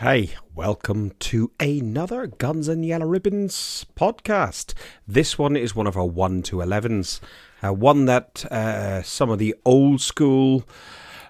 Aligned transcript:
Hey, 0.00 0.36
welcome 0.54 1.10
to 1.18 1.50
another 1.58 2.28
Guns 2.28 2.68
and 2.68 2.86
Yellow 2.86 3.08
Ribbons 3.08 3.84
podcast. 3.96 4.74
This 5.08 5.36
one 5.36 5.56
is 5.56 5.74
one 5.74 5.88
of 5.88 5.96
our 5.96 6.06
1 6.06 6.42
to 6.42 6.58
11s, 6.58 7.18
uh, 7.64 7.72
one 7.72 8.04
that 8.04 8.44
uh, 8.44 9.02
some 9.02 9.28
of 9.28 9.40
the 9.40 9.56
old 9.64 10.00
school 10.00 10.62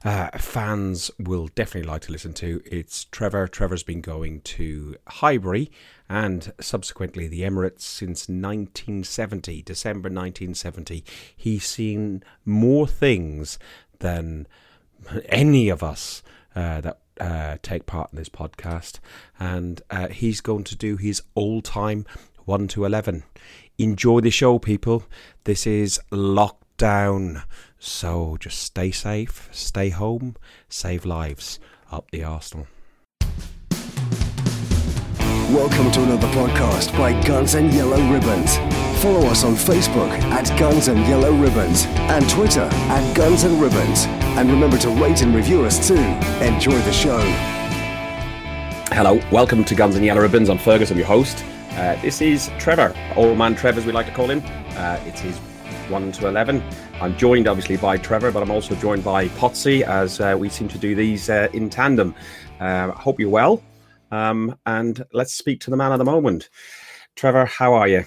uh, 0.04 0.36
fans 0.36 1.10
will 1.18 1.48
definitely 1.54 1.88
like 1.90 2.02
to 2.02 2.12
listen 2.12 2.34
to. 2.34 2.60
It's 2.66 3.06
Trevor. 3.06 3.48
Trevor's 3.48 3.84
been 3.84 4.02
going 4.02 4.42
to 4.42 4.96
Highbury 5.06 5.70
and 6.06 6.52
subsequently 6.60 7.26
the 7.26 7.44
Emirates 7.44 7.80
since 7.80 8.28
1970, 8.28 9.62
December 9.62 10.10
1970. 10.10 11.02
He's 11.34 11.64
seen 11.64 12.22
more 12.44 12.86
things 12.86 13.58
than 14.00 14.46
any 15.30 15.70
of 15.70 15.82
us 15.82 16.22
uh, 16.54 16.82
that 16.82 16.98
uh, 17.20 17.58
take 17.62 17.86
part 17.86 18.10
in 18.12 18.18
this 18.18 18.28
podcast, 18.28 18.98
and 19.38 19.82
uh, 19.90 20.08
he's 20.08 20.40
going 20.40 20.64
to 20.64 20.76
do 20.76 20.96
his 20.96 21.22
all 21.34 21.60
time 21.62 22.06
1 22.44 22.68
to 22.68 22.84
11. 22.84 23.24
Enjoy 23.78 24.20
the 24.20 24.30
show, 24.30 24.58
people. 24.58 25.04
This 25.44 25.66
is 25.66 26.00
lockdown. 26.10 27.44
So 27.78 28.36
just 28.40 28.58
stay 28.60 28.90
safe, 28.90 29.48
stay 29.52 29.90
home, 29.90 30.36
save 30.68 31.04
lives. 31.04 31.60
Up 31.90 32.10
the 32.10 32.22
Arsenal. 32.22 32.66
Welcome 35.50 35.90
to 35.92 36.02
another 36.02 36.26
podcast 36.28 36.92
by 36.98 37.18
Guns 37.22 37.54
and 37.54 37.72
Yellow 37.72 37.96
Ribbons. 38.12 38.58
Follow 39.02 39.26
us 39.28 39.44
on 39.44 39.54
Facebook 39.54 40.10
at 40.10 40.46
Guns 40.58 40.88
and 40.88 40.98
Yellow 41.06 41.32
Ribbons 41.32 41.86
and 41.86 42.28
Twitter 42.28 42.68
at 42.70 43.16
Guns 43.16 43.44
and 43.44 43.58
Ribbons. 43.58 44.04
And 44.36 44.50
remember 44.50 44.78
to 44.78 44.90
rate 44.90 45.22
and 45.22 45.34
review 45.34 45.64
us 45.64 45.86
too. 45.86 45.96
Enjoy 46.44 46.78
the 46.82 46.92
show. 46.92 47.20
Hello, 48.92 49.20
welcome 49.30 49.64
to 49.64 49.74
Guns 49.74 49.96
and 49.96 50.04
Yellow 50.04 50.20
Ribbons. 50.20 50.48
I'm 50.48 50.58
Fergus, 50.58 50.90
I'm 50.90 50.96
your 50.98 51.06
host. 51.06 51.44
Uh, 51.72 52.00
this 52.02 52.20
is 52.20 52.50
Trevor, 52.58 52.94
old 53.16 53.38
man 53.38 53.54
Trevor, 53.54 53.80
as 53.80 53.86
we 53.86 53.92
like 53.92 54.06
to 54.06 54.12
call 54.12 54.30
him. 54.30 54.42
Uh, 54.76 55.00
it's 55.06 55.20
his 55.20 55.36
1 55.90 56.12
to 56.12 56.28
11. 56.28 56.62
I'm 57.00 57.16
joined 57.16 57.48
obviously 57.48 57.76
by 57.76 57.96
Trevor, 57.96 58.32
but 58.32 58.42
I'm 58.42 58.50
also 58.50 58.74
joined 58.76 59.04
by 59.04 59.28
Potsy 59.28 59.82
as 59.82 60.20
uh, 60.20 60.36
we 60.38 60.48
seem 60.48 60.68
to 60.68 60.78
do 60.78 60.94
these 60.94 61.30
uh, 61.30 61.48
in 61.52 61.70
tandem. 61.70 62.14
Uh, 62.60 62.90
hope 62.92 63.20
you're 63.20 63.30
well. 63.30 63.62
Um, 64.10 64.56
and 64.66 65.04
let's 65.12 65.34
speak 65.34 65.60
to 65.62 65.70
the 65.70 65.76
man 65.76 65.92
of 65.92 65.98
the 65.98 66.04
moment. 66.04 66.48
Trevor, 67.16 67.44
how 67.44 67.74
are 67.74 67.88
you? 67.88 68.04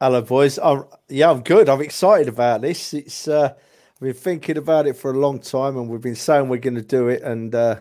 Hello, 0.00 0.22
boys. 0.22 0.58
I'm, 0.58 0.84
yeah, 1.08 1.30
I'm 1.30 1.42
good. 1.42 1.68
I'm 1.68 1.80
excited 1.80 2.28
about 2.28 2.60
this. 2.60 2.94
It's 2.94 3.26
uh, 3.26 3.54
I've 3.98 4.06
been 4.06 4.14
thinking 4.14 4.56
about 4.56 4.86
it 4.86 4.96
for 4.96 5.10
a 5.10 5.18
long 5.18 5.40
time, 5.40 5.76
and 5.76 5.88
we've 5.88 6.00
been 6.00 6.14
saying 6.14 6.48
we're 6.48 6.58
going 6.58 6.76
to 6.76 6.82
do 6.82 7.08
it, 7.08 7.22
and 7.22 7.52
uh, 7.52 7.80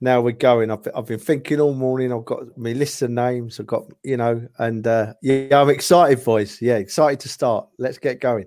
now 0.00 0.20
we're 0.20 0.32
going. 0.32 0.72
I've, 0.72 0.88
I've 0.92 1.06
been 1.06 1.20
thinking 1.20 1.60
all 1.60 1.72
morning. 1.72 2.12
I've 2.12 2.24
got 2.24 2.58
my 2.58 2.72
list 2.72 3.00
of 3.02 3.10
names. 3.10 3.60
I've 3.60 3.68
got 3.68 3.84
you 4.02 4.16
know, 4.16 4.44
and 4.58 4.84
uh, 4.84 5.14
yeah, 5.22 5.60
I'm 5.60 5.70
excited, 5.70 6.24
boys. 6.24 6.60
Yeah, 6.60 6.78
excited 6.78 7.20
to 7.20 7.28
start. 7.28 7.68
Let's 7.78 7.98
get 7.98 8.20
going. 8.20 8.46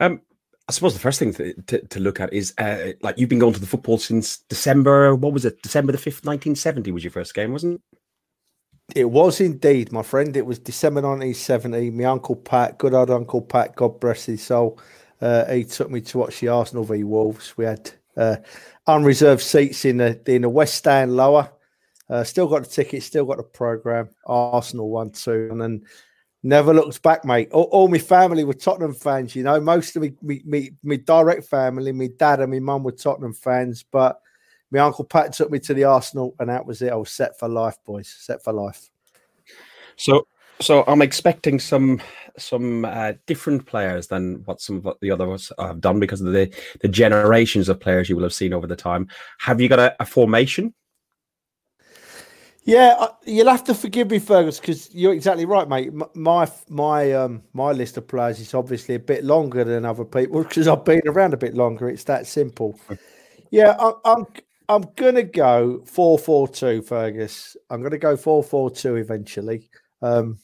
Um, 0.00 0.20
I 0.68 0.72
suppose 0.72 0.94
the 0.94 1.00
first 1.00 1.20
thing 1.20 1.32
to, 1.34 1.54
to, 1.62 1.86
to 1.86 2.00
look 2.00 2.18
at 2.18 2.32
is 2.32 2.52
uh, 2.58 2.92
like 3.00 3.18
you've 3.18 3.28
been 3.28 3.38
going 3.38 3.54
to 3.54 3.60
the 3.60 3.66
football 3.66 3.98
since 3.98 4.38
December. 4.48 5.14
What 5.14 5.32
was 5.32 5.44
it? 5.44 5.62
December 5.62 5.92
the 5.92 5.98
fifth, 5.98 6.24
nineteen 6.24 6.56
seventy 6.56 6.90
was 6.90 7.04
your 7.04 7.12
first 7.12 7.34
game, 7.34 7.52
wasn't 7.52 7.76
it? 7.76 7.97
It 8.94 9.10
was 9.10 9.40
indeed, 9.40 9.92
my 9.92 10.02
friend. 10.02 10.36
It 10.36 10.46
was 10.46 10.58
December 10.58 11.02
1970. 11.02 11.90
My 11.90 12.04
uncle 12.04 12.36
Pat, 12.36 12.78
good 12.78 12.94
old 12.94 13.10
Uncle 13.10 13.42
Pat, 13.42 13.76
God 13.76 14.00
bless 14.00 14.24
his 14.24 14.42
soul, 14.42 14.78
uh, 15.20 15.44
he 15.46 15.64
took 15.64 15.90
me 15.90 16.00
to 16.00 16.18
watch 16.18 16.40
the 16.40 16.48
Arsenal 16.48 16.84
v 16.84 17.04
Wolves. 17.04 17.56
We 17.56 17.66
had 17.66 17.90
uh, 18.16 18.36
unreserved 18.86 19.42
seats 19.42 19.84
in 19.84 19.98
the 19.98 20.20
in 20.26 20.42
the 20.42 20.48
West 20.48 20.74
Stand 20.74 21.14
lower. 21.14 21.50
Uh, 22.08 22.24
still 22.24 22.48
got 22.48 22.64
the 22.64 22.68
ticket, 22.70 23.02
still 23.02 23.26
got 23.26 23.36
the 23.36 23.42
program. 23.42 24.08
Arsenal 24.26 24.88
one 24.88 25.10
two, 25.10 25.48
and 25.50 25.60
then 25.60 25.82
Never 26.44 26.72
looked 26.72 27.02
back, 27.02 27.24
mate. 27.24 27.50
All, 27.50 27.64
all, 27.64 27.88
my 27.88 27.98
family 27.98 28.44
were 28.44 28.54
Tottenham 28.54 28.94
fans, 28.94 29.34
you 29.34 29.42
know. 29.42 29.60
Most 29.60 29.96
of 29.96 30.02
me, 30.02 30.12
me, 30.22 30.40
me, 30.44 30.70
me 30.84 30.96
direct 30.96 31.44
family, 31.44 31.90
my 31.90 32.08
dad 32.16 32.40
and 32.40 32.52
my 32.52 32.60
mum 32.60 32.84
were 32.84 32.92
Tottenham 32.92 33.32
fans, 33.32 33.82
but 33.82 34.20
my 34.70 34.80
uncle 34.80 35.04
Pat 35.04 35.32
took 35.32 35.50
me 35.50 35.58
to 35.60 35.74
the 35.74 35.84
Arsenal, 35.84 36.34
and 36.38 36.48
that 36.48 36.66
was 36.66 36.82
it. 36.82 36.92
I 36.92 36.96
was 36.96 37.10
set 37.10 37.38
for 37.38 37.48
life, 37.48 37.78
boys. 37.84 38.08
Set 38.08 38.42
for 38.42 38.52
life. 38.52 38.90
So, 39.96 40.26
so 40.60 40.84
I'm 40.86 41.02
expecting 41.02 41.58
some 41.58 42.00
some 42.36 42.84
uh, 42.84 43.14
different 43.26 43.66
players 43.66 44.06
than 44.06 44.42
what 44.44 44.60
some 44.60 44.84
of 44.84 44.96
the 45.00 45.10
others 45.10 45.50
have 45.58 45.80
done 45.80 45.98
because 46.00 46.20
of 46.20 46.32
the 46.32 46.52
the 46.80 46.88
generations 46.88 47.68
of 47.68 47.80
players 47.80 48.08
you 48.08 48.16
will 48.16 48.22
have 48.22 48.34
seen 48.34 48.52
over 48.52 48.66
the 48.66 48.76
time. 48.76 49.08
Have 49.38 49.60
you 49.60 49.68
got 49.68 49.78
a, 49.78 49.96
a 50.00 50.06
formation? 50.06 50.74
Yeah, 52.68 53.06
you'll 53.24 53.48
have 53.48 53.64
to 53.64 53.74
forgive 53.74 54.10
me, 54.10 54.18
Fergus, 54.18 54.60
because 54.60 54.94
you're 54.94 55.14
exactly 55.14 55.46
right, 55.46 55.66
mate. 55.66 55.90
My 56.14 56.50
my 56.68 57.12
um 57.12 57.42
my 57.54 57.72
list 57.72 57.96
of 57.96 58.06
players 58.06 58.40
is 58.40 58.52
obviously 58.52 58.94
a 58.94 58.98
bit 58.98 59.24
longer 59.24 59.64
than 59.64 59.86
other 59.86 60.04
people 60.04 60.42
because 60.42 60.68
I've 60.68 60.84
been 60.84 61.00
around 61.06 61.32
a 61.32 61.38
bit 61.38 61.54
longer. 61.54 61.88
It's 61.88 62.04
that 62.04 62.26
simple. 62.26 62.78
Yeah, 63.50 63.74
I, 63.78 63.92
I'm 64.04 64.26
I'm 64.68 64.84
gonna 64.96 65.22
go 65.22 65.82
four 65.86 66.18
four 66.18 66.48
two, 66.48 66.82
Fergus. 66.82 67.56
I'm 67.70 67.82
gonna 67.82 67.98
go 67.98 68.16
four 68.16 68.42
four 68.42 68.70
two 68.70 68.96
eventually. 68.96 69.70
Um, 70.02 70.38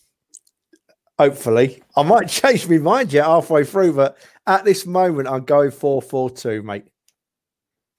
hopefully, 1.18 1.82
I 1.96 2.02
might 2.02 2.28
change 2.28 2.68
my 2.68 2.78
mind 2.78 3.12
yet 3.12 3.26
halfway 3.26 3.64
through, 3.64 3.94
but 3.94 4.16
at 4.46 4.64
this 4.64 4.86
moment, 4.86 5.28
I'm 5.28 5.44
going 5.44 5.70
four 5.70 6.00
four 6.00 6.30
two, 6.30 6.62
mate. 6.62 6.84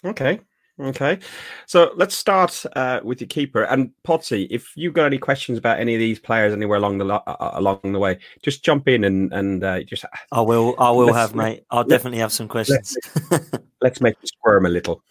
Okay, 0.03 0.39
Okay, 0.77 1.19
so 1.67 1.93
let's 1.95 2.13
start 2.13 2.65
uh, 2.75 2.99
with 3.01 3.21
your 3.21 3.29
keeper 3.29 3.63
and 3.63 3.91
Potsy. 4.05 4.45
If 4.49 4.73
you've 4.75 4.93
got 4.93 5.05
any 5.05 5.17
questions 5.17 5.57
about 5.57 5.79
any 5.79 5.93
of 5.93 5.99
these 5.99 6.19
players 6.19 6.51
anywhere 6.51 6.77
along 6.77 6.97
the 6.97 7.05
lo- 7.05 7.23
uh, 7.25 7.37
uh 7.39 7.51
along 7.53 7.79
the 7.83 7.97
way, 7.97 8.19
just 8.43 8.61
jump 8.61 8.89
in 8.89 9.05
and 9.05 9.31
and 9.31 9.63
uh, 9.63 9.83
just. 9.83 10.03
I 10.33 10.41
will. 10.41 10.75
I 10.77 10.91
will 10.91 11.13
have, 11.13 11.33
mate. 11.33 11.63
I'll 11.71 11.85
definitely 11.85 12.19
have 12.19 12.33
some 12.33 12.49
questions. 12.49 12.97
Let's, 13.31 13.49
let's 13.81 14.01
make 14.01 14.15
you 14.21 14.27
squirm 14.27 14.65
a 14.65 14.69
little. 14.69 15.01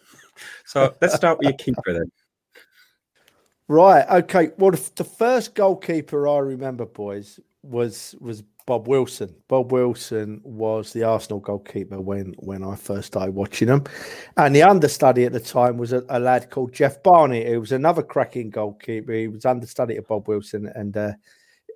So 0.65 0.93
let's 1.01 1.15
start 1.15 1.39
with 1.39 1.45
your 1.45 1.57
keeper 1.57 1.93
then. 1.93 2.11
Right. 3.67 4.05
Okay. 4.23 4.51
Well, 4.57 4.71
the 4.71 5.03
first 5.03 5.55
goalkeeper 5.55 6.27
I 6.27 6.37
remember, 6.39 6.85
boys, 6.85 7.39
was 7.63 8.15
was 8.19 8.43
Bob 8.65 8.87
Wilson. 8.87 9.35
Bob 9.47 9.71
Wilson 9.71 10.41
was 10.43 10.93
the 10.93 11.03
Arsenal 11.03 11.39
goalkeeper 11.39 11.99
when 11.99 12.33
when 12.37 12.63
I 12.63 12.75
first 12.75 13.07
started 13.07 13.33
watching 13.33 13.67
them, 13.67 13.83
and 14.37 14.55
the 14.55 14.63
understudy 14.63 15.25
at 15.25 15.33
the 15.33 15.39
time 15.39 15.77
was 15.77 15.93
a, 15.93 16.03
a 16.09 16.19
lad 16.19 16.49
called 16.49 16.73
Geoff 16.73 17.01
Barnett, 17.01 17.47
who 17.47 17.59
was 17.59 17.71
another 17.71 18.03
cracking 18.03 18.49
goalkeeper. 18.49 19.13
He 19.13 19.27
was 19.27 19.45
understudy 19.45 19.95
to 19.95 20.01
Bob 20.03 20.27
Wilson, 20.27 20.71
and 20.75 20.95
uh, 20.95 21.13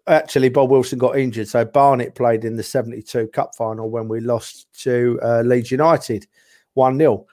actually 0.07 0.49
Bob 0.49 0.69
Wilson 0.69 0.99
got 0.99 1.17
injured, 1.17 1.47
so 1.47 1.65
Barnett 1.65 2.15
played 2.15 2.45
in 2.45 2.55
the 2.55 2.63
'72 2.63 3.27
Cup 3.27 3.55
final 3.55 3.89
when 3.89 4.07
we 4.07 4.19
lost 4.19 4.67
to 4.81 5.19
uh, 5.23 5.41
Leeds 5.41 5.71
United, 5.71 6.27
one 6.73 6.97
0 6.97 7.25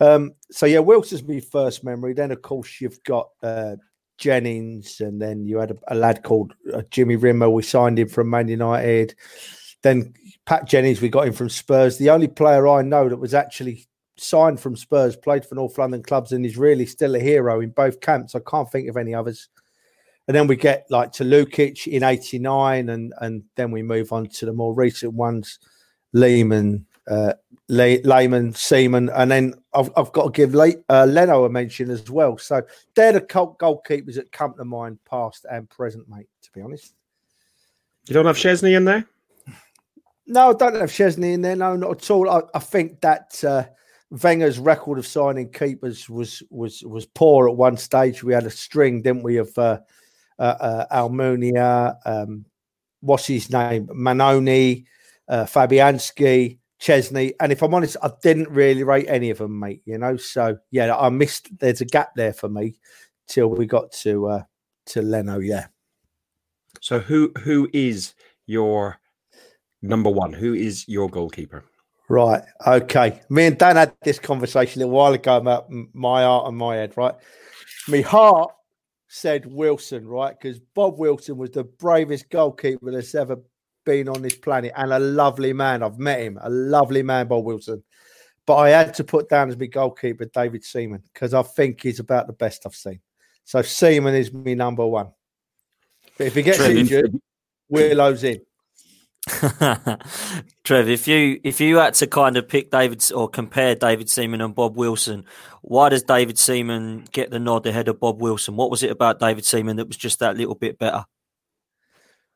um, 0.00 0.34
so 0.50 0.66
yeah, 0.66 0.80
Wilson's 0.80 1.22
my 1.24 1.40
first 1.40 1.84
memory. 1.84 2.14
Then 2.14 2.30
of 2.30 2.42
course 2.42 2.80
you've 2.80 3.02
got 3.04 3.28
uh, 3.42 3.76
Jennings, 4.18 5.00
and 5.00 5.20
then 5.20 5.46
you 5.46 5.58
had 5.58 5.72
a, 5.72 5.76
a 5.88 5.94
lad 5.94 6.22
called 6.22 6.54
uh, 6.72 6.82
Jimmy 6.90 7.16
Rimmer. 7.16 7.48
We 7.48 7.62
signed 7.62 7.98
him 7.98 8.08
from 8.08 8.30
Man 8.30 8.48
United. 8.48 9.14
Then 9.82 10.14
Pat 10.46 10.66
Jennings, 10.66 11.00
we 11.00 11.08
got 11.08 11.26
him 11.26 11.34
from 11.34 11.48
Spurs. 11.48 11.98
The 11.98 12.10
only 12.10 12.28
player 12.28 12.66
I 12.66 12.82
know 12.82 13.08
that 13.08 13.18
was 13.18 13.34
actually 13.34 13.86
signed 14.16 14.60
from 14.60 14.76
Spurs, 14.76 15.16
played 15.16 15.44
for 15.44 15.54
North 15.54 15.78
London 15.78 16.02
clubs, 16.02 16.32
and 16.32 16.44
is 16.44 16.56
really 16.56 16.86
still 16.86 17.14
a 17.14 17.20
hero 17.20 17.60
in 17.60 17.70
both 17.70 18.00
camps. 18.00 18.34
I 18.34 18.40
can't 18.40 18.70
think 18.70 18.88
of 18.88 18.96
any 18.96 19.14
others. 19.14 19.48
And 20.26 20.34
then 20.34 20.46
we 20.46 20.56
get 20.56 20.86
like 20.90 21.12
to 21.12 21.24
Lukic 21.24 21.86
in 21.86 22.02
'89, 22.02 22.88
and 22.88 23.12
and 23.20 23.44
then 23.56 23.70
we 23.70 23.82
move 23.82 24.12
on 24.12 24.26
to 24.26 24.46
the 24.46 24.52
more 24.52 24.74
recent 24.74 25.12
ones, 25.12 25.58
Lehmann, 26.12 26.86
uh, 27.08 27.34
Lay- 27.68 28.02
Lehmann, 28.02 28.52
Seaman, 28.52 29.10
and 29.10 29.30
then 29.30 29.54
I've, 29.72 29.90
I've 29.96 30.12
got 30.12 30.24
to 30.24 30.30
give 30.30 30.54
uh, 30.54 31.06
Leno 31.06 31.44
a 31.44 31.48
mention 31.48 31.90
as 31.90 32.10
well. 32.10 32.36
So 32.38 32.62
they're 32.94 33.12
the 33.12 33.20
cult 33.20 33.58
goalkeepers 33.58 34.14
that 34.16 34.32
come 34.32 34.54
to 34.56 34.64
mind, 34.64 34.98
past 35.08 35.46
and 35.50 35.68
present, 35.68 36.08
mate. 36.08 36.28
To 36.42 36.52
be 36.52 36.60
honest, 36.60 36.94
you 38.06 38.14
don't 38.14 38.26
have 38.26 38.36
Szczesny 38.36 38.76
in 38.76 38.84
there. 38.84 39.06
No, 40.26 40.50
I 40.50 40.52
don't 40.54 40.74
have 40.74 40.90
Szczesny 40.90 41.34
in 41.34 41.42
there. 41.42 41.56
No, 41.56 41.76
not 41.76 42.02
at 42.02 42.10
all. 42.10 42.30
I, 42.30 42.42
I 42.54 42.58
think 42.58 43.00
that 43.00 43.42
uh, 43.44 43.64
Wenger's 44.10 44.58
record 44.58 44.98
of 44.98 45.06
signing 45.06 45.50
keepers 45.50 46.08
was 46.08 46.42
was 46.50 46.82
was 46.84 47.06
poor 47.06 47.48
at 47.48 47.56
one 47.56 47.76
stage. 47.76 48.22
We 48.22 48.34
had 48.34 48.44
a 48.44 48.50
string, 48.50 49.02
didn't 49.02 49.22
we, 49.22 49.38
of 49.38 49.56
uh, 49.56 49.80
uh, 50.38 50.42
uh 50.42 51.08
Almunia, 51.08 51.96
um, 52.04 52.44
what's 53.00 53.26
his 53.26 53.50
name, 53.50 53.86
Mannone, 53.88 54.84
uh, 55.28 55.44
Fabianski. 55.44 56.58
Szczesny. 56.80 57.32
And 57.40 57.52
if 57.52 57.62
I'm 57.62 57.74
honest, 57.74 57.96
I 58.02 58.10
didn't 58.22 58.50
really 58.50 58.82
rate 58.82 59.06
any 59.08 59.30
of 59.30 59.38
them, 59.38 59.58
mate. 59.58 59.82
You 59.84 59.98
know, 59.98 60.16
so 60.16 60.58
yeah, 60.70 60.96
I 60.96 61.08
missed. 61.08 61.58
There's 61.58 61.80
a 61.80 61.86
gap 61.86 62.10
there 62.16 62.32
for 62.32 62.48
me 62.48 62.78
till 63.26 63.48
we 63.48 63.66
got 63.66 63.92
to 63.92 64.26
uh 64.28 64.42
to 64.86 65.02
Leno. 65.02 65.38
Yeah. 65.38 65.66
So 66.80 66.98
who 66.98 67.32
who 67.38 67.68
is 67.72 68.14
your 68.46 68.98
number 69.82 70.10
one? 70.10 70.32
Who 70.32 70.54
is 70.54 70.86
your 70.88 71.08
goalkeeper? 71.08 71.64
Right. 72.08 72.42
Okay. 72.66 73.20
Me 73.30 73.46
and 73.46 73.56
Dan 73.56 73.76
had 73.76 73.94
this 74.02 74.18
conversation 74.18 74.82
a 74.82 74.86
while 74.86 75.14
ago 75.14 75.36
about 75.36 75.70
my 75.70 76.22
heart 76.22 76.48
and 76.48 76.56
my 76.56 76.76
head, 76.76 76.96
right? 76.96 77.14
My 77.88 78.02
heart 78.02 78.52
said 79.08 79.46
Wilson, 79.46 80.06
right? 80.06 80.38
Because 80.38 80.60
Bob 80.74 80.98
Wilson 80.98 81.38
was 81.38 81.50
the 81.50 81.64
bravest 81.64 82.28
goalkeeper 82.30 82.90
that's 82.90 83.14
ever 83.14 83.38
been 83.84 84.08
on 84.08 84.22
this 84.22 84.36
planet 84.36 84.72
and 84.76 84.92
a 84.92 84.98
lovely 84.98 85.52
man. 85.52 85.82
I've 85.82 85.98
met 85.98 86.20
him, 86.20 86.38
a 86.40 86.50
lovely 86.50 87.02
man, 87.02 87.28
Bob 87.28 87.44
Wilson. 87.44 87.82
But 88.46 88.56
I 88.56 88.70
had 88.70 88.94
to 88.94 89.04
put 89.04 89.28
down 89.28 89.48
as 89.48 89.56
my 89.56 89.66
goalkeeper 89.66 90.26
David 90.26 90.64
Seaman 90.64 91.02
because 91.12 91.32
I 91.32 91.42
think 91.42 91.82
he's 91.82 92.00
about 92.00 92.26
the 92.26 92.32
best 92.34 92.66
I've 92.66 92.74
seen. 92.74 93.00
So 93.44 93.62
Seaman 93.62 94.14
is 94.14 94.32
my 94.32 94.54
number 94.54 94.86
one. 94.86 95.08
But 96.18 96.26
if 96.28 96.34
he 96.34 96.42
gets 96.42 96.60
injured, 96.60 97.18
Willow's 97.68 98.24
in. 98.24 98.40
Trev, 100.64 100.88
if 100.88 101.08
you 101.08 101.40
if 101.42 101.58
you 101.58 101.78
had 101.78 101.94
to 101.94 102.06
kind 102.06 102.36
of 102.36 102.46
pick 102.46 102.70
David 102.70 103.02
or 103.14 103.26
compare 103.26 103.74
David 103.74 104.10
Seaman 104.10 104.42
and 104.42 104.54
Bob 104.54 104.76
Wilson, 104.76 105.24
why 105.62 105.88
does 105.88 106.02
David 106.02 106.38
Seaman 106.38 107.06
get 107.10 107.30
the 107.30 107.38
nod 107.38 107.66
ahead 107.66 107.88
of 107.88 107.98
Bob 107.98 108.20
Wilson? 108.20 108.56
What 108.56 108.70
was 108.70 108.82
it 108.82 108.90
about 108.90 109.20
David 109.20 109.46
Seaman 109.46 109.76
that 109.76 109.88
was 109.88 109.96
just 109.96 110.18
that 110.18 110.36
little 110.36 110.54
bit 110.54 110.78
better? 110.78 111.06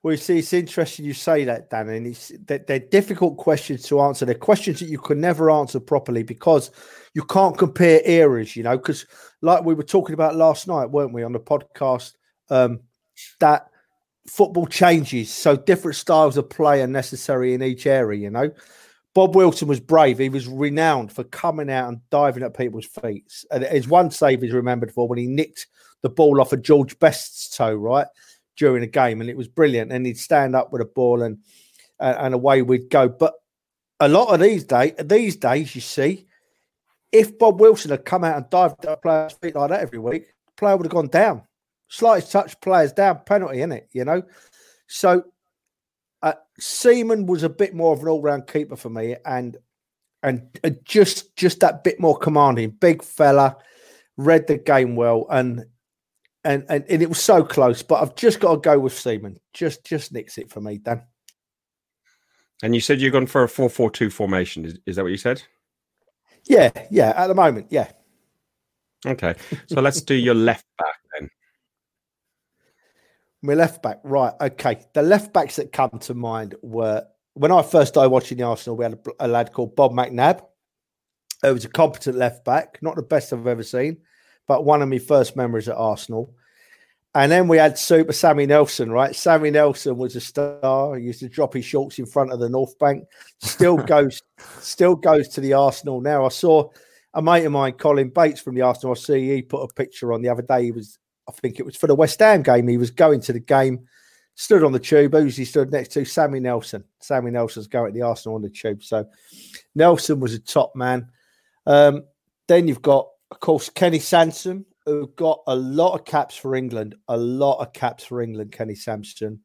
Well, 0.02 0.12
you 0.12 0.18
see, 0.18 0.38
it's 0.38 0.52
interesting 0.52 1.04
you 1.04 1.14
say 1.14 1.44
that, 1.44 1.70
Dan, 1.70 1.88
and 1.88 2.06
it's 2.06 2.32
they're, 2.46 2.58
they're 2.58 2.78
difficult 2.78 3.36
questions 3.36 3.82
to 3.84 4.00
answer. 4.00 4.24
They're 4.24 4.34
questions 4.34 4.78
that 4.78 4.88
you 4.88 4.98
can 4.98 5.20
never 5.20 5.50
answer 5.50 5.80
properly 5.80 6.22
because 6.22 6.70
you 7.14 7.24
can't 7.24 7.58
compare 7.58 8.00
eras, 8.04 8.54
you 8.54 8.62
know. 8.62 8.76
Because, 8.76 9.06
like 9.42 9.64
we 9.64 9.74
were 9.74 9.82
talking 9.82 10.14
about 10.14 10.36
last 10.36 10.68
night, 10.68 10.90
weren't 10.90 11.12
we, 11.12 11.24
on 11.24 11.32
the 11.32 11.40
podcast? 11.40 12.12
Um, 12.48 12.80
that 13.40 13.70
football 14.28 14.66
changes, 14.66 15.30
so 15.30 15.56
different 15.56 15.96
styles 15.96 16.36
of 16.36 16.48
play 16.48 16.80
are 16.80 16.86
necessary 16.86 17.54
in 17.54 17.62
each 17.62 17.84
area. 17.84 18.20
You 18.20 18.30
know, 18.30 18.52
Bob 19.14 19.34
Wilson 19.34 19.66
was 19.66 19.80
brave. 19.80 20.18
He 20.18 20.28
was 20.28 20.46
renowned 20.46 21.10
for 21.10 21.24
coming 21.24 21.70
out 21.70 21.88
and 21.88 22.08
diving 22.10 22.44
at 22.44 22.56
people's 22.56 22.86
feet. 22.86 23.32
And 23.50 23.64
his 23.64 23.88
one 23.88 24.12
save 24.12 24.44
is 24.44 24.52
remembered 24.52 24.92
for 24.92 25.08
when 25.08 25.18
he 25.18 25.26
nicked 25.26 25.66
the 26.02 26.08
ball 26.08 26.40
off 26.40 26.52
of 26.52 26.62
George 26.62 26.96
Best's 27.00 27.56
toe, 27.56 27.74
right 27.74 28.06
during 28.58 28.82
a 28.82 28.86
game, 28.86 29.22
and 29.22 29.30
it 29.30 29.36
was 29.36 29.48
brilliant. 29.48 29.92
And 29.92 30.04
he'd 30.04 30.18
stand 30.18 30.54
up 30.54 30.72
with 30.72 30.82
a 30.82 30.86
ball, 30.86 31.22
and 31.22 31.38
and 31.98 32.34
away 32.34 32.60
we'd 32.62 32.90
go. 32.90 33.08
But 33.08 33.34
a 34.00 34.08
lot 34.08 34.34
of 34.34 34.40
these 34.40 34.64
days, 34.64 34.92
these 35.02 35.36
days, 35.36 35.74
you 35.74 35.80
see, 35.80 36.26
if 37.12 37.38
Bob 37.38 37.60
Wilson 37.60 37.90
had 37.90 38.04
come 38.04 38.24
out 38.24 38.36
and 38.36 38.50
dived 38.50 38.84
at 38.84 38.92
a 38.92 38.96
player's 38.96 39.32
feet 39.32 39.56
like 39.56 39.70
that 39.70 39.80
every 39.80 39.98
week, 39.98 40.26
player 40.56 40.76
would 40.76 40.84
have 40.84 40.92
gone 40.92 41.08
down 41.08 41.42
slightest 41.88 42.32
touch 42.32 42.60
players 42.60 42.92
down 42.92 43.20
penalty 43.26 43.62
in 43.62 43.72
it, 43.72 43.88
you 43.92 44.04
know. 44.04 44.22
So 44.86 45.24
uh, 46.22 46.34
Seaman 46.58 47.26
was 47.26 47.42
a 47.42 47.48
bit 47.48 47.74
more 47.74 47.92
of 47.92 48.02
an 48.02 48.08
all-round 48.08 48.46
keeper 48.46 48.76
for 48.76 48.90
me, 48.90 49.16
and 49.24 49.56
and 50.22 50.48
uh, 50.64 50.70
just 50.84 51.36
just 51.36 51.60
that 51.60 51.84
bit 51.84 52.00
more 52.00 52.16
commanding, 52.16 52.70
big 52.70 53.02
fella, 53.02 53.56
read 54.16 54.46
the 54.46 54.58
game 54.58 54.96
well, 54.96 55.26
and 55.30 55.64
and 56.44 56.64
and, 56.68 56.84
and 56.88 57.02
it 57.02 57.08
was 57.08 57.22
so 57.22 57.42
close. 57.44 57.82
But 57.82 58.02
I've 58.02 58.16
just 58.16 58.40
got 58.40 58.52
to 58.52 58.60
go 58.60 58.78
with 58.78 58.98
Seaman. 58.98 59.38
Just 59.52 59.84
just 59.84 60.12
nicks 60.12 60.38
it 60.38 60.50
for 60.50 60.60
me, 60.60 60.78
Dan. 60.78 61.02
And 62.62 62.74
you 62.74 62.80
said 62.80 63.00
you're 63.00 63.12
going 63.12 63.26
for 63.26 63.44
a 63.44 63.48
four-four-two 63.48 64.10
formation. 64.10 64.64
Is, 64.64 64.78
is 64.84 64.96
that 64.96 65.02
what 65.02 65.12
you 65.12 65.16
said? 65.16 65.42
Yeah, 66.44 66.70
yeah. 66.90 67.12
At 67.16 67.28
the 67.28 67.34
moment, 67.34 67.68
yeah. 67.70 67.90
Okay, 69.06 69.36
so 69.66 69.80
let's 69.80 70.02
do 70.02 70.14
your 70.14 70.34
left 70.34 70.66
back 70.76 70.96
then. 71.12 71.30
My 73.42 73.54
left 73.54 73.80
back, 73.80 74.00
right? 74.02 74.32
Okay, 74.40 74.84
the 74.92 75.02
left 75.02 75.32
backs 75.32 75.54
that 75.56 75.70
come 75.70 75.90
to 76.00 76.14
mind 76.14 76.56
were 76.62 77.04
when 77.34 77.52
I 77.52 77.62
first 77.62 77.92
started 77.92 78.10
watching 78.10 78.38
the 78.38 78.44
Arsenal. 78.44 78.76
We 78.76 78.84
had 78.84 78.94
a, 78.94 79.26
a 79.26 79.28
lad 79.28 79.52
called 79.52 79.76
Bob 79.76 79.92
McNab. 79.92 80.42
It 81.44 81.52
was 81.52 81.64
a 81.64 81.68
competent 81.68 82.16
left 82.16 82.44
back, 82.44 82.78
not 82.82 82.96
the 82.96 83.02
best 83.02 83.32
I've 83.32 83.46
ever 83.46 83.62
seen, 83.62 83.98
but 84.48 84.64
one 84.64 84.82
of 84.82 84.88
my 84.88 84.98
first 84.98 85.36
memories 85.36 85.68
at 85.68 85.76
Arsenal. 85.76 86.34
And 87.14 87.30
then 87.30 87.46
we 87.48 87.56
had 87.56 87.78
Super 87.78 88.12
Sammy 88.12 88.46
Nelson, 88.46 88.90
right? 88.90 89.14
Sammy 89.14 89.50
Nelson 89.50 89.96
was 89.96 90.16
a 90.16 90.20
star. 90.20 90.96
He 90.96 91.04
used 91.04 91.20
to 91.20 91.28
drop 91.28 91.54
his 91.54 91.64
shorts 91.64 91.98
in 91.98 92.06
front 92.06 92.32
of 92.32 92.40
the 92.40 92.48
North 92.48 92.78
Bank. 92.78 93.04
Still 93.38 93.76
goes, 93.94 94.20
still 94.60 94.96
goes 94.96 95.28
to 95.28 95.40
the 95.40 95.52
Arsenal 95.52 96.00
now. 96.00 96.26
I 96.26 96.28
saw 96.28 96.68
a 97.14 97.22
mate 97.22 97.44
of 97.44 97.52
mine, 97.52 97.72
Colin 97.74 98.10
Bates 98.10 98.40
from 98.40 98.56
the 98.56 98.62
Arsenal. 98.62 98.94
I 98.94 98.98
see 98.98 99.28
he 99.34 99.42
put 99.42 99.62
a 99.62 99.72
picture 99.74 100.12
on 100.12 100.22
the 100.22 100.28
other 100.28 100.42
day. 100.42 100.64
He 100.64 100.72
was 100.72 100.98
I 101.28 101.32
think 101.32 101.60
it 101.60 101.66
was 101.66 101.76
for 101.76 101.86
the 101.86 101.94
West 101.94 102.18
Ham 102.20 102.42
game. 102.42 102.66
He 102.66 102.78
was 102.78 102.90
going 102.90 103.20
to 103.22 103.32
the 103.34 103.40
game, 103.40 103.86
stood 104.34 104.64
on 104.64 104.72
the 104.72 104.78
tube. 104.78 105.12
Who's 105.12 105.36
he 105.36 105.44
stood 105.44 105.70
next 105.70 105.88
to? 105.88 106.04
Sammy 106.04 106.40
Nelson. 106.40 106.84
Sammy 107.00 107.30
Nelson's 107.30 107.66
going 107.66 107.92
to 107.92 107.98
the 107.98 108.06
Arsenal 108.06 108.36
on 108.36 108.42
the 108.42 108.48
tube. 108.48 108.82
So 108.82 109.06
Nelson 109.74 110.20
was 110.20 110.32
a 110.32 110.38
top 110.38 110.74
man. 110.74 111.10
Um, 111.66 112.04
then 112.46 112.66
you've 112.66 112.82
got, 112.82 113.08
of 113.30 113.40
course, 113.40 113.68
Kenny 113.68 113.98
Sansom, 113.98 114.64
who 114.84 115.08
got 115.16 115.42
a 115.46 115.54
lot 115.54 115.94
of 115.94 116.04
caps 116.04 116.36
for 116.36 116.54
England. 116.54 116.94
A 117.08 117.16
lot 117.16 117.60
of 117.60 117.72
caps 117.72 118.04
for 118.04 118.22
England, 118.22 118.52
Kenny 118.52 118.74
Sansom. 118.74 119.40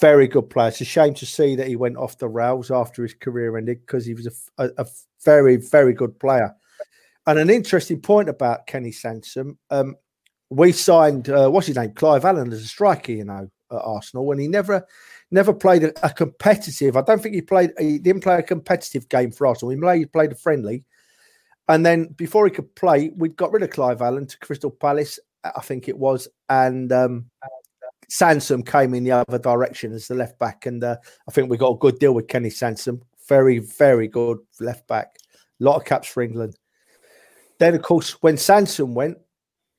Very 0.00 0.28
good 0.28 0.50
player. 0.50 0.68
It's 0.68 0.80
a 0.80 0.84
shame 0.84 1.14
to 1.14 1.26
see 1.26 1.56
that 1.56 1.66
he 1.66 1.76
went 1.76 1.96
off 1.96 2.18
the 2.18 2.28
rails 2.28 2.70
after 2.70 3.02
his 3.02 3.14
career 3.14 3.56
ended 3.56 3.80
because 3.80 4.04
he 4.04 4.14
was 4.14 4.26
a, 4.26 4.64
a, 4.64 4.70
a, 4.78 4.86
very, 5.24 5.56
very 5.56 5.92
good 5.92 6.18
player. 6.20 6.54
And 7.26 7.38
an 7.38 7.50
interesting 7.50 8.00
point 8.00 8.28
about 8.28 8.66
Kenny 8.66 8.92
Sansom, 8.92 9.58
um, 9.70 9.96
we 10.50 10.70
signed 10.70 11.28
uh, 11.28 11.48
what's 11.48 11.66
his 11.66 11.76
name, 11.76 11.92
Clive 11.94 12.24
Allen, 12.24 12.52
as 12.52 12.62
a 12.62 12.66
striker, 12.66 13.10
you 13.10 13.24
know, 13.24 13.50
at 13.72 13.82
Arsenal, 13.82 14.30
and 14.30 14.40
he 14.40 14.46
never 14.46 14.86
never 15.32 15.52
played 15.52 15.82
a, 15.82 16.06
a, 16.06 16.10
competitive. 16.10 16.96
I 16.96 17.00
don't 17.00 17.20
think 17.20 17.34
he 17.34 17.42
played. 17.42 17.72
He 17.80 17.98
didn't 17.98 18.22
play 18.22 18.38
a 18.38 18.42
competitive 18.42 19.08
game 19.08 19.32
for 19.32 19.48
Arsenal. 19.48 19.70
He 19.70 19.76
played, 19.80 19.98
he 19.98 20.06
played 20.06 20.30
a 20.30 20.36
friendly, 20.36 20.84
and 21.68 21.84
then 21.84 22.06
before 22.16 22.46
he 22.46 22.52
could 22.52 22.74
play, 22.74 23.10
we 23.16 23.28
got 23.28 23.52
rid 23.52 23.62
of 23.62 23.70
Clive 23.70 24.02
Allen 24.02 24.26
to 24.26 24.38
Crystal 24.38 24.70
Palace, 24.70 25.18
I 25.44 25.60
think 25.60 25.88
it 25.88 25.98
was, 25.98 26.28
and 26.48 26.92
um, 26.92 27.26
Sansom 28.08 28.62
came 28.62 28.94
in 28.94 29.04
the 29.04 29.12
other 29.12 29.38
direction 29.38 29.92
as 29.92 30.08
the 30.08 30.14
left 30.14 30.38
back, 30.38 30.66
and 30.66 30.82
uh, 30.82 30.96
I 31.28 31.32
think 31.32 31.50
we 31.50 31.56
got 31.56 31.72
a 31.72 31.78
good 31.78 31.98
deal 31.98 32.14
with 32.14 32.28
Kenny 32.28 32.50
Sansom. 32.50 33.02
Very, 33.28 33.58
very 33.58 34.06
good 34.08 34.38
left 34.60 34.86
back. 34.86 35.16
A 35.60 35.64
lot 35.64 35.76
of 35.76 35.84
caps 35.84 36.08
for 36.08 36.22
England. 36.22 36.56
Then, 37.58 37.74
of 37.74 37.82
course, 37.82 38.12
when 38.22 38.36
Sansom 38.36 38.94
went, 38.94 39.18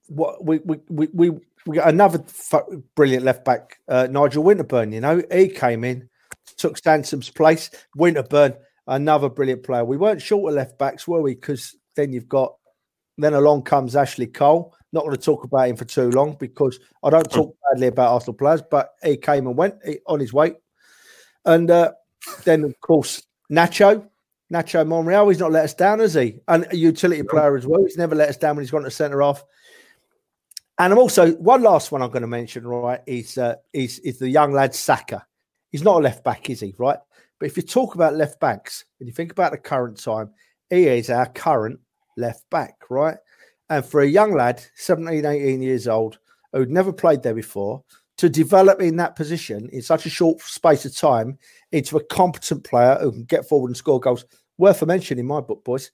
what 0.08 0.44
we 0.44 0.60
we 0.60 0.80
we 0.90 1.08
we, 1.14 1.30
we 1.66 1.76
got 1.78 1.90
another 1.90 2.24
f- 2.28 2.64
brilliant 2.96 3.24
left 3.24 3.46
back, 3.46 3.78
uh, 3.88 4.08
Nigel 4.10 4.44
Winterburn. 4.44 4.94
You 4.94 5.02
know, 5.02 5.22
he 5.32 5.48
came 5.48 5.84
in, 5.84 6.10
took 6.58 6.78
Sansom's 6.78 7.30
place. 7.30 7.70
Winterburn, 7.98 8.58
another 8.88 9.30
brilliant 9.30 9.64
player. 9.64 9.86
We 9.86 9.98
weren't 9.98 10.22
short 10.22 10.52
of 10.52 10.56
left 10.56 10.78
backs, 10.78 11.08
were 11.08 11.22
we? 11.22 11.36
Because 11.36 11.76
then 11.98 12.14
you've 12.14 12.30
got 12.30 12.56
then 13.18 13.34
along 13.34 13.64
comes 13.64 13.96
Ashley 13.96 14.28
Cole. 14.28 14.74
Not 14.94 15.04
going 15.04 15.16
to 15.16 15.22
talk 15.22 15.44
about 15.44 15.68
him 15.68 15.76
for 15.76 15.86
too 15.86 16.10
long 16.12 16.38
because 16.40 16.80
I 17.04 17.10
don't 17.10 17.30
talk 17.30 17.54
badly 17.70 17.88
about 17.88 18.14
Arsenal 18.14 18.36
players, 18.36 18.62
but 18.62 18.94
he 19.04 19.18
came 19.18 19.48
and 19.48 19.58
went 19.58 19.76
on 20.06 20.20
his 20.20 20.32
way. 20.32 20.54
And 21.44 21.70
uh, 21.70 21.92
then, 22.46 22.64
of 22.64 22.80
course, 22.80 23.24
Nacho, 23.52 24.08
Nacho 24.54 24.88
Monreal, 24.88 25.28
he's 25.28 25.40
not 25.40 25.52
let 25.52 25.66
us 25.66 25.74
down, 25.74 26.00
has 26.00 26.14
he? 26.14 26.40
And 26.48 26.68
a 26.72 26.78
utility 26.78 27.24
player 27.24 27.58
as 27.58 27.68
well. 27.68 27.84
He's 27.84 27.98
never 27.98 28.16
let 28.16 28.30
us 28.30 28.38
down 28.38 28.56
when 28.56 28.64
he's 28.64 28.72
gone 28.72 28.84
to 28.84 28.92
centre 28.92 29.22
off. 29.22 29.44
And 30.80 30.94
I'm 30.94 31.00
also 31.00 31.34
one 31.34 31.64
last 31.64 31.92
one 31.92 32.02
I'm 32.02 32.12
going 32.12 32.22
to 32.22 32.28
mention, 32.28 32.66
right? 32.68 33.02
Is 33.08 33.38
uh, 33.38 33.56
is 33.74 34.00
is 34.00 34.20
the 34.20 34.30
young 34.30 34.54
lad 34.54 34.76
Saka. 34.76 35.26
He's 35.72 35.84
not 35.84 35.98
a 35.98 36.04
left 36.04 36.24
back, 36.24 36.50
is 36.50 36.60
he? 36.60 36.76
Right? 36.78 37.00
But 37.40 37.48
if 37.48 37.58
you 37.58 37.64
talk 37.64 37.96
about 37.96 38.16
left 38.16 38.40
backs 38.40 38.86
and 39.00 39.08
you 39.08 39.14
think 39.14 39.32
about 39.32 39.52
the 39.52 39.58
current 39.58 40.02
time, 40.02 40.30
he 40.70 40.88
is 40.88 41.10
our 41.10 41.26
current 41.26 41.80
left 42.18 42.50
back, 42.50 42.76
right? 42.90 43.18
And 43.70 43.86
for 43.86 44.02
a 44.02 44.08
young 44.08 44.34
lad, 44.34 44.64
17, 44.76 45.26
18 45.26 45.62
years 45.62 45.88
old, 45.88 46.20
who'd 46.54 46.70
never 46.70 46.94
played 46.94 47.24
there 47.24 47.34
before, 47.34 47.84
to 48.18 48.30
develop 48.30 48.82
in 48.82 48.96
that 48.98 49.16
position 49.16 49.70
in 49.72 49.82
such 49.82 50.06
a 50.06 50.10
short 50.10 50.42
space 50.42 50.86
of 50.86 50.96
time 50.96 51.38
into 51.72 51.98
a 51.98 52.04
competent 52.06 52.64
player 52.64 52.98
who 53.00 53.12
can 53.12 53.24
get 53.26 53.48
forward 53.48 53.70
and 53.70 53.78
score 53.78 54.00
goals, 54.00 54.26
worth 54.58 54.82
a 54.82 54.86
mention 54.86 55.20
in 55.20 55.26
my 55.26 55.40
book, 55.40 55.64
boys. 55.64 55.92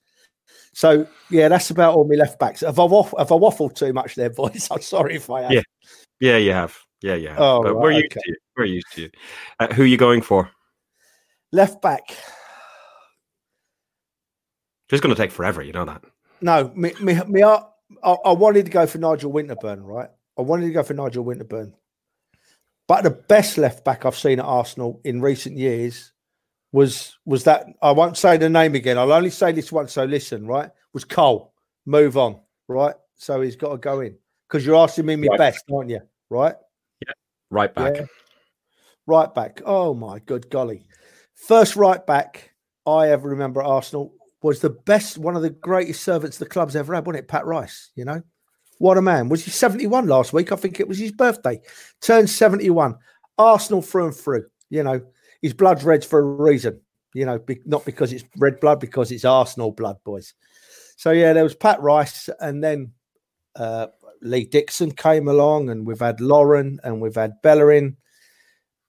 So 0.72 1.06
yeah, 1.30 1.48
that's 1.48 1.70
about 1.70 1.94
all 1.94 2.08
my 2.08 2.14
left 2.16 2.38
backs. 2.38 2.60
Have 2.60 2.78
I, 2.78 2.84
waff- 2.84 3.14
have 3.18 3.30
I 3.30 3.36
waffled 3.36 3.74
too 3.74 3.92
much 3.92 4.14
there, 4.14 4.30
boys? 4.30 4.68
I'm 4.70 4.80
sorry 4.80 5.16
if 5.16 5.28
I 5.30 5.42
have. 5.42 5.52
Yeah, 5.52 5.62
yeah, 6.20 6.36
you 6.36 6.52
have. 6.52 6.76
Yeah, 7.02 7.16
yeah. 7.16 7.36
Oh, 7.36 7.62
right, 7.62 7.74
we're 7.74 7.90
used 7.92 8.06
okay. 8.06 8.20
to 8.20 8.30
you. 8.30 8.36
We're 8.56 8.64
used 8.64 8.92
to 8.92 9.02
you. 9.02 9.10
Uh, 9.60 9.74
who 9.74 9.82
are 9.82 9.86
you 9.86 9.98
going 9.98 10.22
for? 10.22 10.50
Left 11.52 11.82
back. 11.82 12.02
It's 14.90 15.00
going 15.00 15.14
to 15.14 15.20
take 15.20 15.30
forever. 15.30 15.62
You 15.62 15.72
know 15.72 15.84
that. 15.84 16.02
No, 16.44 16.70
me, 16.74 16.92
me, 17.00 17.18
me 17.26 17.42
I, 17.42 17.62
I 18.02 18.32
wanted 18.32 18.66
to 18.66 18.70
go 18.70 18.86
for 18.86 18.98
Nigel 18.98 19.32
Winterburn, 19.32 19.82
right? 19.82 20.10
I 20.38 20.42
wanted 20.42 20.66
to 20.66 20.72
go 20.72 20.82
for 20.82 20.92
Nigel 20.92 21.24
Winterburn. 21.24 21.72
But 22.86 23.02
the 23.02 23.12
best 23.12 23.56
left 23.56 23.82
back 23.82 24.04
I've 24.04 24.14
seen 24.14 24.40
at 24.40 24.44
Arsenal 24.44 25.00
in 25.04 25.22
recent 25.22 25.56
years 25.56 26.12
was 26.70 27.16
was 27.24 27.44
that 27.44 27.64
I 27.80 27.92
won't 27.92 28.18
say 28.18 28.36
the 28.36 28.50
name 28.50 28.74
again. 28.74 28.98
I'll 28.98 29.10
only 29.10 29.30
say 29.30 29.52
this 29.52 29.72
once. 29.72 29.94
So 29.94 30.04
listen, 30.04 30.46
right? 30.46 30.70
Was 30.92 31.06
Cole. 31.06 31.54
Move 31.86 32.18
on, 32.18 32.38
right? 32.68 32.94
So 33.14 33.40
he's 33.40 33.56
got 33.56 33.70
to 33.70 33.78
go 33.78 34.00
in 34.00 34.14
because 34.46 34.66
you're 34.66 34.76
asking 34.76 35.06
me 35.06 35.16
my 35.16 35.28
right. 35.28 35.38
best, 35.38 35.64
aren't 35.72 35.88
you? 35.88 36.00
Right? 36.28 36.56
Yeah. 37.06 37.12
Right 37.48 37.74
back. 37.74 37.96
Yeah. 37.96 38.06
Right 39.06 39.34
back. 39.34 39.62
Oh 39.64 39.94
my 39.94 40.18
good 40.18 40.50
golly! 40.50 40.84
First 41.32 41.74
right 41.74 42.06
back. 42.06 42.50
I 42.86 43.08
ever 43.08 43.30
remember 43.30 43.62
at 43.62 43.66
Arsenal 43.66 44.12
was 44.44 44.60
the 44.60 44.68
best, 44.68 45.16
one 45.16 45.36
of 45.36 45.42
the 45.42 45.48
greatest 45.48 46.02
servants 46.02 46.36
the 46.36 46.44
club's 46.44 46.76
ever 46.76 46.94
had, 46.94 47.06
wasn't 47.06 47.24
it? 47.24 47.28
Pat 47.28 47.46
Rice, 47.46 47.90
you 47.94 48.04
know? 48.04 48.20
What 48.76 48.98
a 48.98 49.02
man. 49.02 49.30
Was 49.30 49.42
he 49.42 49.50
71 49.50 50.06
last 50.06 50.34
week? 50.34 50.52
I 50.52 50.56
think 50.56 50.78
it 50.78 50.86
was 50.86 50.98
his 50.98 51.12
birthday. 51.12 51.58
Turned 52.02 52.28
71. 52.28 52.96
Arsenal 53.38 53.80
through 53.80 54.08
and 54.08 54.14
through. 54.14 54.44
You 54.68 54.82
know, 54.82 55.00
his 55.40 55.54
blood's 55.54 55.82
red 55.82 56.04
for 56.04 56.18
a 56.18 56.22
reason. 56.22 56.78
You 57.14 57.24
know, 57.24 57.38
be, 57.38 57.60
not 57.64 57.86
because 57.86 58.12
it's 58.12 58.24
red 58.36 58.60
blood, 58.60 58.80
because 58.80 59.10
it's 59.10 59.24
Arsenal 59.24 59.70
blood, 59.70 59.96
boys. 60.04 60.34
So, 60.96 61.10
yeah, 61.10 61.32
there 61.32 61.44
was 61.44 61.54
Pat 61.54 61.80
Rice, 61.80 62.28
and 62.38 62.62
then 62.62 62.92
uh, 63.56 63.86
Lee 64.20 64.44
Dixon 64.44 64.90
came 64.90 65.26
along, 65.26 65.70
and 65.70 65.86
we've 65.86 66.00
had 66.00 66.20
Lauren, 66.20 66.80
and 66.84 67.00
we've 67.00 67.14
had 67.14 67.40
Bellerin, 67.40 67.96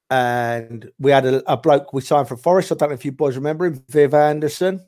and 0.09 0.91
we 0.99 1.11
had 1.11 1.25
a, 1.25 1.49
a 1.49 1.55
bloke 1.55 1.93
we 1.93 2.01
signed 2.01 2.27
from 2.27 2.39
Forest. 2.39 2.73
I 2.73 2.75
don't 2.75 2.89
know 2.89 2.95
if 2.95 3.05
you 3.05 3.13
boys 3.13 3.37
remember 3.37 3.65
him, 3.65 3.81
Viv 3.87 4.13
Anderson. 4.13 4.81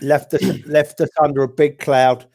Left 0.00 0.34
us 0.34 0.42
left 0.66 1.00
us 1.00 1.10
under 1.22 1.42
a 1.42 1.48
big 1.48 1.78
cloud 1.78 2.26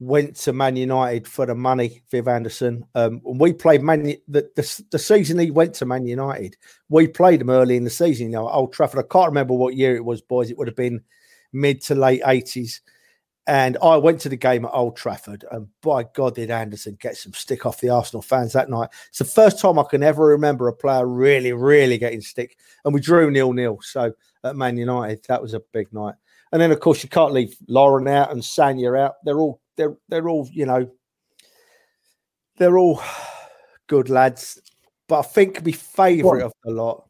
went 0.00 0.34
to 0.34 0.52
Man 0.54 0.76
United 0.76 1.28
for 1.28 1.44
the 1.44 1.54
money, 1.54 2.02
Viv 2.10 2.26
Anderson. 2.26 2.86
Um, 2.94 3.20
we 3.22 3.52
played 3.52 3.82
Man 3.82 4.04
the, 4.26 4.50
the, 4.56 4.84
the 4.90 4.98
season 4.98 5.38
he 5.38 5.50
went 5.50 5.74
to 5.74 5.84
Man 5.84 6.06
United. 6.06 6.56
We 6.88 7.06
played 7.06 7.42
him 7.42 7.50
early 7.50 7.76
in 7.76 7.84
the 7.84 7.90
season, 7.90 8.26
you 8.26 8.32
know, 8.32 8.48
Old 8.48 8.72
Trafford. 8.72 9.04
I 9.04 9.12
can't 9.12 9.28
remember 9.28 9.54
what 9.54 9.76
year 9.76 9.94
it 9.94 10.04
was, 10.04 10.22
boys. 10.22 10.50
It 10.50 10.56
would 10.56 10.68
have 10.68 10.76
been 10.76 11.02
mid 11.52 11.82
to 11.82 11.94
late 11.94 12.22
eighties. 12.24 12.80
And 13.46 13.76
I 13.82 13.96
went 13.96 14.20
to 14.20 14.28
the 14.28 14.36
game 14.36 14.64
at 14.64 14.70
Old 14.72 14.96
Trafford, 14.96 15.44
and 15.50 15.66
by 15.82 16.04
God, 16.14 16.36
did 16.36 16.50
Anderson 16.50 16.96
get 17.00 17.16
some 17.16 17.32
stick 17.32 17.66
off 17.66 17.80
the 17.80 17.88
Arsenal 17.90 18.22
fans 18.22 18.52
that 18.52 18.70
night. 18.70 18.90
It's 19.08 19.18
the 19.18 19.24
first 19.24 19.58
time 19.58 19.78
I 19.78 19.82
can 19.82 20.02
ever 20.02 20.24
remember 20.26 20.68
a 20.68 20.72
player 20.72 21.06
really, 21.06 21.52
really 21.52 21.98
getting 21.98 22.20
stick. 22.20 22.56
And 22.84 22.94
we 22.94 23.00
drew 23.00 23.30
nil 23.30 23.52
nil. 23.52 23.80
So 23.82 24.12
at 24.44 24.56
Man 24.56 24.76
United, 24.76 25.24
that 25.28 25.42
was 25.42 25.54
a 25.54 25.60
big 25.72 25.92
night. 25.92 26.14
And 26.52 26.60
then, 26.60 26.72
of 26.72 26.80
course, 26.80 27.02
you 27.02 27.08
can't 27.08 27.32
leave 27.32 27.56
Lauren 27.68 28.08
out 28.08 28.32
and 28.32 28.42
Sagna 28.42 28.98
out. 28.98 29.14
They're 29.24 29.38
all 29.38 29.60
they're 29.76 29.96
they're 30.08 30.28
all 30.28 30.48
you 30.52 30.66
know 30.66 30.90
they're 32.58 32.78
all 32.78 33.02
good 33.86 34.10
lads. 34.10 34.60
But 35.08 35.20
I 35.20 35.22
think 35.22 35.64
my 35.64 35.72
favourite 35.72 36.42
of 36.42 36.52
the 36.64 36.72
lot 36.72 37.08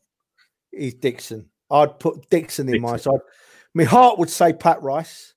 is 0.72 0.94
Dixon. 0.94 1.48
I'd 1.70 1.98
put 1.98 2.28
Dixon 2.30 2.72
in 2.72 2.80
my 2.80 2.96
side. 2.96 3.20
My 3.74 3.84
heart 3.84 4.18
would 4.18 4.30
say 4.30 4.52
Pat 4.52 4.82
Rice. 4.82 5.34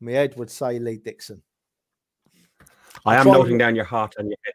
My 0.00 0.12
head 0.12 0.36
would 0.36 0.50
say 0.50 0.78
Lee 0.78 0.98
Dixon. 0.98 1.42
I 3.04 3.16
am 3.16 3.26
noting 3.26 3.58
down 3.58 3.74
your 3.74 3.84
heart 3.84 4.14
and 4.18 4.28
your 4.28 4.36
head. 4.44 4.54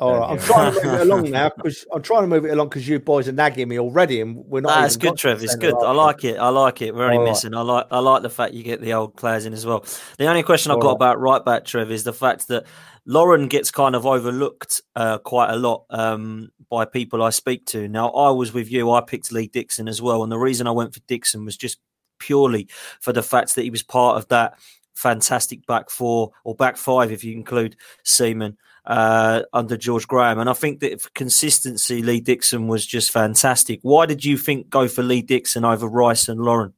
All 0.00 0.18
right, 0.18 0.30
I'm 0.30 0.38
trying 0.38 0.74
to 0.74 0.84
move 0.84 0.94
it 0.94 1.00
along 1.02 1.30
now 1.30 1.50
because 1.56 1.86
I'm 1.92 2.02
trying 2.02 2.22
to 2.22 2.26
move 2.26 2.44
it 2.44 2.50
along 2.50 2.68
because 2.68 2.88
you 2.88 2.98
boys 2.98 3.28
are 3.28 3.32
nagging 3.32 3.68
me 3.68 3.78
already, 3.78 4.20
and 4.20 4.36
we're 4.36 4.60
not. 4.60 4.80
That's 4.80 4.96
good, 4.96 5.16
Trev. 5.16 5.42
It's 5.42 5.54
good. 5.54 5.74
I 5.74 5.92
like 5.92 6.24
it. 6.24 6.36
I 6.36 6.48
like 6.48 6.82
it. 6.82 6.94
We're 6.94 7.04
only 7.04 7.18
All 7.18 7.24
missing. 7.24 7.52
Right. 7.52 7.60
I 7.60 7.62
like. 7.62 7.86
I 7.90 7.98
like 8.00 8.22
the 8.22 8.30
fact 8.30 8.54
you 8.54 8.64
get 8.64 8.80
the 8.80 8.92
old 8.92 9.16
players 9.16 9.46
in 9.46 9.52
as 9.52 9.64
well. 9.64 9.84
The 10.18 10.26
only 10.26 10.42
question 10.42 10.72
I've 10.72 10.80
got 10.80 10.88
right. 10.88 10.96
about 10.96 11.20
right 11.20 11.44
back, 11.44 11.64
Trev, 11.64 11.90
is 11.90 12.02
the 12.02 12.12
fact 12.12 12.48
that 12.48 12.64
Lauren 13.06 13.46
gets 13.46 13.70
kind 13.70 13.94
of 13.94 14.04
overlooked 14.04 14.82
uh, 14.96 15.18
quite 15.18 15.50
a 15.50 15.56
lot 15.56 15.84
um, 15.90 16.50
by 16.70 16.84
people 16.84 17.22
I 17.22 17.30
speak 17.30 17.66
to. 17.66 17.86
Now, 17.86 18.08
I 18.10 18.30
was 18.30 18.52
with 18.52 18.70
you. 18.70 18.90
I 18.90 19.00
picked 19.00 19.30
Lee 19.30 19.46
Dixon 19.46 19.86
as 19.86 20.02
well, 20.02 20.24
and 20.24 20.32
the 20.32 20.38
reason 20.38 20.66
I 20.66 20.72
went 20.72 20.92
for 20.92 21.00
Dixon 21.06 21.44
was 21.44 21.56
just 21.56 21.78
purely 22.18 22.68
for 23.00 23.12
the 23.12 23.22
fact 23.22 23.54
that 23.54 23.62
he 23.62 23.70
was 23.70 23.82
part 23.82 24.16
of 24.16 24.26
that 24.28 24.58
fantastic 24.94 25.66
back 25.66 25.90
four 25.90 26.30
or 26.44 26.54
back 26.54 26.76
five, 26.76 27.12
if 27.12 27.22
you 27.24 27.34
include 27.34 27.76
Seaman 28.02 28.56
uh, 28.86 29.42
under 29.52 29.76
George 29.76 30.06
Graham. 30.06 30.38
And 30.38 30.50
I 30.50 30.52
think 30.52 30.80
that 30.80 31.14
consistency, 31.14 32.02
Lee 32.02 32.20
Dixon 32.20 32.68
was 32.68 32.86
just 32.86 33.10
fantastic. 33.10 33.80
Why 33.82 34.06
did 34.06 34.24
you 34.24 34.36
think 34.36 34.68
go 34.68 34.88
for 34.88 35.02
Lee 35.02 35.22
Dixon 35.22 35.64
over 35.64 35.86
Rice 35.86 36.28
and 36.28 36.40
Lauren? 36.40 36.74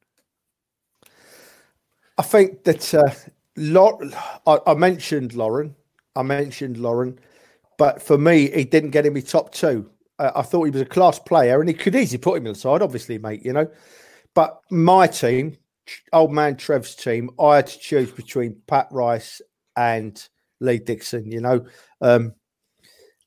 I 2.17 2.23
think 2.23 2.63
that 2.63 2.93
uh, 2.93 3.11
I, 4.47 4.71
I, 4.71 4.73
mentioned 4.73 5.35
Lauren. 5.35 5.75
I 6.15 6.23
mentioned 6.23 6.77
Lauren, 6.77 7.19
but 7.77 8.01
for 8.01 8.17
me, 8.17 8.49
he 8.49 8.63
didn't 8.63 8.89
get 8.89 9.05
in 9.05 9.13
my 9.13 9.19
top 9.19 9.51
two. 9.53 9.89
Uh, 10.17 10.31
I 10.35 10.41
thought 10.41 10.63
he 10.63 10.71
was 10.71 10.81
a 10.81 10.85
class 10.85 11.19
player, 11.19 11.59
and 11.59 11.69
he 11.69 11.75
could 11.75 11.95
easily 11.95 12.17
put 12.17 12.37
him 12.37 12.47
inside, 12.47 12.81
obviously, 12.81 13.19
mate. 13.19 13.45
You 13.45 13.53
know, 13.53 13.69
but 14.33 14.61
my 14.71 15.05
team, 15.05 15.57
old 16.11 16.31
man 16.31 16.55
Trev's 16.55 16.95
team, 16.95 17.29
I 17.39 17.57
had 17.57 17.67
to 17.67 17.79
choose 17.79 18.11
between 18.11 18.55
Pat 18.65 18.87
Rice 18.89 19.41
and 19.75 20.27
Lee 20.59 20.79
Dixon. 20.79 21.29
You 21.29 21.41
know, 21.41 21.65
um, 22.01 22.33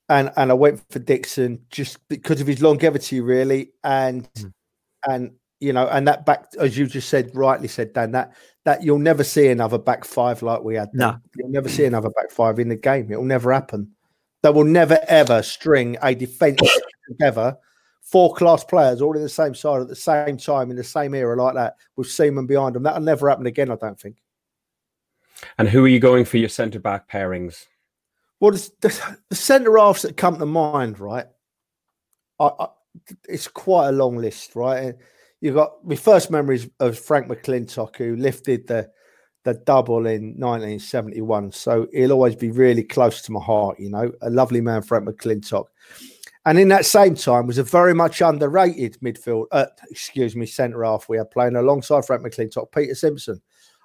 and 0.08 0.30
and 0.36 0.50
I 0.50 0.54
went 0.54 0.82
for 0.90 0.98
Dixon 0.98 1.60
just 1.70 2.06
because 2.08 2.40
of 2.40 2.46
his 2.46 2.60
longevity, 2.60 3.20
really, 3.20 3.72
and 3.84 4.28
mm. 4.34 4.52
and 5.06 5.32
you 5.60 5.72
know, 5.72 5.86
and 5.88 6.08
that 6.08 6.26
back 6.26 6.46
as 6.58 6.76
you 6.76 6.86
just 6.86 7.08
said, 7.08 7.30
rightly 7.34 7.68
said, 7.68 7.92
Dan, 7.92 8.12
that 8.12 8.34
that 8.64 8.82
you'll 8.82 8.98
never 8.98 9.22
see 9.22 9.48
another 9.48 9.78
back 9.78 10.04
five 10.04 10.42
like 10.42 10.62
we 10.62 10.74
had. 10.74 10.88
No, 10.92 11.16
you'll 11.36 11.50
never 11.50 11.68
see 11.68 11.84
another 11.84 12.10
back 12.10 12.30
five 12.30 12.58
in 12.58 12.68
the 12.68 12.76
game. 12.76 13.10
It 13.12 13.16
will 13.16 13.24
never 13.24 13.52
happen. 13.52 13.92
They 14.42 14.50
will 14.50 14.64
never 14.64 14.98
ever 15.06 15.42
string 15.42 15.96
a 16.02 16.14
defence 16.14 16.60
together, 17.08 17.56
four 18.02 18.34
class 18.34 18.64
players 18.64 19.00
all 19.00 19.16
in 19.16 19.22
the 19.22 19.28
same 19.28 19.54
side 19.54 19.82
at 19.82 19.88
the 19.88 19.96
same 19.96 20.38
time 20.38 20.70
in 20.70 20.76
the 20.76 20.84
same 20.84 21.14
era 21.14 21.40
like 21.40 21.54
that 21.54 21.76
with 21.96 22.10
Seaman 22.10 22.46
behind 22.46 22.74
them. 22.74 22.82
That'll 22.82 23.00
never 23.00 23.28
happen 23.28 23.46
again. 23.46 23.70
I 23.70 23.76
don't 23.76 24.00
think. 24.00 24.16
And 25.58 25.68
who 25.68 25.84
are 25.84 25.88
you 25.88 26.00
going 26.00 26.24
for 26.24 26.38
your 26.38 26.48
centre 26.48 26.80
back 26.80 27.10
pairings? 27.10 27.66
Well, 28.40 28.52
the, 28.52 29.12
the 29.28 29.36
centre 29.36 29.76
halves 29.76 30.02
that 30.02 30.16
come 30.16 30.38
to 30.38 30.46
mind, 30.46 30.98
right? 30.98 31.26
I, 32.38 32.50
I, 32.58 32.68
it's 33.28 33.48
quite 33.48 33.88
a 33.88 33.92
long 33.92 34.16
list, 34.16 34.56
right? 34.56 34.94
You've 35.40 35.54
got 35.54 35.84
my 35.84 35.96
first 35.96 36.30
memories 36.30 36.68
of 36.80 36.98
Frank 36.98 37.28
McClintock, 37.28 37.96
who 37.96 38.16
lifted 38.16 38.66
the 38.66 38.90
the 39.44 39.54
double 39.54 40.06
in 40.06 40.34
1971. 40.38 41.52
So 41.52 41.86
he'll 41.92 42.12
always 42.12 42.36
be 42.36 42.50
really 42.50 42.82
close 42.82 43.22
to 43.22 43.32
my 43.32 43.40
heart, 43.40 43.80
you 43.80 43.88
know. 43.88 44.12
A 44.22 44.30
lovely 44.30 44.60
man, 44.60 44.82
Frank 44.82 45.08
McClintock. 45.08 45.64
And 46.46 46.58
in 46.58 46.68
that 46.68 46.86
same 46.86 47.14
time 47.14 47.46
was 47.46 47.58
a 47.58 47.62
very 47.62 47.94
much 47.94 48.20
underrated 48.20 48.98
midfield, 49.02 49.46
uh, 49.52 49.66
excuse 49.90 50.34
me, 50.34 50.46
centre 50.46 50.84
half 50.84 51.08
we 51.08 51.18
had 51.18 51.30
playing 51.30 51.56
alongside 51.56 52.04
Frank 52.04 52.22
McClintock, 52.22 52.72
Peter 52.72 52.94
Simpson. 52.94 53.40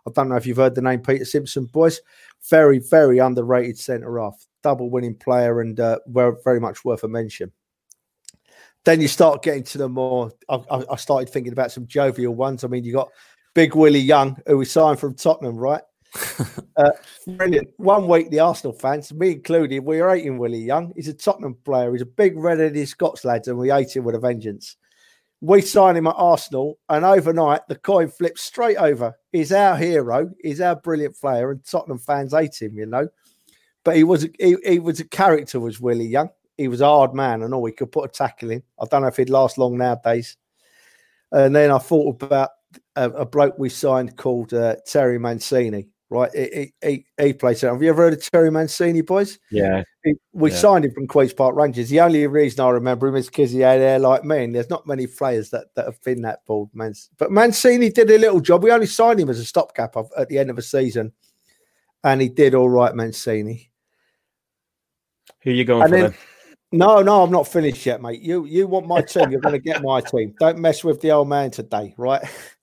I 0.08 0.12
don't 0.12 0.30
know 0.30 0.36
if 0.36 0.46
you've 0.46 0.58
heard 0.58 0.76
the 0.76 0.82
name 0.82 1.02
Peter 1.02 1.26
Simpson, 1.26 1.66
boys. 1.66 2.02
Very, 2.50 2.80
very 2.80 3.20
underrated 3.20 3.78
centre 3.78 4.20
half, 4.20 4.46
double 4.62 4.90
winning 4.90 5.16
player, 5.16 5.62
and 5.62 5.80
uh, 5.80 6.00
very, 6.08 6.36
very 6.44 6.60
much 6.60 6.86
worth 6.86 7.04
a 7.04 7.08
mention. 7.08 7.52
Then 8.84 9.02
you 9.02 9.08
start 9.08 9.42
getting 9.42 9.64
to 9.64 9.80
the 9.80 9.90
more. 9.90 10.32
I, 10.48 10.84
I 10.92 10.96
started 10.96 11.30
thinking 11.30 11.54
about 11.54 11.72
some 11.72 11.88
jovial 11.88 12.36
ones. 12.36 12.64
I 12.64 12.68
mean, 12.68 12.84
you 12.84 12.94
got 12.94 13.10
Big 13.56 13.74
Willie 13.74 14.00
Young, 14.00 14.38
who 14.46 14.58
we 14.58 14.66
signed 14.66 15.00
from 15.00 15.16
Tottenham, 15.16 15.58
right? 15.58 15.82
uh, 16.78 16.92
brilliant. 17.26 17.70
One 17.78 18.08
week, 18.08 18.30
the 18.30 18.40
Arsenal 18.40 18.74
fans, 18.74 19.12
me 19.14 19.32
included, 19.32 19.80
we 19.80 20.02
were 20.02 20.16
hating 20.16 20.38
Willie 20.38 20.60
Young. 20.60 20.94
He's 20.96 21.08
a 21.08 21.14
Tottenham 21.14 21.56
player. 21.66 21.92
He's 21.92 22.02
a 22.02 22.06
big 22.06 22.38
red-headed 22.38 22.88
Scots 22.88 23.26
lad, 23.26 23.48
and 23.48 23.58
we 23.58 23.70
hate 23.70 23.96
him 23.96 24.04
with 24.04 24.16
a 24.16 24.20
vengeance. 24.20 24.78
We 25.46 25.62
sign 25.62 25.96
him 25.96 26.08
at 26.08 26.16
Arsenal, 26.18 26.80
and 26.90 27.06
overnight 27.06 27.68
the 27.68 27.76
coin 27.76 28.08
flips 28.08 28.42
straight 28.42 28.78
over. 28.78 29.16
He's 29.32 29.52
our 29.52 29.78
hero. 29.78 30.32
He's 30.42 30.60
our 30.60 30.76
brilliant 30.76 31.20
player, 31.20 31.52
and 31.52 31.64
Tottenham 31.64 32.00
fans 32.00 32.34
hate 32.34 32.60
him, 32.60 32.76
you 32.76 32.88
know. 32.88 33.08
But 33.84 33.96
he 33.96 34.04
was 34.04 34.28
he, 34.40 34.58
he 34.66 34.80
was 34.80 35.00
a 35.00 35.08
character, 35.08 35.60
was 35.60 35.80
Willie 35.80 36.08
Young. 36.08 36.30
He 36.58 36.68
was 36.68 36.82
a 36.82 36.88
hard 36.88 37.14
man, 37.14 37.44
and 37.44 37.54
all 37.54 37.66
he 37.66 37.74
could 37.74 37.92
put 37.92 38.10
a 38.10 38.12
tackle 38.12 38.50
in. 38.50 38.64
I 38.80 38.86
don't 38.90 39.04
know 39.04 39.08
if 39.08 39.18
he'd 39.18 39.30
last 39.30 39.60
long 39.60 39.78
nowadays. 39.78 40.36
And 41.32 41.56
then 41.56 41.70
I 41.70 41.78
thought 41.78 42.24
about 42.24 42.50
a, 42.96 43.12
a 43.12 43.26
bloke 43.26 43.60
we 43.60 43.70
signed 43.70 44.18
called 44.18 44.52
uh, 44.52 44.78
Terry 44.88 45.20
Mancini 45.20 45.90
right? 46.10 46.30
He, 46.34 46.74
he, 46.84 47.06
he 47.20 47.34
plays 47.34 47.62
Have 47.62 47.82
you 47.82 47.90
ever 47.90 48.04
heard 48.04 48.14
of 48.14 48.32
Terry 48.32 48.52
Mancini, 48.52 49.02
boys? 49.02 49.40
Yeah. 49.52 49.84
He, 50.04 50.14
we 50.34 50.52
yeah. 50.52 50.58
signed 50.58 50.86
him 50.86 50.92
from 50.92 51.08
Queen's 51.08 51.34
Park 51.34 51.56
Rangers. 51.56 51.90
The 51.90 52.02
only 52.02 52.26
reason 52.28 52.60
I 52.62 52.70
remember 52.70 53.08
him 53.08 53.16
is 53.16 53.28
because 53.28 53.52
he 53.52 53.60
had 53.60 53.80
hair 53.80 54.00
like 54.00 54.24
me, 54.24 54.44
and 54.44 54.56
there's 54.56 54.70
not 54.70 54.88
many 54.88 55.08
players 55.08 55.50
that, 55.50 55.68
that 55.76 55.86
have 55.86 56.02
been 56.04 56.22
that 56.22 56.46
bald. 56.46 56.70
Man. 56.74 56.94
But 57.18 57.32
Mancini 57.32 57.90
did 57.90 58.10
a 58.12 58.18
little 58.18 58.40
job. 58.40 58.64
We 58.64 58.72
only 58.72 58.88
signed 58.88 59.20
him 59.20 59.30
as 59.30 59.40
a 59.40 59.46
stopgap 59.46 59.96
at 60.18 60.30
the 60.30 60.38
end 60.38 60.50
of 60.50 60.58
a 60.58 60.64
season, 60.64 61.12
and 62.04 62.22
he 62.22 62.30
did 62.30 62.56
all 62.56 62.70
right, 62.70 62.94
Mancini. 62.94 63.72
Who 65.42 65.52
are 65.52 65.54
you 65.54 65.66
going 65.66 65.84
and 65.84 65.90
for 65.90 65.96
then? 65.96 66.12
then? 66.12 66.16
No, 66.72 67.02
no, 67.02 67.24
I'm 67.24 67.32
not 67.32 67.48
finished 67.48 67.86
yet, 67.86 68.02
mate. 68.02 68.22
You 68.22 68.46
you 68.46 68.68
want 68.68 68.88
my 68.88 69.02
team, 69.02 69.32
you're 69.32 69.40
going 69.40 69.54
to 69.54 69.60
get 69.60 69.82
my 69.82 70.02
team. 70.02 70.34
Don't 70.40 70.58
mess 70.58 70.84
with 70.84 71.00
the 71.00 71.12
old 71.12 71.30
man 71.30 71.52
today, 71.52 71.94
right? 71.98 72.22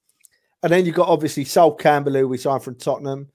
And 0.62 0.72
then 0.72 0.86
you've 0.86 0.94
got 0.94 1.08
obviously 1.08 1.44
Sol 1.44 1.74
Campbell, 1.74 2.12
who 2.12 2.28
we 2.28 2.38
signed 2.38 2.62
from 2.62 2.76
Tottenham 2.76 3.28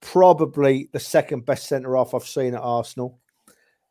probably 0.00 0.88
the 0.92 1.00
second 1.00 1.44
best 1.44 1.68
centre 1.68 1.96
half 1.96 2.14
I've 2.14 2.24
seen 2.24 2.54
at 2.54 2.60
Arsenal. 2.60 3.18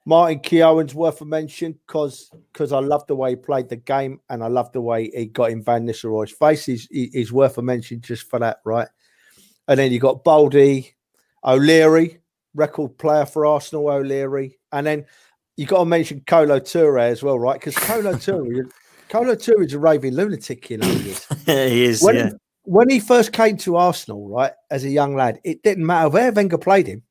Martin 0.06 0.40
Keown's 0.40 0.96
worth 0.96 1.22
a 1.22 1.26
mention 1.26 1.78
because 1.86 2.32
because 2.52 2.74
I 2.74 2.80
love 2.80 3.06
the 3.08 3.16
way 3.16 3.32
he 3.32 3.36
played 3.36 3.70
the 3.70 3.76
game 3.76 4.20
and 4.30 4.44
I 4.44 4.48
love 4.48 4.72
the 4.72 4.82
way 4.82 5.12
he 5.14 5.28
got 5.28 5.52
in 5.52 5.64
Van 5.64 5.86
Nistelrooy's 5.86 6.32
face. 6.32 6.66
He's, 6.66 6.88
he's 6.90 7.32
worth 7.32 7.58
a 7.58 7.62
mention 7.62 8.02
just 8.02 8.28
for 8.30 8.40
that, 8.40 8.60
right? 8.64 8.88
And 9.68 9.78
then 9.78 9.92
you 9.92 10.00
got 10.00 10.24
Baldy, 10.24 10.96
O'Leary, 11.44 12.22
record 12.56 12.98
player 12.98 13.26
for 13.26 13.46
Arsenal, 13.46 13.90
O'Leary. 13.90 14.58
And 14.72 14.88
then 14.88 15.06
you 15.58 15.68
got 15.68 15.80
to 15.80 15.86
mention 15.86 16.24
Kolo 16.26 16.60
Toure 16.60 17.02
as 17.02 17.22
well, 17.22 17.38
right? 17.38 17.60
Because 17.60 17.76
Kolo 17.76 18.14
Toure, 18.14 18.72
Kolo 19.10 19.36
Toure 19.36 19.64
is 19.64 19.74
a 19.74 19.80
raving 19.80 20.16
lunatic, 20.16 20.72
you 20.72 20.78
know. 20.78 20.88
He 21.46 21.84
is. 21.84 22.02
When, 22.04 22.16
yeah 22.16 22.30
when 22.70 22.88
he 22.88 23.00
first 23.00 23.34
came 23.34 23.58
to 23.58 23.78
Arsenal, 23.78 24.30
right, 24.30 24.52
as 24.70 24.84
a 24.84 24.90
young 24.90 25.16
lad, 25.16 25.40
it 25.44 25.64
didn't 25.64 25.88
matter 25.88 26.08
where 26.08 26.32
Wenger 26.32 26.60
played 26.60 26.86
him. 26.86 27.02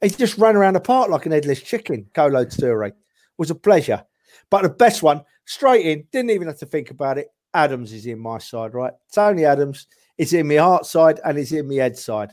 He 0.00 0.10
just 0.10 0.38
ran 0.38 0.54
around 0.54 0.74
the 0.74 0.80
park 0.80 1.10
like 1.10 1.26
an 1.26 1.32
headless 1.32 1.60
chicken. 1.60 2.08
Kolo 2.14 2.44
Toure 2.44 2.92
was 3.36 3.50
a 3.50 3.56
pleasure. 3.56 4.04
But 4.48 4.62
the 4.62 4.68
best 4.68 5.02
one, 5.02 5.24
straight 5.44 5.84
in, 5.84 6.06
didn't 6.12 6.30
even 6.30 6.46
have 6.46 6.60
to 6.60 6.66
think 6.66 6.92
about 6.92 7.18
it. 7.18 7.26
Adams 7.52 7.92
is 7.92 8.06
in 8.06 8.20
my 8.20 8.38
side, 8.38 8.74
right? 8.74 8.92
Tony 9.12 9.44
Adams 9.44 9.88
is 10.18 10.32
in 10.34 10.46
my 10.46 10.54
heart 10.54 10.86
side 10.86 11.18
and 11.24 11.36
is 11.36 11.50
in 11.50 11.66
my 11.66 11.74
head 11.74 11.98
side. 11.98 12.30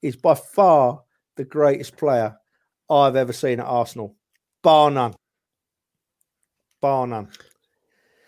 He's 0.00 0.14
by 0.14 0.34
far 0.34 1.02
the 1.34 1.44
greatest 1.44 1.96
player 1.96 2.36
I've 2.88 3.16
ever 3.16 3.32
seen 3.32 3.58
at 3.58 3.66
Arsenal, 3.66 4.14
bar 4.62 4.92
none. 4.92 5.14
Bar 6.80 7.08
none. 7.08 7.28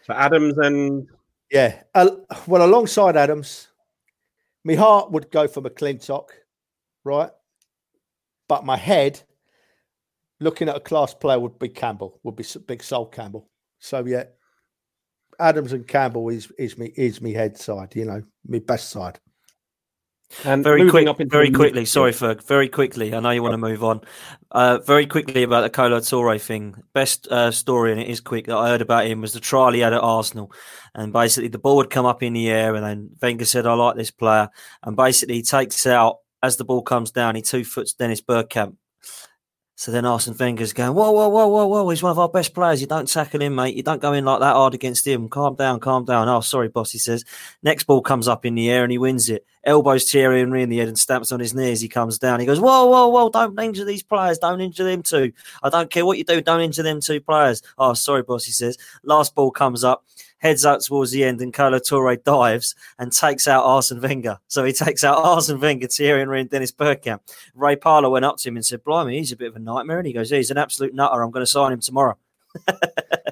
So 0.04 0.12
Adams 0.12 0.58
and 0.58 1.06
yeah, 1.52 1.82
uh, 1.94 2.10
well, 2.48 2.64
alongside 2.64 3.16
Adams, 3.16 3.68
my 4.64 4.74
heart 4.74 5.10
would 5.10 5.30
go 5.30 5.48
for 5.48 5.60
McClintock, 5.60 6.28
right? 7.04 7.30
But 8.48 8.64
my 8.64 8.76
head, 8.76 9.20
looking 10.40 10.68
at 10.68 10.76
a 10.76 10.80
class 10.80 11.14
player, 11.14 11.38
would 11.38 11.58
be 11.58 11.68
Campbell, 11.68 12.20
would 12.22 12.36
be 12.36 12.44
big 12.66 12.82
Sol 12.82 13.06
Campbell. 13.06 13.48
So 13.78 14.04
yeah, 14.04 14.24
Adams 15.38 15.72
and 15.72 15.86
Campbell 15.86 16.28
is 16.28 16.50
is 16.58 16.78
me 16.78 16.92
is 16.96 17.20
me 17.20 17.32
head 17.32 17.56
side, 17.56 17.94
you 17.96 18.04
know, 18.04 18.22
my 18.46 18.60
best 18.60 18.90
side. 18.90 19.18
And 20.44 20.64
very 20.64 20.90
quick, 20.90 21.08
very 21.28 21.50
quickly. 21.50 21.84
Sorry, 21.84 22.12
Ferg. 22.12 22.42
Very 22.44 22.68
quickly. 22.68 23.14
I 23.14 23.20
know 23.20 23.30
you 23.30 23.42
want 23.42 23.52
to 23.54 23.58
move 23.58 23.84
on. 23.84 24.00
Uh, 24.50 24.78
very 24.78 25.06
quickly 25.06 25.42
about 25.42 25.62
the 25.62 25.70
Kolo 25.70 25.98
Toure 26.00 26.40
thing. 26.40 26.74
Best 26.92 27.28
uh, 27.28 27.50
story, 27.50 27.92
and 27.92 28.00
it 28.00 28.08
is 28.08 28.20
quick 28.20 28.46
that 28.46 28.56
I 28.56 28.68
heard 28.68 28.82
about 28.82 29.06
him 29.06 29.20
was 29.20 29.32
the 29.32 29.40
trial 29.40 29.72
he 29.72 29.80
had 29.80 29.92
at 29.92 30.00
Arsenal, 30.00 30.52
and 30.94 31.12
basically 31.12 31.48
the 31.48 31.58
ball 31.58 31.76
would 31.76 31.90
come 31.90 32.06
up 32.06 32.22
in 32.22 32.32
the 32.32 32.50
air, 32.50 32.74
and 32.74 32.84
then 32.84 33.10
Wenger 33.20 33.44
said, 33.44 33.66
"I 33.66 33.74
like 33.74 33.96
this 33.96 34.10
player," 34.10 34.48
and 34.82 34.96
basically 34.96 35.36
he 35.36 35.42
takes 35.42 35.86
out 35.86 36.16
as 36.42 36.56
the 36.56 36.64
ball 36.64 36.82
comes 36.82 37.10
down, 37.10 37.36
he 37.36 37.42
two 37.42 37.64
foots 37.64 37.94
Dennis 37.94 38.20
Bergkamp, 38.20 38.76
so 39.82 39.90
then 39.90 40.04
Arsene 40.04 40.36
Wenger's 40.38 40.72
going, 40.72 40.94
whoa, 40.94 41.10
whoa, 41.10 41.26
whoa, 41.26 41.48
whoa, 41.48 41.66
whoa, 41.66 41.90
he's 41.90 42.04
one 42.04 42.12
of 42.12 42.18
our 42.20 42.28
best 42.28 42.54
players. 42.54 42.80
You 42.80 42.86
don't 42.86 43.08
tackle 43.08 43.42
him, 43.42 43.56
mate. 43.56 43.74
You 43.74 43.82
don't 43.82 44.00
go 44.00 44.12
in 44.12 44.24
like 44.24 44.38
that 44.38 44.54
hard 44.54 44.74
against 44.74 45.04
him. 45.04 45.28
Calm 45.28 45.56
down, 45.56 45.80
calm 45.80 46.04
down. 46.04 46.28
Oh, 46.28 46.40
sorry, 46.40 46.68
boss, 46.68 46.92
he 46.92 46.98
says. 46.98 47.24
Next 47.64 47.82
ball 47.82 48.00
comes 48.00 48.28
up 48.28 48.46
in 48.46 48.54
the 48.54 48.70
air 48.70 48.84
and 48.84 48.92
he 48.92 48.98
wins 48.98 49.28
it. 49.28 49.44
Elbows 49.64 50.08
Thierry 50.08 50.38
Henry 50.38 50.62
in 50.62 50.68
the 50.68 50.78
head 50.78 50.86
and 50.86 50.96
stamps 50.96 51.32
on 51.32 51.40
his 51.40 51.52
knee 51.52 51.72
as 51.72 51.80
he 51.80 51.88
comes 51.88 52.16
down. 52.16 52.38
He 52.38 52.46
goes, 52.46 52.60
whoa, 52.60 52.86
whoa, 52.86 53.08
whoa, 53.08 53.28
don't 53.28 53.58
injure 53.58 53.84
these 53.84 54.04
players. 54.04 54.38
Don't 54.38 54.60
injure 54.60 54.84
them 54.84 55.02
too. 55.02 55.32
I 55.64 55.68
don't 55.68 55.90
care 55.90 56.06
what 56.06 56.16
you 56.16 56.22
do. 56.22 56.40
Don't 56.40 56.60
injure 56.60 56.84
them 56.84 57.00
two 57.00 57.20
players. 57.20 57.60
Oh, 57.76 57.94
sorry, 57.94 58.22
boss, 58.22 58.44
he 58.44 58.52
says. 58.52 58.78
Last 59.02 59.34
ball 59.34 59.50
comes 59.50 59.82
up 59.82 60.04
heads 60.42 60.64
up 60.64 60.80
towards 60.80 61.12
the 61.12 61.24
end, 61.24 61.40
and 61.40 61.54
Kolo 61.54 61.78
Toure 61.78 62.22
dives 62.22 62.74
and 62.98 63.12
takes 63.12 63.48
out 63.48 63.64
Arsene 63.64 64.00
Wenger. 64.00 64.38
So 64.48 64.64
he 64.64 64.72
takes 64.72 65.04
out 65.04 65.24
Arsene 65.24 65.60
Wenger, 65.60 65.86
Thierry 65.86 66.18
Henry, 66.18 66.40
and 66.40 66.50
Dennis 66.50 66.72
Bergkamp. 66.72 67.20
Ray 67.54 67.76
Parlour 67.76 68.10
went 68.10 68.24
up 68.24 68.36
to 68.38 68.48
him 68.48 68.56
and 68.56 68.66
said, 68.66 68.84
Blimey, 68.84 69.18
he's 69.18 69.32
a 69.32 69.36
bit 69.36 69.48
of 69.48 69.56
a 69.56 69.60
nightmare. 69.60 69.98
And 69.98 70.06
he 70.06 70.12
goes, 70.12 70.30
yeah, 70.30 70.38
He's 70.38 70.50
an 70.50 70.58
absolute 70.58 70.94
nutter. 70.94 71.22
I'm 71.22 71.30
going 71.30 71.42
to 71.42 71.50
sign 71.50 71.72
him 71.72 71.80
tomorrow. 71.80 72.18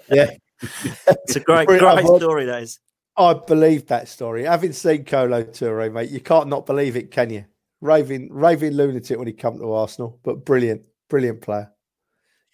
yeah. 0.09 0.31
it's 0.63 1.37
a 1.37 1.41
great, 1.41 1.67
great 1.67 2.07
story, 2.07 2.45
that 2.45 2.63
is. 2.63 2.79
I 3.17 3.35
believe 3.35 3.89
that 3.89 4.09
story. 4.09 4.45
Having 4.45 4.73
seen 4.73 5.05
Kolo 5.05 5.43
Toure, 5.43 5.93
mate, 5.93 6.11
you 6.11 6.21
can't 6.21 6.49
not 6.49 6.65
believe 6.65 6.97
it, 6.97 7.11
can 7.11 7.31
you? 7.31 7.45
Raving, 7.81 8.33
raving 8.33 8.73
lunatic 8.73 9.19
when 9.19 9.27
he 9.27 9.33
come 9.33 9.59
to 9.59 9.73
Arsenal, 9.73 10.21
but 10.23 10.45
brilliant, 10.45 10.83
brilliant 11.09 11.41
player. 11.41 11.73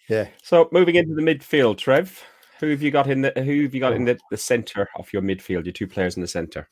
Yeah. 0.09 0.29
So 0.41 0.67
moving 0.71 0.95
into 0.95 1.13
the 1.13 1.21
midfield, 1.21 1.77
Trev. 1.77 2.23
Who 2.59 2.69
have 2.69 2.81
you 2.81 2.91
got 2.91 3.07
in 3.07 3.21
the 3.21 3.31
who 3.35 3.63
have 3.63 3.73
you 3.73 3.79
got 3.79 3.93
in 3.93 4.03
oh. 4.03 4.13
the, 4.13 4.19
the 4.31 4.37
center 4.37 4.89
of 4.95 5.11
your 5.13 5.21
midfield? 5.21 5.65
Your 5.65 5.73
two 5.73 5.87
players 5.87 6.15
in 6.15 6.21
the 6.21 6.27
center. 6.27 6.67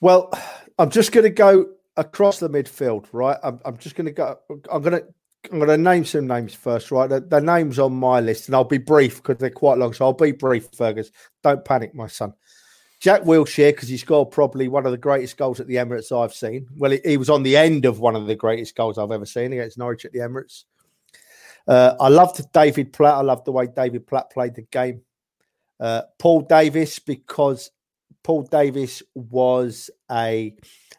Well, 0.00 0.30
I'm 0.78 0.90
just 0.90 1.12
going 1.12 1.24
to 1.24 1.30
go 1.30 1.70
across 1.96 2.38
the 2.38 2.50
midfield, 2.50 3.06
right? 3.12 3.38
I'm, 3.42 3.60
I'm 3.64 3.78
just 3.78 3.96
going 3.96 4.06
to 4.06 4.12
go. 4.12 4.38
I'm 4.70 4.82
going 4.82 5.00
to 5.00 5.06
I'm 5.50 5.58
going 5.58 5.68
to 5.68 5.76
name 5.76 6.04
some 6.04 6.26
names 6.26 6.54
first, 6.54 6.90
right? 6.90 7.08
The, 7.08 7.20
the 7.20 7.40
names 7.40 7.78
on 7.78 7.94
my 7.94 8.20
list, 8.20 8.48
and 8.48 8.54
I'll 8.54 8.64
be 8.64 8.78
brief 8.78 9.16
because 9.16 9.38
they're 9.38 9.50
quite 9.50 9.78
long. 9.78 9.92
So 9.92 10.04
I'll 10.04 10.12
be 10.12 10.32
brief, 10.32 10.68
Fergus. 10.76 11.10
Don't 11.42 11.64
panic, 11.64 11.94
my 11.94 12.06
son. 12.06 12.34
Jack 12.98 13.22
Wilshere, 13.22 13.72
because 13.72 13.88
he 13.88 13.98
scored 13.98 14.30
probably 14.30 14.68
one 14.68 14.86
of 14.86 14.92
the 14.92 14.98
greatest 14.98 15.36
goals 15.36 15.60
at 15.60 15.66
the 15.66 15.76
Emirates 15.76 16.10
I've 16.10 16.34
seen. 16.34 16.66
Well, 16.76 16.92
he, 16.92 17.00
he 17.04 17.16
was 17.16 17.30
on 17.30 17.42
the 17.42 17.56
end 17.56 17.84
of 17.84 18.00
one 18.00 18.16
of 18.16 18.26
the 18.26 18.34
greatest 18.34 18.74
goals 18.74 18.98
I've 18.98 19.12
ever 19.12 19.26
seen 19.26 19.52
against 19.52 19.78
Norwich 19.78 20.04
at 20.04 20.12
the 20.12 20.20
Emirates. 20.20 20.64
Uh, 21.66 21.94
I 21.98 22.08
loved 22.08 22.40
David 22.52 22.92
Platt. 22.92 23.14
I 23.14 23.22
loved 23.22 23.44
the 23.44 23.52
way 23.52 23.66
David 23.66 24.06
Platt 24.06 24.30
played 24.30 24.54
the 24.54 24.62
game. 24.62 25.02
Uh, 25.80 26.02
Paul 26.18 26.42
Davis, 26.42 26.98
because 26.98 27.70
Paul 28.22 28.42
Davis 28.42 29.02
was 29.14 29.90
a, 30.10 30.54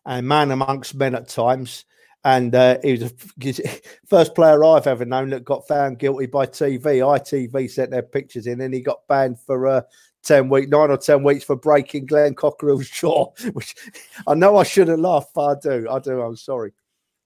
a 0.05 0.21
man 0.21 0.51
amongst 0.51 0.95
men 0.95 1.15
at 1.15 1.29
times. 1.29 1.85
And 2.23 2.53
uh, 2.53 2.77
he 2.83 2.91
was 2.91 3.13
the 3.37 3.81
first 4.07 4.35
player 4.35 4.63
I've 4.63 4.87
ever 4.87 5.05
known 5.05 5.29
that 5.29 5.45
got 5.45 5.67
found 5.67 5.99
guilty 5.99 6.25
by 6.25 6.45
TV. 6.45 6.81
ITV 6.81 7.69
sent 7.69 7.91
their 7.91 8.01
pictures 8.01 8.47
in, 8.47 8.59
and 8.59 8.73
he 8.73 8.81
got 8.81 9.07
banned 9.07 9.39
for 9.39 9.67
uh, 9.67 9.81
10 10.23 10.49
weeks, 10.49 10.67
nine 10.69 10.91
or 10.91 10.97
10 10.97 11.23
weeks 11.23 11.45
for 11.45 11.55
breaking 11.55 12.05
Glenn 12.05 12.35
Cockerill's 12.35 12.89
jaw, 12.91 13.31
which 13.53 13.75
I 14.27 14.33
know 14.33 14.57
I 14.57 14.63
shouldn't 14.63 14.99
laugh, 14.99 15.27
but 15.33 15.41
I 15.41 15.59
do. 15.61 15.87
I 15.89 15.99
do. 15.99 16.21
I'm 16.21 16.35
sorry. 16.35 16.73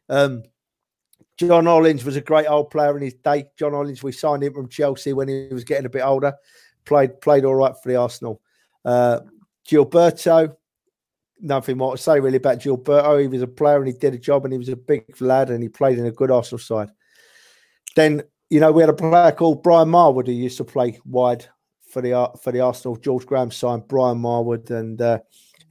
Um, 0.07 0.43
John 1.47 1.65
Hollins 1.65 2.05
was 2.05 2.15
a 2.15 2.21
great 2.21 2.47
old 2.47 2.69
player 2.69 2.95
in 2.95 3.03
his 3.03 3.15
day. 3.15 3.45
John 3.57 3.73
Hollins, 3.73 4.03
we 4.03 4.11
signed 4.11 4.43
him 4.43 4.53
from 4.53 4.69
Chelsea 4.69 5.13
when 5.13 5.27
he 5.27 5.47
was 5.51 5.63
getting 5.63 5.87
a 5.87 5.89
bit 5.89 6.03
older. 6.03 6.33
Played 6.85 7.19
played 7.19 7.45
all 7.45 7.55
right 7.55 7.73
for 7.81 7.89
the 7.89 7.95
Arsenal. 7.95 8.41
Uh, 8.85 9.21
Gilberto, 9.67 10.55
nothing 11.39 11.77
more 11.77 11.95
to 11.95 12.01
say 12.01 12.19
really 12.19 12.37
about 12.37 12.59
Gilberto. 12.59 13.19
He 13.19 13.27
was 13.27 13.41
a 13.41 13.47
player 13.47 13.77
and 13.77 13.87
he 13.87 13.93
did 13.93 14.13
a 14.13 14.19
job 14.19 14.45
and 14.45 14.53
he 14.53 14.57
was 14.57 14.69
a 14.69 14.75
big 14.75 15.19
lad 15.19 15.49
and 15.49 15.63
he 15.63 15.69
played 15.69 15.97
in 15.97 16.05
a 16.05 16.11
good 16.11 16.31
Arsenal 16.31 16.59
side. 16.59 16.89
Then 17.95 18.23
you 18.49 18.59
know 18.59 18.71
we 18.71 18.81
had 18.81 18.89
a 18.89 18.93
player 18.93 19.31
called 19.31 19.63
Brian 19.63 19.89
Marwood 19.89 20.27
who 20.27 20.33
used 20.33 20.57
to 20.57 20.63
play 20.63 20.99
wide 21.05 21.47
for 21.87 22.01
the 22.01 22.31
for 22.41 22.51
the 22.51 22.61
Arsenal. 22.61 22.97
George 22.97 23.25
Graham 23.25 23.51
signed 23.51 23.87
Brian 23.87 24.19
Marwood 24.19 24.69
and 24.69 25.01
uh, 25.01 25.19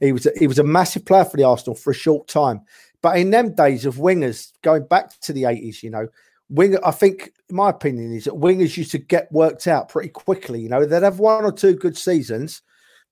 he 0.01 0.11
was 0.11 0.25
a, 0.25 0.31
he 0.37 0.47
was 0.47 0.59
a 0.59 0.63
massive 0.63 1.05
player 1.05 1.25
for 1.25 1.37
the 1.37 1.43
Arsenal 1.43 1.75
for 1.75 1.91
a 1.91 1.95
short 1.95 2.27
time. 2.27 2.61
But 3.01 3.17
in 3.17 3.31
them 3.31 3.55
days 3.55 3.85
of 3.85 3.95
wingers, 3.95 4.51
going 4.61 4.85
back 4.85 5.19
to 5.21 5.33
the 5.33 5.43
80s, 5.43 5.81
you 5.81 5.89
know, 5.89 6.07
winger, 6.49 6.79
I 6.85 6.91
think 6.91 7.31
my 7.49 7.69
opinion 7.69 8.13
is 8.13 8.25
that 8.25 8.33
wingers 8.33 8.77
used 8.77 8.91
to 8.91 8.99
get 8.99 9.31
worked 9.31 9.67
out 9.67 9.89
pretty 9.89 10.09
quickly. 10.09 10.61
You 10.61 10.69
know, 10.69 10.85
they'd 10.85 11.03
have 11.03 11.19
one 11.19 11.43
or 11.43 11.51
two 11.51 11.75
good 11.75 11.97
seasons. 11.97 12.61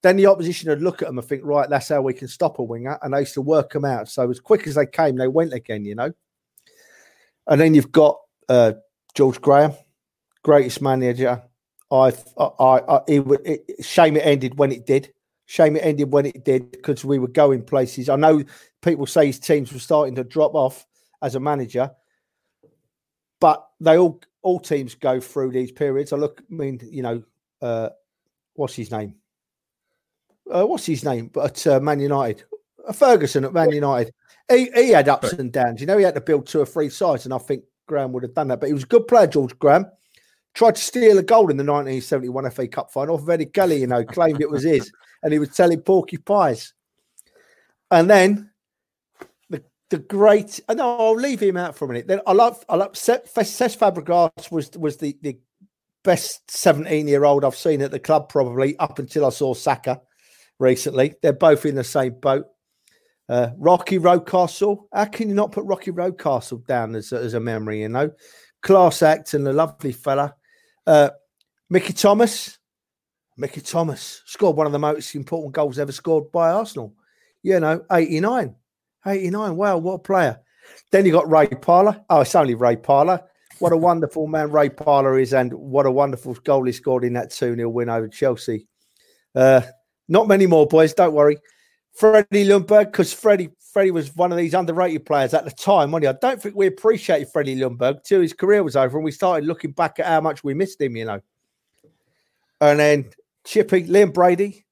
Then 0.02 0.16
the 0.16 0.28
opposition 0.28 0.70
would 0.70 0.82
look 0.82 1.02
at 1.02 1.08
them 1.08 1.18
and 1.18 1.28
think, 1.28 1.42
right, 1.44 1.70
that's 1.70 1.90
how 1.90 2.02
we 2.02 2.14
can 2.14 2.28
stop 2.28 2.60
a 2.60 2.64
winger. 2.64 3.00
And 3.02 3.14
they 3.14 3.20
used 3.20 3.34
to 3.34 3.42
work 3.42 3.74
them 3.74 3.86
out. 3.86 4.08
So 4.08 4.30
as 4.30 4.40
quick 4.40 4.68
as 4.68 4.76
they 4.76 4.86
came, 4.86 5.18
they 5.18 5.28
went 5.28 5.54
again, 5.54 5.84
you 5.84 5.96
know. 5.96 6.12
And 7.48 7.60
then 7.60 7.74
you've 7.74 7.92
got 7.92 8.20
uh, 8.48 8.74
George 9.16 9.42
Graham, 9.42 9.74
greatest 10.44 10.82
manager. 10.82 11.42
I, 11.92 12.14
I, 12.38 12.46
I, 12.64 13.02
it, 13.08 13.26
it, 13.46 13.86
shame 13.86 14.16
it 14.16 14.26
ended 14.26 14.58
when 14.58 14.72
it 14.72 14.86
did. 14.86 15.12
Shame 15.50 15.78
it 15.78 15.84
ended 15.84 16.14
when 16.14 16.28
it 16.28 16.46
did 16.46 16.72
because 16.72 17.04
we 17.04 17.18
were 17.18 17.28
going 17.28 17.64
places. 17.64 18.08
I 18.08 18.18
know 18.18 18.44
people 18.84 19.08
say 19.08 19.26
his 19.26 19.40
teams 19.40 19.74
were 19.74 19.80
starting 19.80 20.14
to 20.14 20.24
drop 20.24 20.54
off 20.54 20.86
as 21.24 21.34
a 21.34 21.40
manager, 21.40 21.90
but 23.40 23.68
they 23.80 23.98
all 23.98 24.22
all 24.44 24.60
teams 24.60 24.94
go 24.94 25.20
through 25.20 25.52
these 25.52 25.72
periods. 25.72 26.14
I 26.14 26.18
look, 26.18 26.44
I 26.52 26.54
mean, 26.54 26.80
you 26.92 27.02
know, 27.02 27.24
uh, 27.64 27.90
what's 28.54 28.76
his 28.76 28.92
name? 28.92 29.16
Uh, 30.48 30.68
what's 30.68 30.86
his 30.86 31.04
name? 31.04 31.32
But 31.34 31.66
uh, 31.66 31.80
Man 31.80 32.00
United, 32.00 32.44
uh, 32.88 32.94
Ferguson 32.94 33.44
at 33.44 33.52
Man 33.52 33.72
United, 33.72 34.14
he, 34.52 34.70
he 34.76 34.90
had 34.90 35.10
ups 35.10 35.34
and 35.34 35.52
downs. 35.52 35.82
You 35.82 35.88
know, 35.88 35.98
he 35.98 36.04
had 36.04 36.14
to 36.14 36.22
build 36.22 36.46
two 36.46 36.62
or 36.62 36.66
three 36.68 36.90
sides, 36.90 37.26
and 37.26 37.34
I 37.34 37.40
think 37.40 37.64
Graham 37.88 38.12
would 38.12 38.22
have 38.22 38.36
done 38.36 38.50
that. 38.50 38.60
But 38.60 38.68
he 38.68 38.74
was 38.74 38.84
a 38.84 38.88
good 38.88 39.08
player, 39.08 39.26
George 39.26 39.58
Graham. 39.58 39.88
Tried 40.54 40.76
to 40.76 40.82
steal 40.82 41.18
a 41.18 41.24
goal 41.24 41.50
in 41.50 41.58
the 41.58 41.64
1971 41.64 42.52
FA 42.52 42.68
Cup 42.68 42.94
final 42.94 43.16
off 43.16 43.28
Eddie 43.28 43.48
Kelly, 43.48 43.82
you 43.82 43.88
know, 43.88 44.04
claimed 44.04 44.42
it 44.42 44.50
was 44.50 44.64
his, 44.64 44.92
and 45.24 45.34
he 45.34 45.40
was 45.40 45.50
telling 45.50 45.82
porky 45.82 46.18
pies. 46.18 46.74
And 47.92 48.10
then 48.10 48.52
the 49.50 49.64
the 49.90 50.00
great. 50.00 50.60
No, 50.70 50.98
I'll 50.98 51.16
leave 51.16 51.40
him 51.40 51.58
out 51.58 51.76
for 51.76 51.86
a 51.86 51.88
minute. 51.88 52.08
Then 52.08 52.22
I 52.28 52.34
love. 52.34 52.64
I 52.70 52.76
love. 52.76 52.94
Cesc 52.94 53.78
Fabregas 53.78 54.52
was 54.52 54.72
was 54.78 54.98
the 54.98 55.18
the 55.22 55.40
best 56.04 56.50
seventeen 56.50 57.08
year 57.08 57.26
old 57.26 57.44
I've 57.44 57.56
seen 57.56 57.82
at 57.82 57.92
the 57.92 58.00
club 58.00 58.30
probably 58.30 58.78
up 58.78 59.00
until 59.00 59.26
I 59.26 59.30
saw 59.30 59.54
Saka 59.54 60.02
recently. 60.60 61.16
They're 61.22 61.34
both 61.34 61.66
in 61.66 61.76
the 61.76 61.84
same 61.84 62.14
boat. 62.20 62.46
Uh, 63.28 63.52
Rocky 63.58 64.00
Rocastle. 64.00 64.86
How 64.94 65.06
can 65.06 65.30
you 65.30 65.36
not 65.36 65.52
put 65.52 65.66
Rocky 65.66 65.92
Rocastle 65.92 66.66
down 66.66 66.96
as, 66.96 67.14
as 67.14 67.34
a 67.34 67.40
memory? 67.40 67.82
You 67.82 67.90
know, 67.90 68.12
class 68.62 69.02
act 69.02 69.34
and 69.34 69.48
a 69.48 69.54
lovely 69.54 69.92
fella. 69.92 70.36
Uh, 70.86 71.10
Mickey 71.70 71.94
Thomas. 71.94 72.59
Mickey 73.40 73.62
Thomas 73.62 74.22
scored 74.26 74.58
one 74.58 74.66
of 74.66 74.74
the 74.74 74.80
most 74.80 75.16
important 75.16 75.54
goals 75.54 75.80
ever 75.80 75.94
scored 75.94 76.30
by 76.30 76.52
Arsenal. 76.52 76.94
You 77.42 77.62
know, 77.62 77.84
89. 77.90 78.54
89. 79.08 79.56
Wow, 79.56 79.78
what 79.78 79.94
a 79.94 80.00
player. 80.00 80.40
Then 80.92 81.06
you 81.06 81.14
got 81.14 81.30
Ray 81.30 81.48
Parlour. 81.48 82.04
Oh, 82.10 82.20
it's 82.20 82.36
only 82.36 82.54
Ray 82.56 82.76
Parlour. 82.76 83.22
What 83.60 83.72
a 83.72 83.78
wonderful 83.90 84.28
man 84.28 84.52
Ray 84.52 84.70
Parlour 84.70 85.18
is, 85.20 85.34
and 85.34 85.54
what 85.54 85.86
a 85.86 85.92
wonderful 85.92 86.34
goal 86.44 86.66
he 86.66 86.74
scored 86.74 87.06
in 87.06 87.14
that 87.14 87.32
2 87.32 87.56
0 87.56 87.70
win 87.70 87.90
over 87.90 88.10
Chelsea. 88.10 88.68
Uh, 89.34 89.62
not 90.10 90.28
many 90.28 90.46
more, 90.46 90.68
boys. 90.68 90.94
Don't 90.94 91.14
worry. 91.14 91.38
Freddie 91.94 92.46
Ljungberg, 92.46 92.92
because 92.92 93.14
Freddie 93.14 93.52
Freddie 93.72 93.92
was 93.92 94.14
one 94.18 94.34
of 94.34 94.38
these 94.38 94.54
underrated 94.54 95.06
players 95.06 95.34
at 95.34 95.46
the 95.46 95.52
time, 95.52 95.92
wasn't 95.92 96.04
he? 96.04 96.08
I 96.10 96.18
don't 96.20 96.42
think 96.42 96.56
we 96.56 96.68
appreciated 96.68 97.30
Freddie 97.32 97.56
Ljungberg 97.56 98.04
till 98.04 98.20
his 98.20 98.34
career 98.34 98.64
was 98.64 98.76
over 98.76 98.98
and 98.98 99.06
we 99.06 99.12
started 99.12 99.48
looking 99.48 99.72
back 99.72 100.00
at 100.00 100.08
how 100.08 100.20
much 100.20 100.44
we 100.44 100.54
missed 100.54 100.82
him, 100.82 100.96
you 100.96 101.06
know. 101.06 101.22
And 102.62 102.80
then 102.80 103.10
Chippy, 103.50 103.84
Liam 103.86 104.14
Brady 104.14 104.64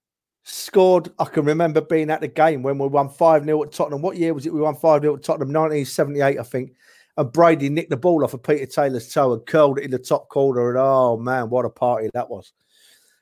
scored. 0.43 1.09
I 1.17 1.25
can 1.25 1.45
remember 1.45 1.81
being 1.81 2.11
at 2.11 2.21
the 2.21 2.27
game 2.27 2.61
when 2.61 2.77
we 2.77 2.87
won 2.87 3.09
5 3.09 3.43
0 3.43 3.63
at 3.63 3.71
Tottenham. 3.71 4.03
What 4.03 4.17
year 4.17 4.35
was 4.35 4.45
it? 4.45 4.53
We 4.53 4.61
won 4.61 4.75
5 4.75 5.01
0 5.01 5.15
at 5.15 5.23
Tottenham, 5.23 5.51
1978, 5.51 6.39
I 6.39 6.43
think. 6.43 6.73
And 7.17 7.31
Brady 7.31 7.69
nicked 7.69 7.89
the 7.89 7.97
ball 7.97 8.23
off 8.23 8.35
of 8.35 8.43
Peter 8.43 8.67
Taylor's 8.67 9.11
toe 9.11 9.33
and 9.33 9.43
curled 9.47 9.79
it 9.79 9.85
in 9.85 9.89
the 9.89 9.97
top 9.97 10.29
corner. 10.29 10.69
And 10.69 10.77
oh 10.77 11.17
man, 11.17 11.49
what 11.49 11.65
a 11.65 11.71
party 11.71 12.11
that 12.13 12.29
was. 12.29 12.53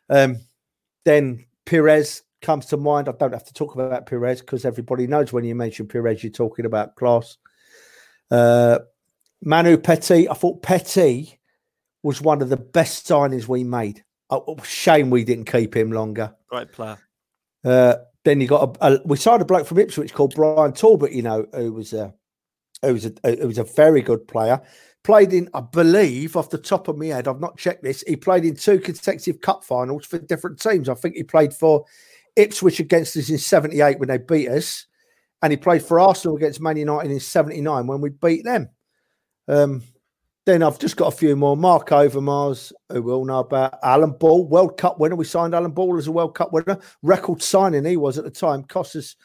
Um, 0.09 0.41
then 1.05 1.45
Pires 1.65 2.23
comes 2.41 2.65
to 2.65 2.77
mind. 2.77 3.07
I 3.07 3.13
don't 3.13 3.31
have 3.31 3.45
to 3.45 3.53
talk 3.53 3.75
about 3.75 4.07
Pires 4.07 4.41
because 4.41 4.65
everybody 4.65 5.07
knows 5.07 5.31
when 5.31 5.45
you 5.45 5.55
mention 5.55 5.87
Pires, 5.87 6.21
you're 6.21 6.33
talking 6.33 6.65
about 6.65 6.97
class. 6.97 7.37
Uh, 8.29 8.79
Manu 9.41 9.77
Petit, 9.77 10.27
I 10.27 10.33
thought 10.33 10.63
Petit 10.63 11.39
was 12.03 12.21
one 12.21 12.41
of 12.41 12.49
the 12.49 12.57
best 12.57 13.07
signings 13.07 13.47
we 13.47 13.63
made. 13.63 14.03
Oh, 14.29 14.57
shame 14.63 15.09
we 15.09 15.23
didn't 15.23 15.45
keep 15.45 15.75
him 15.75 15.91
longer. 15.91 16.33
Great 16.49 16.71
player. 16.71 16.97
Uh, 17.63 17.95
then 18.23 18.41
you 18.41 18.47
got 18.47 18.77
a, 18.81 18.93
a, 18.93 19.01
we 19.05 19.17
signed 19.17 19.41
a 19.41 19.45
bloke 19.45 19.67
from 19.67 19.79
Ipswich 19.79 20.13
called 20.13 20.35
Brian 20.35 20.73
Talbot, 20.73 21.11
you 21.11 21.21
know, 21.21 21.45
who 21.53 21.71
was 21.71 21.93
a 21.93 22.13
who 22.81 22.93
was 22.93 23.05
a 23.05 23.13
who 23.23 23.47
was 23.47 23.57
a 23.57 23.63
very 23.63 24.01
good 24.01 24.27
player. 24.27 24.61
Played 25.03 25.33
in, 25.33 25.49
I 25.53 25.61
believe, 25.61 26.35
off 26.35 26.49
the 26.49 26.57
top 26.57 26.87
of 26.87 26.97
my 26.97 27.07
head, 27.07 27.27
I've 27.27 27.39
not 27.39 27.57
checked 27.57 27.83
this. 27.83 28.03
He 28.07 28.15
played 28.15 28.43
in 28.43 28.55
two 28.55 28.79
consecutive 28.79 29.39
cup 29.41 29.63
finals 29.63 30.07
for 30.07 30.17
different 30.17 30.59
teams. 30.59 30.89
I 30.89 30.95
think 30.95 31.15
he 31.15 31.21
played 31.21 31.53
for 31.53 31.85
Ipswich 32.35 32.79
against 32.79 33.15
us 33.15 33.29
in 33.29 33.37
'78 33.37 33.99
when 33.99 34.09
they 34.09 34.17
beat 34.17 34.49
us, 34.49 34.87
and 35.43 35.51
he 35.51 35.57
played 35.57 35.83
for 35.83 35.99
Arsenal 35.99 36.35
against 36.35 36.59
Man 36.59 36.77
United 36.77 37.11
in 37.11 37.19
'79 37.19 37.85
when 37.85 38.01
we 38.01 38.09
beat 38.09 38.43
them. 38.43 38.69
Um, 39.47 39.83
then 40.45 40.61
I've 40.61 40.79
just 40.79 40.95
got 40.95 41.11
a 41.11 41.15
few 41.15 41.35
more. 41.35 41.57
Mark 41.57 41.89
Overmars, 41.89 42.71
who 42.89 43.01
we 43.01 43.11
all 43.11 43.25
know 43.25 43.39
about. 43.39 43.79
Alan 43.81 44.11
Ball, 44.11 44.45
World 44.45 44.77
Cup 44.77 44.99
winner. 44.99 45.15
We 45.15 45.25
signed 45.25 45.55
Alan 45.55 45.71
Ball 45.71 45.97
as 45.97 46.07
a 46.07 46.11
World 46.11 46.35
Cup 46.35 46.53
winner. 46.53 46.79
Record 47.01 47.41
signing 47.41 47.83
he 47.83 47.97
was 47.97 48.19
at 48.19 48.23
the 48.25 48.31
time. 48.31 48.63
Cost 48.63 48.95
us 48.95 49.15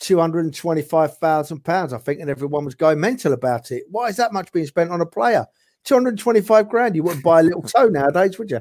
£225,000, 0.00 1.92
I 1.92 1.98
think, 1.98 2.20
and 2.20 2.28
everyone 2.28 2.64
was 2.64 2.74
going 2.74 2.98
mental 2.98 3.32
about 3.32 3.70
it. 3.70 3.84
Why 3.88 4.08
is 4.08 4.16
that 4.16 4.32
much 4.32 4.50
being 4.52 4.66
spent 4.66 4.90
on 4.90 5.00
a 5.00 5.06
player? 5.06 5.46
225 5.84 6.68
grand. 6.68 6.96
You 6.96 7.04
wouldn't 7.04 7.24
buy 7.24 7.40
a 7.40 7.44
little 7.44 7.62
toe 7.62 7.86
nowadays, 7.86 8.38
would 8.38 8.50
you? 8.50 8.60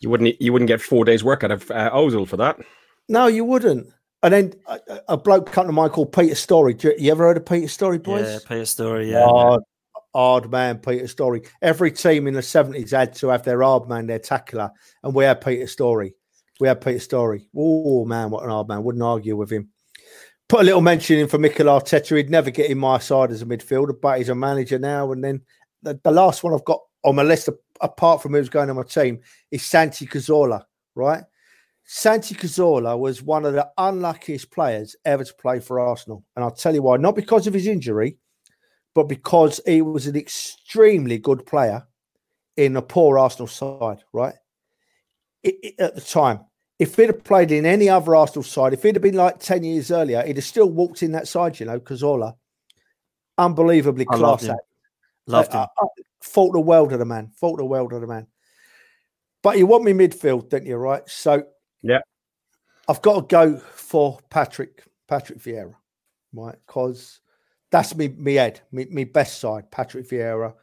You 0.00 0.10
wouldn't 0.10 0.40
you 0.40 0.52
wouldn't 0.52 0.68
get 0.68 0.82
four 0.82 1.04
days 1.06 1.24
work 1.24 1.42
out 1.42 1.50
of 1.50 1.70
uh, 1.70 1.90
Ozil 1.90 2.28
for 2.28 2.36
that. 2.36 2.60
No, 3.08 3.26
you 3.26 3.44
wouldn't. 3.44 3.88
And 4.22 4.32
then 4.32 4.52
a, 4.66 4.80
a 5.08 5.16
bloke 5.16 5.50
come 5.50 5.66
to 5.66 5.72
mind 5.72 5.92
called 5.92 6.12
Peter 6.12 6.34
Storey. 6.34 6.76
You 6.98 7.10
ever 7.10 7.24
heard 7.24 7.38
of 7.38 7.46
Peter 7.46 7.68
Storey, 7.68 7.98
boys? 7.98 8.26
Yeah, 8.26 8.38
Peter 8.46 8.66
Storey, 8.66 9.10
yeah. 9.10 9.24
Oh, 9.26 9.58
hard 10.16 10.50
man, 10.50 10.78
Peter 10.78 11.06
Storey. 11.06 11.42
Every 11.60 11.92
team 11.92 12.26
in 12.26 12.34
the 12.34 12.40
70s 12.40 12.90
had 12.90 13.14
to 13.16 13.28
have 13.28 13.44
their 13.44 13.62
hard 13.62 13.88
man, 13.88 14.06
their 14.06 14.18
tackler, 14.18 14.70
and 15.02 15.14
we 15.14 15.24
had 15.24 15.40
Peter 15.40 15.66
Storey. 15.66 16.14
We 16.58 16.68
had 16.68 16.80
Peter 16.80 17.00
Storey. 17.00 17.48
Oh, 17.54 18.04
man, 18.06 18.30
what 18.30 18.44
an 18.44 18.50
hard 18.50 18.68
man. 18.68 18.82
Wouldn't 18.82 19.04
argue 19.04 19.36
with 19.36 19.50
him. 19.50 19.68
Put 20.48 20.60
a 20.60 20.64
little 20.64 20.80
mention 20.80 21.18
in 21.18 21.28
for 21.28 21.38
Mikel 21.38 21.66
Arteta. 21.66 22.16
He'd 22.16 22.30
never 22.30 22.50
get 22.50 22.70
in 22.70 22.78
my 22.78 22.98
side 22.98 23.30
as 23.30 23.42
a 23.42 23.46
midfielder, 23.46 24.00
but 24.00 24.18
he's 24.18 24.28
a 24.28 24.34
manager 24.34 24.78
now. 24.78 25.12
And 25.12 25.22
then 25.22 25.42
the, 25.82 26.00
the 26.02 26.10
last 26.10 26.42
one 26.42 26.54
I've 26.54 26.64
got 26.64 26.80
on 27.04 27.16
my 27.16 27.22
list, 27.22 27.48
apart 27.80 28.22
from 28.22 28.32
who's 28.32 28.48
going 28.48 28.70
on 28.70 28.76
my 28.76 28.84
team, 28.84 29.20
is 29.50 29.66
Santi 29.66 30.06
Cazorla, 30.06 30.62
right? 30.94 31.24
Santi 31.84 32.34
Cazorla 32.34 32.98
was 32.98 33.22
one 33.22 33.44
of 33.44 33.52
the 33.52 33.68
unluckiest 33.76 34.50
players 34.50 34.96
ever 35.04 35.24
to 35.24 35.34
play 35.34 35.60
for 35.60 35.78
Arsenal. 35.78 36.24
And 36.34 36.44
I'll 36.44 36.50
tell 36.50 36.74
you 36.74 36.82
why. 36.82 36.96
Not 36.96 37.16
because 37.16 37.46
of 37.46 37.54
his 37.54 37.66
injury, 37.66 38.16
but 38.96 39.08
because 39.08 39.60
he 39.66 39.82
was 39.82 40.06
an 40.06 40.16
extremely 40.16 41.18
good 41.18 41.44
player 41.44 41.86
in 42.56 42.76
a 42.76 42.82
poor 42.82 43.18
Arsenal 43.18 43.46
side, 43.46 44.02
right? 44.14 44.32
It, 45.42 45.56
it, 45.62 45.74
at 45.78 45.94
the 45.94 46.00
time, 46.00 46.40
if 46.78 46.96
he'd 46.96 47.08
have 47.08 47.22
played 47.22 47.52
in 47.52 47.66
any 47.66 47.90
other 47.90 48.16
Arsenal 48.16 48.42
side, 48.42 48.72
if 48.72 48.82
he'd 48.82 48.94
have 48.94 49.02
been 49.02 49.14
like 49.14 49.38
10 49.38 49.64
years 49.64 49.90
earlier, 49.90 50.22
he'd 50.24 50.38
have 50.38 50.46
still 50.46 50.70
walked 50.70 51.02
in 51.02 51.12
that 51.12 51.28
side, 51.28 51.60
you 51.60 51.66
know, 51.66 51.78
Cazorla. 51.78 52.36
Unbelievably 53.36 54.06
I 54.08 54.16
class 54.16 54.48
act. 54.48 54.62
Loved 55.26 55.52
him. 55.52 55.60
Uh, 55.60 55.66
uh, 55.82 55.86
thought 56.24 56.52
the 56.54 56.60
world 56.60 56.94
of 56.94 56.98
the 56.98 57.04
man. 57.04 57.32
Thought 57.38 57.58
the 57.58 57.66
world 57.66 57.92
of 57.92 58.00
the 58.00 58.06
man. 58.06 58.26
But 59.42 59.58
you 59.58 59.66
want 59.66 59.84
me 59.84 59.92
midfield, 59.92 60.48
don't 60.48 60.64
you, 60.64 60.76
right? 60.76 61.02
So, 61.06 61.44
yeah. 61.82 62.00
I've 62.88 63.02
got 63.02 63.16
to 63.16 63.26
go 63.26 63.58
for 63.58 64.20
Patrick, 64.30 64.84
Patrick 65.06 65.38
Vieira, 65.38 65.74
right? 66.32 66.56
Because 66.66 67.20
that's 67.70 67.94
me, 67.94 68.08
me 68.08 68.34
head, 68.34 68.60
me, 68.72 68.86
me 68.90 69.04
best 69.04 69.40
side, 69.40 69.70
Patrick 69.70 70.08
Vieira. 70.08 70.54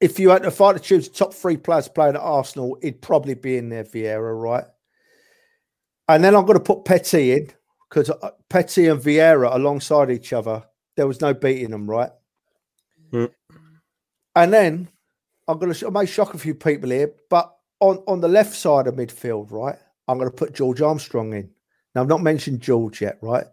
If 0.00 0.18
you 0.18 0.30
had 0.30 0.42
to 0.42 0.50
fight 0.50 0.74
to 0.74 0.80
choose 0.80 1.08
top 1.08 1.34
three 1.34 1.56
players 1.56 1.88
playing 1.88 2.14
at 2.14 2.20
Arsenal, 2.20 2.78
it'd 2.82 3.02
probably 3.02 3.34
be 3.34 3.56
in 3.56 3.68
there, 3.68 3.84
Vieira, 3.84 4.40
right? 4.40 4.64
And 6.08 6.22
then 6.22 6.34
I'm 6.34 6.44
going 6.44 6.58
to 6.58 6.64
put 6.64 6.84
Petit 6.84 7.32
in 7.32 7.50
because 7.88 8.10
uh, 8.10 8.30
Petit 8.48 8.88
and 8.88 9.00
Vieira 9.00 9.54
alongside 9.54 10.10
each 10.10 10.32
other, 10.32 10.64
there 10.96 11.06
was 11.06 11.20
no 11.20 11.32
beating 11.32 11.70
them, 11.70 11.88
right? 11.88 12.10
Mm. 13.12 13.30
And 14.36 14.52
then 14.52 14.88
I'm 15.46 15.58
going 15.58 15.72
to 15.72 15.86
I 15.86 15.90
may 15.90 16.06
shock 16.06 16.34
a 16.34 16.38
few 16.38 16.54
people 16.54 16.90
here, 16.90 17.12
but 17.30 17.54
on, 17.80 18.02
on 18.06 18.20
the 18.20 18.28
left 18.28 18.54
side 18.54 18.86
of 18.86 18.94
midfield, 18.94 19.50
right, 19.50 19.76
I'm 20.08 20.18
going 20.18 20.30
to 20.30 20.36
put 20.36 20.54
George 20.54 20.82
Armstrong 20.82 21.32
in. 21.34 21.50
Now, 21.94 22.02
I've 22.02 22.08
not 22.08 22.22
mentioned 22.22 22.60
George 22.60 23.00
yet, 23.00 23.18
right? 23.20 23.46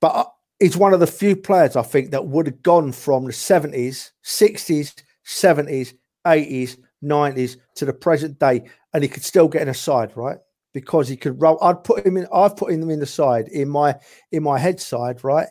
But 0.00 0.14
uh, 0.14 0.24
he's 0.60 0.76
one 0.76 0.94
of 0.94 1.00
the 1.00 1.06
few 1.06 1.36
players 1.36 1.76
I 1.76 1.82
think 1.82 2.10
that 2.10 2.26
would 2.26 2.46
have 2.46 2.62
gone 2.62 2.92
from 2.92 3.24
the 3.24 3.32
70s, 3.32 4.10
60s, 4.24 5.02
70s, 5.26 5.94
80s, 6.26 6.76
90s 7.02 7.56
to 7.76 7.84
the 7.84 7.92
present 7.92 8.38
day, 8.38 8.64
and 8.92 9.02
he 9.02 9.08
could 9.08 9.24
still 9.24 9.48
get 9.48 9.62
in 9.62 9.68
a 9.68 9.74
side, 9.74 10.16
right? 10.16 10.38
Because 10.74 11.08
he 11.08 11.16
could 11.16 11.40
roll. 11.40 11.62
I'd 11.62 11.84
put 11.84 12.04
him 12.04 12.16
in. 12.16 12.26
I've 12.32 12.56
put 12.56 12.72
him 12.72 12.90
in 12.90 13.00
the 13.00 13.06
side 13.06 13.48
in 13.48 13.68
my 13.68 13.96
in 14.32 14.42
my 14.42 14.58
head 14.58 14.80
side, 14.80 15.24
right? 15.24 15.48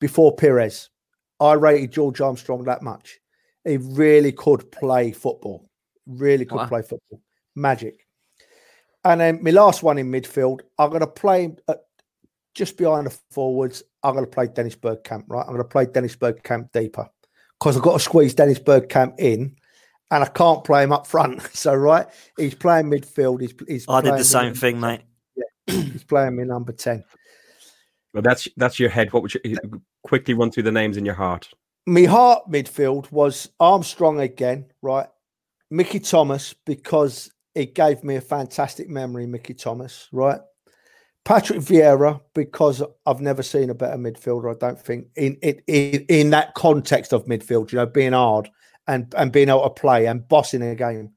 Before 0.00 0.34
Pires, 0.34 0.90
I 1.40 1.52
rated 1.52 1.92
George 1.92 2.20
Armstrong 2.20 2.64
that 2.64 2.82
much. 2.82 3.18
He 3.64 3.78
really 3.78 4.32
could 4.32 4.70
play 4.72 5.12
football. 5.12 5.68
Really 6.06 6.44
could 6.44 6.58
wow. 6.58 6.66
play 6.66 6.82
football. 6.82 7.20
Magic. 7.54 8.06
And 9.04 9.20
then 9.20 9.42
my 9.42 9.50
last 9.50 9.82
one 9.82 9.98
in 9.98 10.10
midfield, 10.10 10.60
I'm 10.78 10.90
going 10.90 11.00
to 11.00 11.06
play 11.06 11.44
him 11.44 11.56
at 11.68 11.84
just 12.54 12.76
behind 12.76 13.06
the 13.06 13.18
forwards. 13.30 13.82
I'm 14.06 14.14
going 14.14 14.24
to 14.24 14.30
play 14.30 14.46
Dennis 14.46 14.76
Bergkamp, 14.76 15.24
right? 15.26 15.40
I'm 15.40 15.48
going 15.48 15.58
to 15.58 15.64
play 15.64 15.86
Dennis 15.86 16.14
Bergkamp 16.14 16.70
deeper 16.72 17.08
because 17.58 17.76
I've 17.76 17.82
got 17.82 17.94
to 17.94 17.98
squeeze 17.98 18.34
Dennis 18.34 18.60
Bergkamp 18.60 19.18
in 19.18 19.56
and 20.12 20.22
I 20.22 20.28
can't 20.28 20.62
play 20.62 20.84
him 20.84 20.92
up 20.92 21.06
front. 21.06 21.42
So, 21.56 21.74
right, 21.74 22.06
he's 22.36 22.54
playing 22.54 22.86
midfield. 22.86 23.40
He's, 23.40 23.54
he's 23.66 23.86
I 23.88 24.00
did 24.00 24.14
the 24.14 24.24
same 24.24 24.54
thing, 24.54 24.78
mate. 24.78 25.02
Yeah, 25.34 25.44
he's 25.66 26.04
playing 26.04 26.36
me 26.36 26.44
number 26.44 26.72
10. 26.72 27.02
Well, 28.14 28.22
that's 28.22 28.46
that's 28.56 28.78
your 28.78 28.88
head. 28.88 29.12
What 29.12 29.22
would 29.22 29.34
you 29.34 29.40
quickly 30.04 30.34
run 30.34 30.50
through 30.50 30.62
the 30.62 30.72
names 30.72 30.96
in 30.96 31.04
your 31.04 31.14
heart? 31.14 31.48
My 31.86 32.04
heart 32.04 32.48
midfield 32.48 33.10
was 33.10 33.50
Armstrong 33.58 34.20
again, 34.20 34.66
right? 34.82 35.08
Mickey 35.70 35.98
Thomas, 35.98 36.54
because 36.64 37.30
it 37.54 37.74
gave 37.74 38.04
me 38.04 38.16
a 38.16 38.20
fantastic 38.20 38.88
memory, 38.88 39.26
Mickey 39.26 39.54
Thomas, 39.54 40.08
right? 40.12 40.40
Patrick 41.26 41.58
Vieira, 41.58 42.20
because 42.36 42.84
I've 43.04 43.20
never 43.20 43.42
seen 43.42 43.68
a 43.68 43.74
better 43.74 43.96
midfielder, 43.96 44.54
I 44.54 44.58
don't 44.58 44.80
think, 44.80 45.08
in 45.16 45.34
in, 45.42 46.06
in 46.08 46.30
that 46.30 46.54
context 46.54 47.12
of 47.12 47.26
midfield, 47.26 47.72
you 47.72 47.78
know, 47.78 47.86
being 47.86 48.12
hard 48.12 48.48
and, 48.86 49.12
and 49.16 49.32
being 49.32 49.48
able 49.48 49.64
to 49.64 49.70
play 49.70 50.06
and 50.06 50.26
bossing 50.28 50.62
a 50.62 50.76
game. 50.76 51.10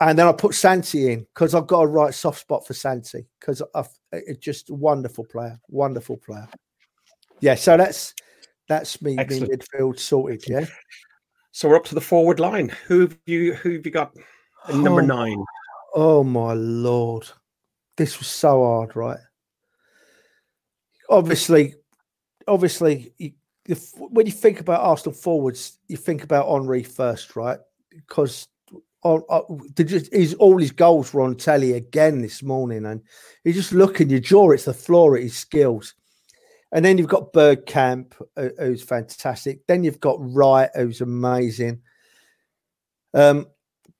And 0.00 0.18
then 0.18 0.26
I 0.26 0.32
put 0.32 0.56
Santi 0.56 1.12
in 1.12 1.20
because 1.20 1.54
I've 1.54 1.68
got 1.68 1.82
a 1.82 1.86
right 1.86 2.12
soft 2.12 2.40
spot 2.40 2.66
for 2.66 2.74
Santi 2.74 3.28
because 3.38 3.62
it's 4.10 4.40
just 4.40 4.70
a 4.70 4.74
wonderful 4.74 5.24
player, 5.24 5.60
wonderful 5.68 6.16
player. 6.16 6.48
Yeah, 7.38 7.54
so 7.54 7.76
that's 7.76 8.14
that's 8.68 9.00
me, 9.00 9.14
me 9.14 9.22
midfield 9.24 10.00
sorted. 10.00 10.42
Yeah. 10.48 10.66
So 11.52 11.68
we're 11.68 11.76
up 11.76 11.84
to 11.86 11.94
the 11.94 12.00
forward 12.00 12.40
line. 12.40 12.70
Who 12.88 13.02
have 13.02 13.16
you 13.26 13.54
who 13.54 13.74
have 13.74 13.86
you 13.86 13.92
got 13.92 14.16
number 14.68 15.00
oh, 15.00 15.06
nine? 15.06 15.44
Oh 15.94 16.24
my 16.24 16.54
lord, 16.54 17.28
this 17.96 18.18
was 18.18 18.26
so 18.26 18.64
hard, 18.64 18.96
right? 18.96 19.18
Obviously, 21.08 21.74
obviously, 22.46 23.12
you, 23.18 23.32
when 23.96 24.26
you 24.26 24.32
think 24.32 24.60
about 24.60 24.80
Arsenal 24.80 25.14
forwards, 25.14 25.78
you 25.88 25.96
think 25.96 26.24
about 26.24 26.48
Henry 26.48 26.82
first, 26.82 27.36
right? 27.36 27.58
Because 27.90 28.48
uh, 29.04 29.20
he's, 29.76 30.34
all 30.34 30.58
his 30.58 30.72
goals 30.72 31.12
were 31.12 31.22
on 31.22 31.36
telly 31.36 31.72
again 31.72 32.22
this 32.22 32.42
morning, 32.42 32.86
and 32.86 33.02
you 33.44 33.52
just 33.52 33.72
look 33.72 34.00
and 34.00 34.10
your 34.10 34.20
jaw, 34.20 34.50
it's 34.50 34.64
the 34.64 34.74
floor 34.74 35.16
at 35.16 35.22
his 35.22 35.36
skills. 35.36 35.94
And 36.72 36.84
then 36.84 36.98
you've 36.98 37.08
got 37.08 37.32
Bergkamp, 37.32 38.12
who's 38.58 38.82
fantastic. 38.82 39.66
Then 39.66 39.84
you've 39.84 40.00
got 40.00 40.18
Wright, 40.20 40.68
who's 40.74 41.00
amazing. 41.00 41.80
Um, 43.14 43.46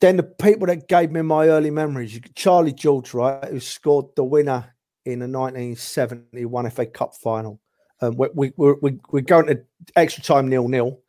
then 0.01 0.19
the 0.19 0.23
people 0.23 0.67
that 0.67 0.87
gave 0.87 1.11
me 1.11 1.23
my 1.23 1.49
early 1.49 1.71
memories, 1.71 2.21
Charlie 2.35 2.73
George, 2.73 3.15
right, 3.15 3.43
who 3.47 3.59
scored 3.59 4.07
the 4.17 4.25
winner 4.25 4.75
in 5.13 5.21
the 5.21 5.29
1971 5.29 6.71
FA 6.71 6.87
Cup 6.87 7.15
final. 7.15 7.61
Um, 8.01 8.17
we, 8.17 8.29
we, 8.35 8.73
we, 8.81 8.99
we're 9.11 9.23
going 9.23 9.47
to 9.47 9.63
extra 9.97 10.23
time 10.23 10.49
nil 10.49 10.69
nil. 10.69 11.01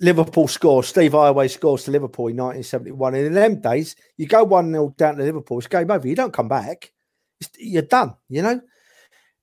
Liverpool 0.00 0.48
scores. 0.48 0.88
Steve 0.88 1.12
Heighway 1.12 1.50
scores 1.50 1.84
to 1.84 1.90
Liverpool 1.90 2.28
in 2.28 2.36
1971. 2.36 3.14
And 3.14 3.26
in 3.26 3.32
them 3.34 3.60
days, 3.60 3.94
you 4.16 4.26
go 4.26 4.42
1 4.42 4.72
0 4.72 4.94
down 4.96 5.16
to 5.16 5.22
Liverpool, 5.22 5.58
it's 5.58 5.66
game 5.66 5.90
over. 5.90 6.08
You 6.08 6.16
don't 6.16 6.32
come 6.32 6.48
back. 6.48 6.92
It's, 7.40 7.50
you're 7.58 7.82
done, 7.82 8.14
you 8.28 8.42
know? 8.42 8.60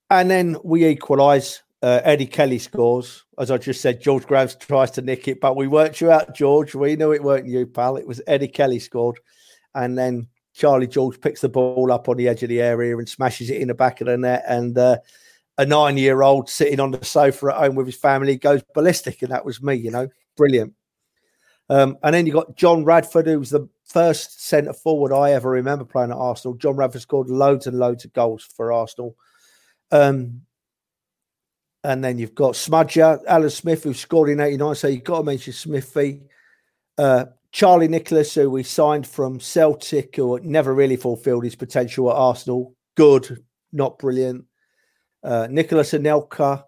And 0.10 0.30
then 0.30 0.58
we 0.64 0.86
equalise. 0.86 1.62
Uh, 1.82 2.02
Eddie 2.04 2.26
Kelly 2.26 2.60
scores. 2.60 3.24
As 3.38 3.52
I 3.52 3.58
just 3.58 3.80
said, 3.80 4.02
George 4.02 4.26
Graves 4.26 4.56
tries 4.56 4.92
to 4.92 5.02
nick 5.02 5.30
it, 5.30 5.40
but 5.40 5.56
we 5.56 5.68
worked 5.68 6.02
you 6.02 6.12
out, 6.12 6.36
George. 6.36 6.76
We 6.76 6.98
knew 6.98 7.14
it 7.14 7.24
weren't 7.24 7.48
you, 7.48 7.66
pal. 7.68 7.96
It 7.96 8.06
was 8.06 8.22
Eddie 8.28 8.50
Kelly 8.50 8.80
scored. 8.80 9.18
And 9.74 9.98
then 9.98 10.28
Charlie 10.60 10.88
George 10.88 11.22
picks 11.22 11.40
the 11.40 11.48
ball 11.48 11.90
up 11.90 12.10
on 12.10 12.18
the 12.18 12.28
edge 12.28 12.44
of 12.44 12.50
the 12.50 12.60
area 12.60 12.98
and 12.98 13.08
smashes 13.08 13.50
it 13.50 13.62
in 13.62 13.70
the 13.70 13.74
back 13.74 14.02
of 14.02 14.08
the 14.08 14.18
net. 14.18 14.44
And 14.46 14.78
uh, 14.78 14.98
a 15.58 15.66
nine 15.66 15.96
year 15.96 16.22
old 16.22 16.50
sitting 16.50 16.82
on 16.82 16.92
the 16.92 17.04
sofa 17.06 17.48
at 17.48 17.56
home 17.56 17.76
with 17.76 17.86
his 17.86 17.96
family 17.96 18.36
goes 18.36 18.62
ballistic. 18.74 19.22
And 19.22 19.32
that 19.32 19.46
was 19.46 19.64
me, 19.64 19.76
you 19.76 19.90
know, 19.90 20.10
brilliant. 20.36 20.74
Um, 21.70 21.98
and 22.04 22.14
then 22.14 22.26
you 22.26 22.34
got 22.34 22.58
John 22.58 22.84
Radford, 22.84 23.28
who 23.28 23.40
was 23.40 23.52
the 23.52 23.70
first 23.86 24.46
centre 24.46 24.74
forward 24.74 25.14
I 25.14 25.32
ever 25.32 25.50
remember 25.50 25.86
playing 25.86 26.12
at 26.12 26.18
Arsenal. 26.18 26.58
John 26.58 26.76
Radford 26.76 27.04
scored 27.04 27.30
loads 27.30 27.66
and 27.66 27.80
loads 27.80 28.04
of 28.04 28.12
goals 28.12 28.44
for 28.44 28.74
Arsenal. 28.74 29.16
Um, 29.92 30.42
and 31.86 32.04
then 32.04 32.18
you've 32.18 32.36
got 32.36 32.56
Smudger, 32.56 33.22
Alan 33.26 33.50
Smith, 33.50 33.86
who 33.86 33.94
scored 33.94 34.30
in 34.30 34.42
89. 34.42 34.76
So 34.76 34.90
you've 34.90 35.06
got 35.06 35.20
to 35.20 35.24
mention 35.24 35.54
Smithy. 35.54 36.24
Uh, 36.98 37.26
Charlie 37.52 37.88
Nicholas, 37.88 38.34
who 38.36 38.50
we 38.50 38.64
signed 38.64 39.08
from 39.08 39.40
Celtic, 39.40 40.16
who 40.16 40.40
never 40.42 40.74
really 40.74 40.96
fulfilled 40.96 41.44
his 41.44 41.56
potential 41.56 42.10
at 42.10 42.16
Arsenal. 42.16 42.76
Good, 42.96 43.44
not 43.72 43.98
brilliant. 43.98 44.46
Uh, 45.24 45.48
Nicolas 45.50 45.94
Anelka, 45.94 46.64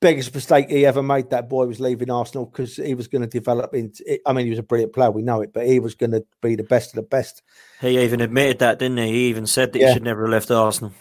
biggest 0.00 0.34
mistake 0.34 0.70
he 0.70 0.86
ever 0.86 1.02
made. 1.02 1.30
That 1.30 1.48
boy 1.48 1.66
was 1.66 1.80
leaving 1.80 2.10
Arsenal 2.10 2.46
because 2.46 2.76
he 2.76 2.94
was 2.94 3.08
going 3.08 3.22
to 3.22 3.28
develop 3.28 3.74
into. 3.74 4.18
I 4.26 4.32
mean, 4.32 4.46
he 4.46 4.50
was 4.50 4.58
a 4.58 4.62
brilliant 4.64 4.92
player, 4.92 5.10
we 5.10 5.22
know 5.22 5.40
it, 5.40 5.52
but 5.52 5.66
he 5.66 5.80
was 5.80 5.94
going 5.94 6.12
to 6.12 6.24
be 6.40 6.54
the 6.54 6.62
best 6.62 6.90
of 6.90 6.96
the 6.96 7.08
best. 7.08 7.42
He 7.80 7.98
even 7.98 8.20
admitted 8.20 8.60
that, 8.60 8.78
didn't 8.78 8.98
he? 8.98 9.08
He 9.08 9.28
even 9.28 9.46
said 9.46 9.72
that 9.72 9.80
yeah. 9.80 9.88
he 9.88 9.94
should 9.94 10.04
never 10.04 10.22
have 10.22 10.30
left 10.30 10.50
Arsenal. 10.50 10.92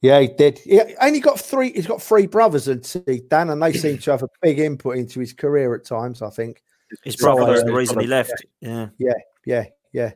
Yeah, 0.00 0.20
he 0.20 0.28
did. 0.28 0.58
He 0.58 0.80
only 1.00 1.20
got 1.20 1.40
three. 1.40 1.72
He's 1.72 1.86
got 1.86 2.02
three 2.02 2.26
brothers, 2.26 2.68
and 2.68 2.82
Dan, 3.28 3.50
and 3.50 3.60
they 3.60 3.72
seem 3.72 3.98
to 3.98 4.10
have 4.12 4.22
a 4.22 4.28
big 4.42 4.60
input 4.60 4.96
into 4.96 5.18
his 5.18 5.32
career 5.32 5.74
at 5.74 5.84
times. 5.84 6.22
I 6.22 6.30
think 6.30 6.62
his 7.02 7.16
brother 7.16 7.42
so, 7.42 7.52
was 7.52 7.64
the 7.64 7.72
reason 7.72 8.00
he 8.00 8.06
left. 8.06 8.32
Yeah, 8.60 8.88
yeah, 8.98 9.12
yeah, 9.44 9.64
yeah. 9.92 10.12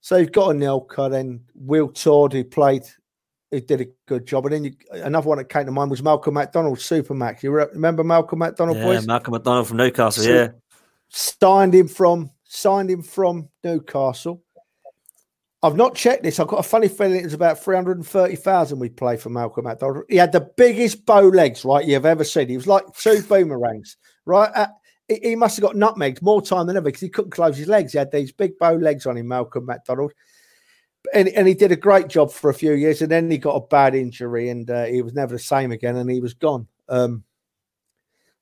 So 0.00 0.16
you've 0.16 0.32
got 0.32 0.50
a 0.50 0.54
Anelka, 0.54 1.10
then 1.10 1.40
Wiltord, 1.66 2.32
who 2.32 2.44
played, 2.44 2.84
he 3.50 3.60
did 3.60 3.80
a 3.80 3.86
good 4.06 4.26
job, 4.26 4.46
and 4.46 4.54
then 4.54 4.64
you, 4.64 4.72
another 4.92 5.28
one 5.28 5.38
that 5.38 5.48
came 5.48 5.66
to 5.66 5.72
mind 5.72 5.90
was 5.90 6.02
Malcolm 6.02 6.34
McDonald, 6.34 6.80
Super 6.80 7.14
Mac. 7.14 7.42
You 7.42 7.52
remember 7.52 8.04
Malcolm 8.04 8.38
McDonald, 8.38 8.78
yeah, 8.78 8.84
boys? 8.84 9.06
Malcolm 9.06 9.32
McDonald 9.32 9.68
from 9.68 9.76
Newcastle. 9.76 10.24
So, 10.24 10.30
yeah, 10.30 10.48
signed 11.08 11.74
him 11.74 11.88
from 11.88 12.30
signed 12.44 12.90
him 12.90 13.02
from 13.02 13.48
Newcastle 13.62 14.42
I've 15.62 15.76
not 15.76 15.94
checked 15.94 16.22
this. 16.22 16.40
I've 16.40 16.48
got 16.48 16.60
a 16.60 16.68
funny 16.68 16.88
feeling 16.88 17.20
it 17.20 17.24
was 17.24 17.34
about 17.34 17.62
330,000 17.62 18.78
we 18.78 18.88
played 18.88 19.20
for 19.20 19.28
Malcolm 19.28 19.64
McDonald. 19.64 20.04
He 20.08 20.16
had 20.16 20.32
the 20.32 20.40
biggest 20.40 21.04
bow 21.04 21.20
legs, 21.20 21.64
right, 21.66 21.86
you've 21.86 22.06
ever 22.06 22.24
seen. 22.24 22.48
He 22.48 22.56
was 22.56 22.66
like 22.66 22.84
two 22.96 23.22
boomerangs, 23.28 23.98
right? 24.24 24.50
Uh, 24.54 24.68
he 25.22 25.36
must 25.36 25.56
have 25.56 25.64
got 25.64 25.76
nutmegged 25.76 26.22
more 26.22 26.40
time 26.40 26.66
than 26.66 26.76
ever 26.76 26.84
because 26.84 27.00
he 27.00 27.08
couldn't 27.08 27.32
close 27.32 27.56
his 27.56 27.68
legs. 27.68 27.92
He 27.92 27.98
had 27.98 28.12
these 28.12 28.32
big 28.32 28.58
bow 28.58 28.74
legs 28.74 29.06
on 29.06 29.16
him, 29.16 29.28
Malcolm 29.28 29.66
McDonald. 29.66 30.12
And, 31.14 31.28
and 31.28 31.48
he 31.48 31.54
did 31.54 31.72
a 31.72 31.76
great 31.76 32.08
job 32.08 32.30
for 32.30 32.50
a 32.50 32.54
few 32.54 32.72
years. 32.72 33.02
And 33.02 33.10
then 33.10 33.30
he 33.30 33.38
got 33.38 33.56
a 33.56 33.66
bad 33.66 33.94
injury 33.94 34.50
and 34.50 34.70
uh, 34.70 34.84
he 34.84 35.02
was 35.02 35.14
never 35.14 35.34
the 35.34 35.38
same 35.38 35.72
again 35.72 35.96
and 35.96 36.10
he 36.10 36.20
was 36.20 36.34
gone. 36.34 36.66
Um, 36.88 37.24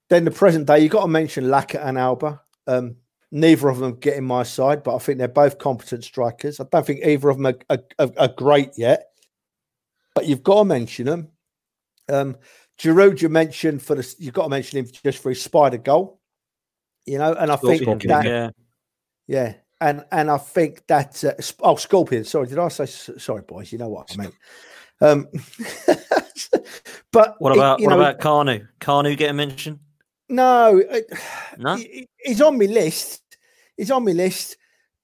then 0.08 0.24
the 0.24 0.30
present 0.30 0.66
day, 0.66 0.80
you've 0.80 0.92
got 0.92 1.02
to 1.02 1.08
mention 1.08 1.50
Lacquer 1.50 1.78
and 1.78 1.98
Alba. 1.98 2.40
Um, 2.66 2.96
Neither 3.30 3.68
of 3.68 3.78
them 3.78 3.96
get 3.96 4.16
in 4.16 4.24
my 4.24 4.42
side, 4.42 4.82
but 4.82 4.94
I 4.94 4.98
think 4.98 5.18
they're 5.18 5.28
both 5.28 5.58
competent 5.58 6.02
strikers. 6.02 6.60
I 6.60 6.64
don't 6.72 6.86
think 6.86 7.04
either 7.04 7.28
of 7.28 7.36
them 7.36 7.46
are, 7.46 7.58
are, 7.68 7.84
are, 7.98 8.10
are 8.16 8.28
great 8.28 8.70
yet, 8.78 9.10
but 10.14 10.26
you've 10.26 10.42
got 10.42 10.60
to 10.60 10.64
mention 10.64 11.06
them. 11.06 11.28
Um, 12.08 12.36
Giroud, 12.78 13.20
you 13.20 13.28
mentioned 13.28 13.82
for 13.82 13.96
the 13.96 14.14
you've 14.18 14.32
got 14.32 14.44
to 14.44 14.48
mention 14.48 14.78
him 14.78 14.86
just 15.04 15.22
for 15.22 15.28
his 15.28 15.42
spider 15.42 15.76
goal, 15.76 16.17
you 17.08 17.18
know, 17.18 17.32
and 17.34 17.50
I 17.50 17.56
think 17.56 17.84
that, 18.02 18.24
yeah, 18.24 18.50
yeah, 19.26 19.54
and 19.80 20.04
and 20.12 20.30
I 20.30 20.38
think 20.38 20.86
that 20.86 21.24
uh, 21.24 21.34
oh 21.60 21.76
Scorpion, 21.76 22.24
sorry, 22.24 22.48
did 22.48 22.58
I 22.58 22.68
say 22.68 22.86
sorry, 22.86 23.42
boys? 23.42 23.72
You 23.72 23.78
know 23.78 23.88
what 23.88 24.14
I 24.14 24.22
mean. 24.22 24.32
Um, 25.00 25.28
but 27.12 27.36
what 27.38 27.52
about 27.52 27.80
it, 27.80 27.84
what 27.84 27.90
know, 27.90 28.00
about 28.00 28.18
Kanu? 28.18 28.66
Kanu 28.80 29.16
get 29.16 29.30
a 29.30 29.32
mention? 29.32 29.80
No, 30.28 30.82
no, 31.58 31.78
he's 32.18 32.40
on 32.40 32.58
my 32.58 32.66
list. 32.66 33.22
He's 33.76 33.90
on 33.90 34.04
my 34.04 34.12
list. 34.12 34.56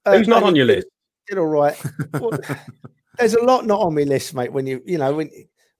Who's 0.05 0.27
uh, 0.27 0.31
not 0.31 0.43
on 0.43 0.55
your 0.55 0.65
list? 0.65 0.87
Did 1.27 1.37
all 1.37 1.45
right. 1.45 1.75
well, 2.13 2.37
there's 3.17 3.33
a 3.33 3.43
lot 3.43 3.65
not 3.65 3.79
on 3.79 3.95
my 3.95 4.03
list, 4.03 4.35
mate. 4.35 4.51
When 4.51 4.67
you, 4.67 4.81
you 4.85 4.97
know, 4.97 5.13
when 5.13 5.31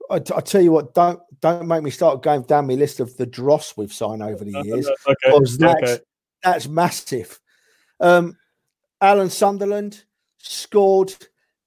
I, 0.10 0.16
I 0.16 0.42
tell 0.42 0.62
you 0.62 0.72
what, 0.72 0.94
don't 0.94 1.20
don't 1.42 1.68
make 1.68 1.84
me 1.84 1.92
start 1.92 2.24
going 2.24 2.44
down 2.44 2.68
my 2.68 2.74
list 2.74 3.00
of 3.00 3.16
the 3.18 3.26
dross 3.26 3.76
we've 3.78 3.94
signed 3.94 4.24
over 4.24 4.44
the 4.44 4.52
years 4.64 4.88
okay. 4.88 5.16
because 5.26 5.58
that's 5.58 5.92
okay. 5.92 6.04
That's 6.46 6.68
massive. 6.68 7.40
Um, 8.00 8.38
Alan 9.02 9.30
Sunderland 9.30 10.04
scored 10.38 11.14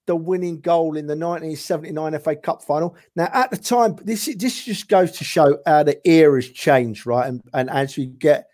the 0.07 0.17
winning 0.17 0.61
goal 0.61 0.97
in 0.97 1.07
the 1.07 1.17
1979 1.17 2.19
FA 2.21 2.37
Cup 2.37 2.63
final. 2.63 2.97
Now, 3.15 3.29
at 3.33 3.51
the 3.51 3.57
time, 3.57 3.97
this 4.03 4.25
this 4.37 4.65
just 4.65 4.89
goes 4.89 5.13
to 5.13 5.25
show 5.25 5.59
how 5.67 5.83
the 5.83 6.01
era's 6.09 6.49
changed, 6.49 7.07
right? 7.07 7.29
And, 7.29 7.43
and 7.53 7.69
as 7.69 7.99
you 7.99 8.07
get 8.07 8.49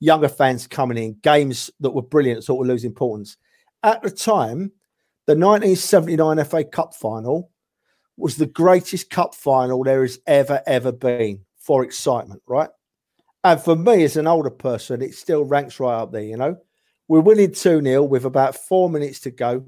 younger 0.00 0.28
fans 0.28 0.66
coming 0.66 0.98
in, 0.98 1.18
games 1.22 1.70
that 1.80 1.90
were 1.90 2.02
brilliant 2.02 2.44
sort 2.44 2.66
of 2.66 2.68
lose 2.68 2.84
importance. 2.84 3.36
At 3.82 4.02
the 4.02 4.10
time, 4.10 4.72
the 5.26 5.36
1979 5.36 6.44
FA 6.44 6.64
Cup 6.64 6.94
final 6.94 7.50
was 8.16 8.36
the 8.36 8.46
greatest 8.46 9.08
cup 9.08 9.34
final 9.34 9.82
there 9.82 10.02
has 10.02 10.18
ever, 10.26 10.62
ever 10.66 10.92
been 10.92 11.40
for 11.56 11.82
excitement, 11.84 12.42
right? 12.46 12.68
And 13.42 13.60
for 13.60 13.74
me, 13.74 14.04
as 14.04 14.16
an 14.16 14.26
older 14.26 14.50
person, 14.50 15.02
it 15.02 15.14
still 15.14 15.44
ranks 15.44 15.80
right 15.80 15.94
up 15.94 16.12
there, 16.12 16.22
you 16.22 16.36
know? 16.36 16.58
We're 17.08 17.20
winning 17.20 17.52
2 17.52 17.82
0 17.82 18.02
with 18.04 18.24
about 18.24 18.54
four 18.54 18.88
minutes 18.88 19.20
to 19.20 19.30
go. 19.30 19.66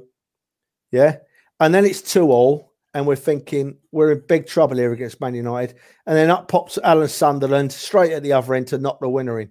Yeah. 0.92 1.16
And 1.58 1.74
then 1.74 1.84
it's 1.84 2.02
two 2.02 2.30
all, 2.30 2.72
and 2.94 3.06
we're 3.06 3.16
thinking 3.16 3.78
we're 3.90 4.12
in 4.12 4.22
big 4.28 4.46
trouble 4.46 4.76
here 4.76 4.92
against 4.92 5.20
Man 5.20 5.34
United. 5.34 5.76
And 6.06 6.16
then 6.16 6.30
up 6.30 6.48
pops 6.48 6.78
Alan 6.82 7.08
Sunderland 7.08 7.72
straight 7.72 8.12
at 8.12 8.22
the 8.22 8.32
other 8.32 8.54
end 8.54 8.68
to 8.68 8.78
knock 8.78 9.00
the 9.00 9.08
winner 9.08 9.40
in. 9.40 9.50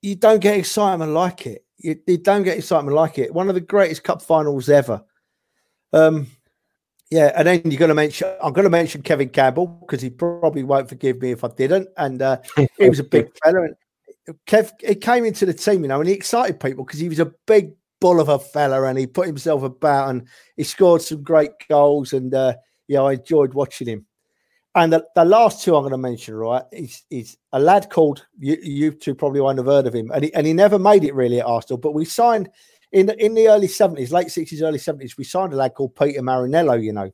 You 0.00 0.14
don't 0.14 0.40
get 0.40 0.58
excitement 0.58 1.12
like 1.12 1.46
it. 1.46 1.64
You, 1.78 1.98
you 2.06 2.18
don't 2.18 2.44
get 2.44 2.58
excitement 2.58 2.94
like 2.94 3.18
it. 3.18 3.34
One 3.34 3.48
of 3.48 3.54
the 3.54 3.60
greatest 3.60 4.04
cup 4.04 4.22
finals 4.22 4.68
ever. 4.68 5.02
Um, 5.92 6.28
yeah, 7.12 7.30
and 7.36 7.46
then 7.46 7.60
you're 7.66 7.78
going 7.78 7.90
to 7.90 7.94
mention. 7.94 8.34
I'm 8.42 8.54
going 8.54 8.64
to 8.64 8.70
mention 8.70 9.02
Kevin 9.02 9.28
Campbell 9.28 9.66
because 9.66 10.00
he 10.00 10.08
probably 10.08 10.62
won't 10.64 10.88
forgive 10.88 11.20
me 11.20 11.32
if 11.32 11.44
I 11.44 11.48
didn't. 11.48 11.90
And 11.98 12.22
uh, 12.22 12.38
he 12.78 12.88
was 12.88 13.00
a 13.00 13.04
big 13.04 13.28
fella. 13.44 13.64
And 13.64 13.76
Kev, 14.46 14.72
he 14.80 14.94
came 14.94 15.26
into 15.26 15.44
the 15.44 15.52
team, 15.52 15.82
you 15.82 15.88
know, 15.88 16.00
and 16.00 16.08
he 16.08 16.14
excited 16.14 16.58
people 16.58 16.86
because 16.86 17.00
he 17.00 17.10
was 17.10 17.20
a 17.20 17.30
big 17.46 17.72
bull 18.00 18.18
of 18.18 18.30
a 18.30 18.38
fella 18.38 18.84
and 18.84 18.98
he 18.98 19.06
put 19.06 19.26
himself 19.26 19.62
about 19.62 20.08
and 20.08 20.26
he 20.56 20.64
scored 20.64 21.02
some 21.02 21.22
great 21.22 21.50
goals 21.68 22.14
and 22.14 22.32
uh, 22.32 22.54
yeah, 22.88 23.02
I 23.02 23.12
enjoyed 23.12 23.52
watching 23.52 23.88
him. 23.88 24.06
And 24.74 24.90
the, 24.90 25.04
the 25.14 25.26
last 25.26 25.62
two 25.62 25.76
I'm 25.76 25.82
going 25.82 25.90
to 25.90 25.98
mention, 25.98 26.34
right, 26.34 26.64
is, 26.72 27.02
is 27.10 27.36
a 27.52 27.60
lad 27.60 27.90
called 27.90 28.26
you, 28.38 28.56
you 28.62 28.90
two 28.90 29.14
probably 29.14 29.42
won't 29.42 29.58
have 29.58 29.66
heard 29.66 29.86
of 29.86 29.94
him, 29.94 30.10
and 30.12 30.24
he, 30.24 30.32
and 30.32 30.46
he 30.46 30.54
never 30.54 30.78
made 30.78 31.04
it 31.04 31.14
really 31.14 31.40
at 31.40 31.46
Arsenal. 31.46 31.76
But 31.76 31.92
we 31.92 32.06
signed 32.06 32.48
in 32.92 33.06
the, 33.06 33.24
in 33.24 33.34
the 33.34 33.48
early 33.48 33.68
70s, 33.68 34.12
late 34.12 34.28
60s, 34.28 34.62
early 34.62 34.78
70s, 34.78 35.16
we 35.16 35.24
signed 35.24 35.52
a 35.52 35.56
lad 35.56 35.74
called 35.74 35.96
Peter 35.96 36.20
Marinello, 36.20 36.82
you 36.82 36.92
know, 36.92 37.10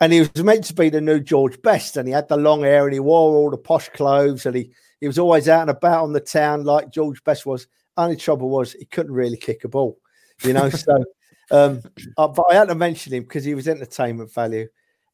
and 0.00 0.12
he 0.12 0.20
was 0.20 0.42
meant 0.42 0.64
to 0.64 0.74
be 0.74 0.88
the 0.88 1.00
new 1.00 1.20
George 1.20 1.62
Best, 1.62 1.96
and 1.96 2.08
he 2.08 2.12
had 2.12 2.28
the 2.28 2.36
long 2.36 2.62
hair 2.62 2.84
and 2.84 2.92
he 2.92 2.98
wore 2.98 3.36
all 3.36 3.50
the 3.50 3.56
posh 3.56 3.88
clothes, 3.90 4.46
and 4.46 4.56
he 4.56 4.72
he 5.00 5.06
was 5.06 5.18
always 5.18 5.48
out 5.48 5.62
and 5.62 5.70
about 5.70 6.04
on 6.04 6.12
the 6.12 6.20
town 6.20 6.64
like 6.64 6.90
George 6.90 7.22
Best 7.24 7.46
was. 7.46 7.66
Only 7.96 8.16
trouble 8.16 8.48
was 8.48 8.72
he 8.72 8.86
couldn't 8.86 9.12
really 9.12 9.36
kick 9.36 9.64
a 9.64 9.68
ball, 9.68 9.98
you 10.42 10.54
know. 10.54 10.70
so, 10.70 11.04
um, 11.50 11.82
uh, 12.16 12.28
but 12.28 12.46
I 12.50 12.54
had 12.54 12.68
to 12.68 12.74
mention 12.74 13.12
him 13.12 13.24
because 13.24 13.44
he 13.44 13.54
was 13.54 13.68
entertainment 13.68 14.32
value. 14.32 14.66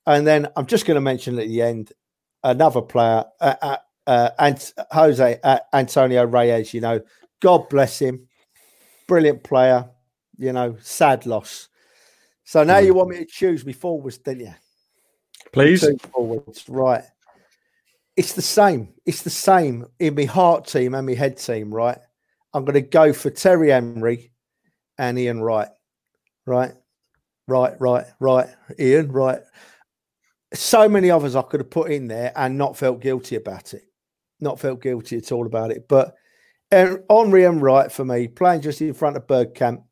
And 0.06 0.26
then 0.26 0.46
I'm 0.56 0.66
just 0.66 0.86
going 0.86 0.94
to 0.94 1.00
mention 1.00 1.38
at 1.38 1.48
the 1.48 1.60
end 1.60 1.92
another 2.44 2.80
player, 2.80 3.24
uh, 3.40 3.54
uh, 3.60 3.76
uh, 4.06 4.30
Ant- 4.38 4.72
Jose 4.92 5.40
uh, 5.42 5.58
Antonio 5.72 6.24
Reyes. 6.24 6.72
You 6.72 6.80
know, 6.80 7.00
God 7.40 7.68
bless 7.68 7.98
him, 7.98 8.27
brilliant 9.08 9.42
player. 9.42 9.90
You 10.36 10.52
know, 10.52 10.76
sad 10.80 11.26
loss. 11.26 11.68
So 12.44 12.62
now 12.62 12.78
mm. 12.78 12.86
you 12.86 12.94
want 12.94 13.10
me 13.10 13.16
to 13.18 13.26
choose 13.26 13.66
me 13.66 13.72
forwards, 13.72 14.18
don't 14.18 14.38
you? 14.38 14.54
Please. 15.52 15.84
Forwards, 16.12 16.68
right. 16.68 17.02
It's 18.16 18.34
the 18.34 18.42
same. 18.42 18.94
It's 19.04 19.22
the 19.22 19.30
same 19.30 19.86
in 19.98 20.14
my 20.14 20.24
heart 20.24 20.66
team 20.66 20.94
and 20.94 21.06
my 21.06 21.14
head 21.14 21.38
team, 21.38 21.74
right? 21.74 21.98
I'm 22.54 22.64
going 22.64 22.74
to 22.74 22.80
go 22.80 23.12
for 23.12 23.30
Thierry 23.30 23.70
Henry 23.70 24.30
and 24.96 25.18
Ian 25.18 25.42
Wright. 25.42 25.68
Right, 26.46 26.72
right, 27.46 27.74
right, 27.80 28.06
right. 28.20 28.48
Ian, 28.78 29.12
right. 29.12 29.40
so 30.54 30.88
many 30.88 31.10
others 31.10 31.36
I 31.36 31.42
could 31.42 31.60
have 31.60 31.70
put 31.70 31.90
in 31.90 32.08
there 32.08 32.32
and 32.34 32.56
not 32.56 32.76
felt 32.76 33.00
guilty 33.00 33.36
about 33.36 33.74
it. 33.74 33.82
Not 34.40 34.58
felt 34.60 34.80
guilty 34.80 35.18
at 35.18 35.32
all 35.32 35.46
about 35.46 35.70
it. 35.70 35.86
But 35.88 36.14
Henry 36.70 37.44
and 37.44 37.62
Wright 37.62 37.90
for 37.90 38.04
me, 38.04 38.28
playing 38.28 38.60
just 38.62 38.80
in 38.80 38.94
front 38.94 39.16
of 39.16 39.26
Bergkamp 39.26 39.82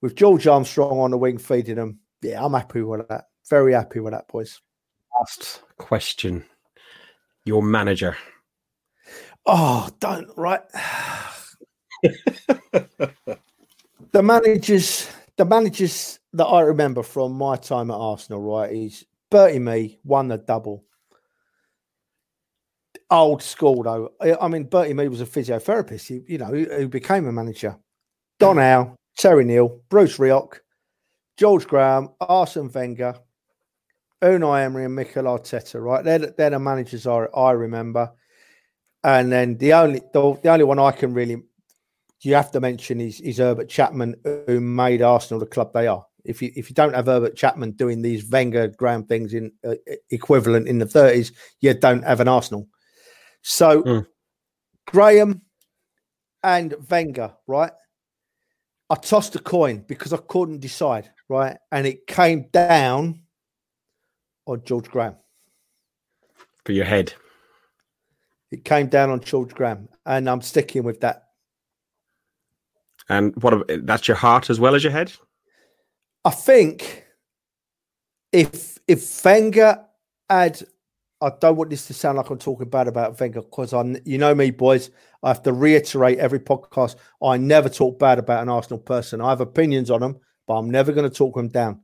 with 0.00 0.16
George 0.16 0.46
Armstrong 0.46 0.98
on 0.98 1.10
the 1.10 1.18
wing 1.18 1.38
feeding 1.38 1.76
them. 1.76 2.00
Yeah, 2.22 2.44
I'm 2.44 2.52
happy 2.52 2.82
with 2.82 3.08
that. 3.08 3.26
Very 3.48 3.72
happy 3.72 4.00
with 4.00 4.12
that, 4.12 4.28
boys. 4.28 4.60
Last 5.18 5.62
question. 5.76 6.44
Your 7.44 7.62
manager. 7.62 8.16
Oh, 9.46 9.88
don't 10.00 10.30
right. 10.36 10.62
the 14.12 14.22
managers, 14.22 15.10
the 15.36 15.44
managers 15.44 16.18
that 16.32 16.46
I 16.46 16.62
remember 16.62 17.02
from 17.02 17.32
my 17.32 17.56
time 17.56 17.90
at 17.90 17.96
Arsenal, 17.96 18.40
right, 18.40 18.72
is 18.72 19.04
Bertie 19.30 19.58
Mee 19.58 19.98
won 20.04 20.28
the 20.28 20.38
double. 20.38 20.84
Old 23.14 23.42
school 23.42 23.82
though. 23.82 24.12
I 24.40 24.48
mean, 24.48 24.64
Bertie 24.64 24.92
Mee 24.92 25.08
was 25.08 25.20
a 25.20 25.26
physiotherapist. 25.26 26.08
He, 26.08 26.32
you 26.32 26.38
know, 26.38 26.46
who, 26.46 26.88
became 26.88 27.26
a 27.26 27.32
manager. 27.32 27.76
Don 28.40 28.56
Howe, 28.56 28.96
Terry 29.16 29.44
Neill, 29.44 29.80
Bruce 29.88 30.18
Rioch, 30.18 30.58
George 31.36 31.66
Graham, 31.66 32.08
Arsene 32.20 32.70
Wenger, 32.72 33.14
Unai 34.20 34.64
Emery, 34.64 34.86
and 34.86 34.96
Mikel 34.96 35.24
Arteta. 35.24 35.80
Right, 35.80 36.04
they're, 36.04 36.18
they're 36.18 36.50
the 36.50 36.58
managers 36.58 37.06
I, 37.06 37.26
I 37.34 37.52
remember. 37.52 38.10
And 39.04 39.30
then 39.30 39.58
the 39.58 39.74
only 39.74 40.00
the, 40.12 40.38
the 40.42 40.48
only 40.48 40.64
one 40.64 40.80
I 40.80 40.90
can 40.90 41.14
really 41.14 41.42
you 42.24 42.34
have 42.34 42.50
to 42.52 42.60
mention 42.60 43.00
is, 43.00 43.20
is 43.20 43.38
Herbert 43.38 43.68
Chapman, 43.68 44.16
who 44.46 44.60
made 44.60 45.02
Arsenal 45.02 45.40
the 45.40 45.46
club 45.46 45.72
they 45.72 45.86
are. 45.86 46.04
If 46.24 46.40
you 46.40 46.50
if 46.56 46.70
you 46.70 46.74
don't 46.74 46.94
have 46.94 47.06
Herbert 47.06 47.36
Chapman 47.36 47.72
doing 47.72 48.00
these 48.00 48.28
Wenger 48.28 48.68
ground 48.68 49.08
things 49.08 49.34
in 49.34 49.52
uh, 49.64 49.74
equivalent 50.10 50.66
in 50.66 50.78
the 50.78 50.86
thirties, 50.86 51.32
you 51.60 51.74
don't 51.74 52.02
have 52.02 52.20
an 52.20 52.28
Arsenal. 52.28 52.66
So 53.44 53.82
mm. 53.82 54.06
Graham 54.86 55.42
and 56.42 56.74
Wenger, 56.90 57.34
right? 57.46 57.72
I 58.90 58.94
tossed 58.96 59.36
a 59.36 59.38
coin 59.38 59.84
because 59.86 60.12
I 60.12 60.16
couldn't 60.16 60.60
decide, 60.60 61.10
right? 61.28 61.56
And 61.70 61.86
it 61.86 62.06
came 62.06 62.48
down 62.52 63.20
on 64.46 64.62
George 64.64 64.88
Graham. 64.88 65.16
For 66.64 66.72
your 66.72 66.86
head. 66.86 67.12
It 68.50 68.64
came 68.64 68.88
down 68.88 69.10
on 69.10 69.20
George 69.20 69.52
Graham, 69.54 69.88
and 70.06 70.28
I'm 70.28 70.40
sticking 70.40 70.82
with 70.82 71.00
that. 71.00 71.24
And 73.08 73.34
what 73.42 73.68
that's 73.84 74.08
your 74.08 74.16
heart 74.16 74.48
as 74.48 74.58
well 74.58 74.74
as 74.74 74.82
your 74.82 74.92
head? 74.92 75.12
I 76.24 76.30
think 76.30 77.04
if 78.32 78.78
if 78.86 79.24
Wenger 79.24 79.84
had, 80.30 80.62
I 81.24 81.32
don't 81.40 81.56
want 81.56 81.70
this 81.70 81.86
to 81.86 81.94
sound 81.94 82.18
like 82.18 82.28
I'm 82.28 82.38
talking 82.38 82.68
bad 82.68 82.86
about 82.86 83.18
Wenger 83.18 83.40
because 83.40 83.72
I, 83.72 83.82
you 84.04 84.18
know 84.18 84.34
me, 84.34 84.50
boys. 84.50 84.90
I 85.22 85.28
have 85.28 85.42
to 85.44 85.54
reiterate 85.54 86.18
every 86.18 86.38
podcast. 86.38 86.96
I 87.22 87.38
never 87.38 87.70
talk 87.70 87.98
bad 87.98 88.18
about 88.18 88.42
an 88.42 88.50
Arsenal 88.50 88.78
person. 88.78 89.22
I 89.22 89.30
have 89.30 89.40
opinions 89.40 89.90
on 89.90 90.00
them, 90.02 90.20
but 90.46 90.58
I'm 90.58 90.68
never 90.68 90.92
going 90.92 91.08
to 91.08 91.16
talk 91.16 91.34
them 91.34 91.48
down. 91.48 91.80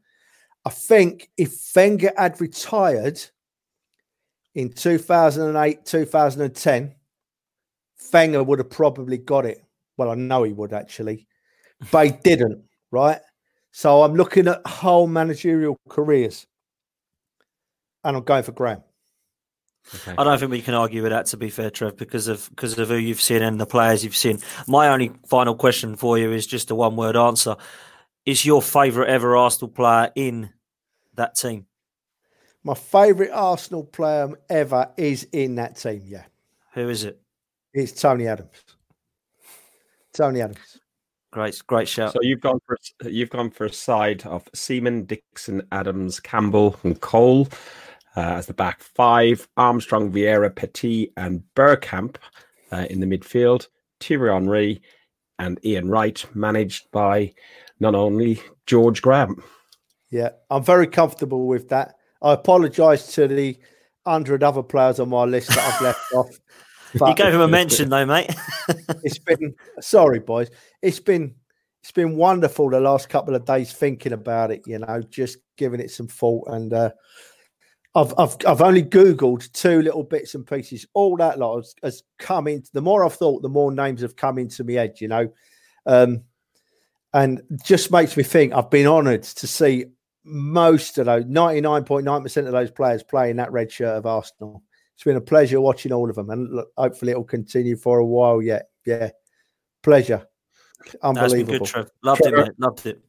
I 0.66 0.70
think 0.70 1.30
if 1.38 1.54
Wenger 1.74 2.12
had 2.18 2.38
retired 2.38 3.18
in 4.54 4.70
2008, 4.74 5.86
2010, 5.86 6.94
Wenger 8.12 8.44
would 8.44 8.58
have 8.58 8.68
probably 8.68 9.16
got 9.16 9.46
it. 9.46 9.64
Well, 9.96 10.10
I 10.10 10.16
know 10.16 10.42
he 10.42 10.52
would 10.52 10.74
actually, 10.74 11.26
but 11.90 12.06
he 12.06 12.12
didn't, 12.12 12.62
right? 12.90 13.20
So 13.72 14.02
I'm 14.02 14.16
looking 14.16 14.48
at 14.48 14.66
whole 14.66 15.06
managerial 15.06 15.78
careers 15.88 16.46
and 18.04 18.18
I'm 18.18 18.24
going 18.24 18.42
for 18.42 18.52
Graham. 18.52 18.82
Okay. 19.94 20.14
I 20.16 20.24
don't 20.24 20.38
think 20.38 20.50
we 20.50 20.62
can 20.62 20.74
argue 20.74 21.02
with 21.02 21.12
that. 21.12 21.26
To 21.26 21.36
be 21.36 21.50
fair, 21.50 21.70
Trev, 21.70 21.96
because 21.96 22.28
of 22.28 22.48
because 22.50 22.78
of 22.78 22.88
who 22.88 22.96
you've 22.96 23.20
seen 23.20 23.42
and 23.42 23.60
the 23.60 23.66
players 23.66 24.04
you've 24.04 24.16
seen. 24.16 24.38
My 24.66 24.88
only 24.88 25.12
final 25.26 25.54
question 25.54 25.96
for 25.96 26.18
you 26.18 26.32
is 26.32 26.46
just 26.46 26.70
a 26.70 26.74
one 26.74 26.96
word 26.96 27.16
answer: 27.16 27.56
Is 28.24 28.46
your 28.46 28.62
favourite 28.62 29.10
ever 29.10 29.36
Arsenal 29.36 29.70
player 29.70 30.10
in 30.14 30.50
that 31.14 31.34
team? 31.34 31.66
My 32.62 32.74
favourite 32.74 33.32
Arsenal 33.32 33.84
player 33.84 34.38
ever 34.48 34.90
is 34.96 35.26
in 35.32 35.56
that 35.56 35.76
team. 35.76 36.02
Yeah. 36.04 36.24
Who 36.74 36.88
is 36.88 37.04
it? 37.04 37.20
It's 37.72 37.92
Tony 37.92 38.26
Adams. 38.26 38.50
Tony 40.12 40.42
Adams. 40.42 40.78
Great, 41.32 41.62
great 41.66 41.88
shout. 41.88 42.12
So 42.12 42.18
you've 42.22 42.40
gone 42.40 42.58
for 42.66 42.76
you've 43.08 43.30
gone 43.30 43.50
for 43.50 43.64
a 43.64 43.72
side 43.72 44.26
of 44.26 44.48
Seaman, 44.52 45.04
Dixon, 45.04 45.62
Adams, 45.70 46.18
Campbell, 46.18 46.76
and 46.82 47.00
Cole 47.00 47.48
uh, 48.20 48.34
as 48.34 48.46
the 48.46 48.52
back 48.52 48.82
five. 48.82 49.48
Armstrong, 49.56 50.12
Vieira, 50.12 50.54
Petit, 50.54 51.10
and 51.16 51.42
Bergkamp 51.56 52.16
uh, 52.70 52.86
in 52.90 53.00
the 53.00 53.06
midfield. 53.06 53.68
Thierry 53.98 54.30
Henry 54.30 54.82
and 55.38 55.58
Ian 55.64 55.88
Wright, 55.88 56.24
managed 56.34 56.90
by 56.90 57.32
not 57.78 57.94
only 57.94 58.42
George 58.66 59.00
Graham. 59.00 59.42
Yeah, 60.10 60.30
I'm 60.50 60.62
very 60.62 60.86
comfortable 60.86 61.46
with 61.46 61.70
that. 61.70 61.94
I 62.20 62.34
apologise 62.34 63.14
to 63.14 63.26
the 63.26 63.58
hundred 64.06 64.42
other 64.42 64.62
players 64.62 65.00
on 65.00 65.08
my 65.08 65.24
list 65.24 65.48
that 65.48 65.58
I've 65.58 65.80
left 65.80 66.12
off. 66.12 66.40
you 67.08 67.14
gave 67.14 67.32
him 67.32 67.40
a 67.40 67.48
mention 67.48 67.88
though, 67.88 68.04
mate. 68.04 68.30
it's 69.02 69.18
been 69.18 69.54
sorry, 69.80 70.18
boys. 70.18 70.50
It's 70.82 71.00
been 71.00 71.34
it's 71.82 71.92
been 71.92 72.16
wonderful 72.16 72.68
the 72.68 72.80
last 72.80 73.08
couple 73.08 73.34
of 73.34 73.46
days 73.46 73.72
thinking 73.72 74.12
about 74.12 74.50
it. 74.50 74.62
You 74.66 74.80
know, 74.80 75.00
just 75.08 75.38
giving 75.56 75.80
it 75.80 75.90
some 75.90 76.08
thought, 76.08 76.48
and 76.48 76.72
uh, 76.74 76.90
I've 77.94 78.14
I've 78.18 78.36
I've 78.46 78.60
only 78.60 78.82
googled 78.82 79.50
two 79.52 79.82
little 79.82 80.04
bits 80.04 80.34
and 80.34 80.46
pieces. 80.46 80.86
All 80.94 81.16
that 81.16 81.38
lot 81.38 81.56
has, 81.56 81.74
has 81.82 82.02
come 82.18 82.46
into. 82.46 82.70
The 82.72 82.82
more 82.82 83.04
I've 83.04 83.14
thought, 83.14 83.42
the 83.42 83.48
more 83.48 83.72
names 83.72 84.02
have 84.02 84.16
come 84.16 84.38
into 84.38 84.64
my 84.64 84.74
head. 84.74 85.00
You 85.00 85.08
know, 85.08 85.32
um, 85.86 86.22
and 87.12 87.42
just 87.64 87.90
makes 87.90 88.16
me 88.16 88.22
think. 88.22 88.52
I've 88.52 88.70
been 88.70 88.86
honoured 88.86 89.24
to 89.24 89.46
see 89.46 89.86
most 90.24 90.98
of 90.98 91.06
those, 91.06 91.24
ninety 91.26 91.60
nine 91.60 91.84
point 91.84 92.04
nine 92.04 92.22
percent 92.22 92.46
of 92.46 92.52
those 92.52 92.70
players 92.70 93.02
playing 93.02 93.36
that 93.36 93.52
red 93.52 93.72
shirt 93.72 93.96
of 93.96 94.06
Arsenal 94.06 94.62
it's 95.00 95.04
been 95.06 95.16
a 95.16 95.20
pleasure 95.22 95.62
watching 95.62 95.92
all 95.92 96.10
of 96.10 96.16
them, 96.16 96.28
and 96.28 96.54
look, 96.54 96.72
hopefully 96.76 97.12
it'll 97.12 97.24
continue 97.24 97.74
for 97.74 98.00
a 98.00 98.04
while 98.04 98.42
yet. 98.42 98.68
Yeah, 98.84 99.08
pleasure. 99.82 100.26
Unbelievable. 101.02 101.14
That's 101.14 101.32
been 101.32 101.58
good, 101.58 101.64
Trev. 101.64 101.90
Loved 102.02 102.20
it, 102.26 102.34
mate. 102.34 102.50
Loved 102.58 102.84
it. 102.84 103.00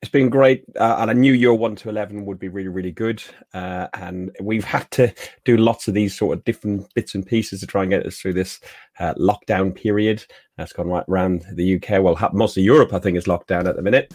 It's 0.00 0.10
been 0.12 0.28
great, 0.28 0.64
uh, 0.78 0.96
and 1.00 1.10
a 1.10 1.14
new 1.14 1.32
year 1.32 1.52
one 1.52 1.74
to 1.76 1.88
eleven 1.88 2.24
would 2.24 2.38
be 2.38 2.46
really, 2.48 2.68
really 2.68 2.92
good. 2.92 3.20
Uh, 3.52 3.88
and 3.94 4.30
we've 4.40 4.64
had 4.64 4.88
to 4.92 5.12
do 5.44 5.56
lots 5.56 5.88
of 5.88 5.94
these 5.94 6.16
sort 6.16 6.38
of 6.38 6.44
different 6.44 6.86
bits 6.94 7.16
and 7.16 7.26
pieces 7.26 7.60
to 7.60 7.66
try 7.66 7.82
and 7.82 7.90
get 7.90 8.06
us 8.06 8.18
through 8.18 8.34
this 8.34 8.60
uh, 9.00 9.14
lockdown 9.14 9.74
period. 9.74 10.24
That's 10.56 10.72
gone 10.72 10.86
right 10.86 11.04
around 11.08 11.44
the 11.52 11.76
UK. 11.76 12.00
Well, 12.02 12.16
most 12.32 12.56
of 12.56 12.62
Europe, 12.62 12.92
I 12.92 13.00
think, 13.00 13.18
is 13.18 13.26
locked 13.26 13.48
down 13.48 13.66
at 13.66 13.74
the 13.74 13.82
minute. 13.82 14.14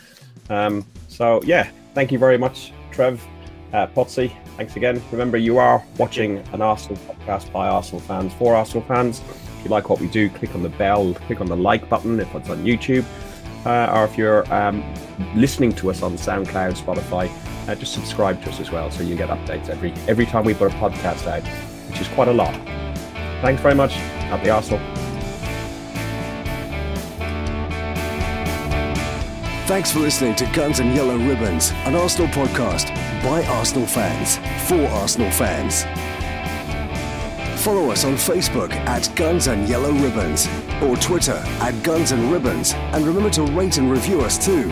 Um, 0.50 0.86
so, 1.10 1.42
yeah, 1.44 1.70
thank 1.94 2.14
you 2.14 2.20
very 2.20 2.38
much, 2.38 2.72
Trev, 2.92 3.26
uh, 3.74 3.88
Potsy, 3.88 4.34
thanks 4.56 4.76
again. 4.76 5.02
Remember, 5.12 5.38
you 5.38 5.58
are 5.58 5.84
watching 5.98 6.38
an 6.54 6.62
Arsenal 6.62 6.98
podcast 6.98 7.52
by 7.52 7.68
Arsenal 7.68 8.02
fans 8.02 8.34
for 8.34 8.56
Arsenal 8.56 8.86
fans. 8.88 9.20
If 9.20 9.66
you 9.66 9.72
like 9.72 9.90
what 9.90 10.00
we 10.00 10.08
do, 10.08 10.30
click 10.30 10.54
on 10.54 10.64
the 10.64 10.70
bell, 10.70 11.14
click 11.14 11.42
on 11.42 11.48
the 11.48 11.58
like 11.58 11.90
button 11.90 12.20
if 12.20 12.34
it's 12.36 12.50
on 12.50 12.64
YouTube, 12.64 13.06
uh, 13.66 13.92
or 13.94 14.06
if 14.06 14.18
you're 14.18 14.52
um, 14.54 14.84
listening 15.36 15.72
to 15.74 15.90
us 15.90 16.02
on 16.02 16.14
SoundCloud, 16.14 16.78
Spotify, 16.78 17.32
uh, 17.68 17.76
just 17.76 17.94
subscribe 17.94 18.42
to 18.44 18.50
us 18.50 18.60
as 18.60 18.72
well 18.72 18.92
so 18.92 19.04
you 19.04 19.16
get 19.16 19.30
updates 19.30 19.70
every 19.70 19.94
every 20.08 20.26
time 20.26 20.44
we 20.44 20.54
put 20.54 20.72
a 20.72 20.76
podcast 20.76 21.28
out, 21.28 21.44
which 21.90 22.02
is 22.02 22.08
quite 22.10 22.28
a 22.28 22.34
lot. 22.34 22.54
Thanks 23.42 23.62
very 23.62 23.76
much. 23.76 23.94
Happy 23.94 24.50
Arsenal. 24.50 24.80
Thanks 29.66 29.92
for 29.92 30.00
listening 30.00 30.36
to 30.36 30.46
Guns 30.48 30.80
and 30.80 30.94
Yellow 30.94 31.18
Ribbons, 31.18 31.72
an 31.86 31.96
Arsenal 31.96 32.28
podcast 32.28 32.94
by 33.24 33.46
Arsenal 33.46 33.88
fans 33.88 34.38
for 34.68 34.86
Arsenal 34.90 35.32
fans. 35.32 35.86
Follow 37.64 37.92
us 37.92 38.04
on 38.04 38.16
Facebook 38.16 38.72
at 38.72 39.10
Guns 39.16 39.48
and 39.48 39.70
Yellow 39.70 39.94
Ribbons 39.94 40.50
or 40.82 40.98
Twitter 40.98 41.42
at 41.62 41.82
Guns 41.82 42.12
and 42.12 42.30
Ribbons, 42.30 42.74
and 42.74 43.06
remember 43.06 43.30
to 43.30 43.44
rate 43.44 43.78
and 43.78 43.90
review 43.90 44.20
us 44.20 44.38
too. 44.38 44.70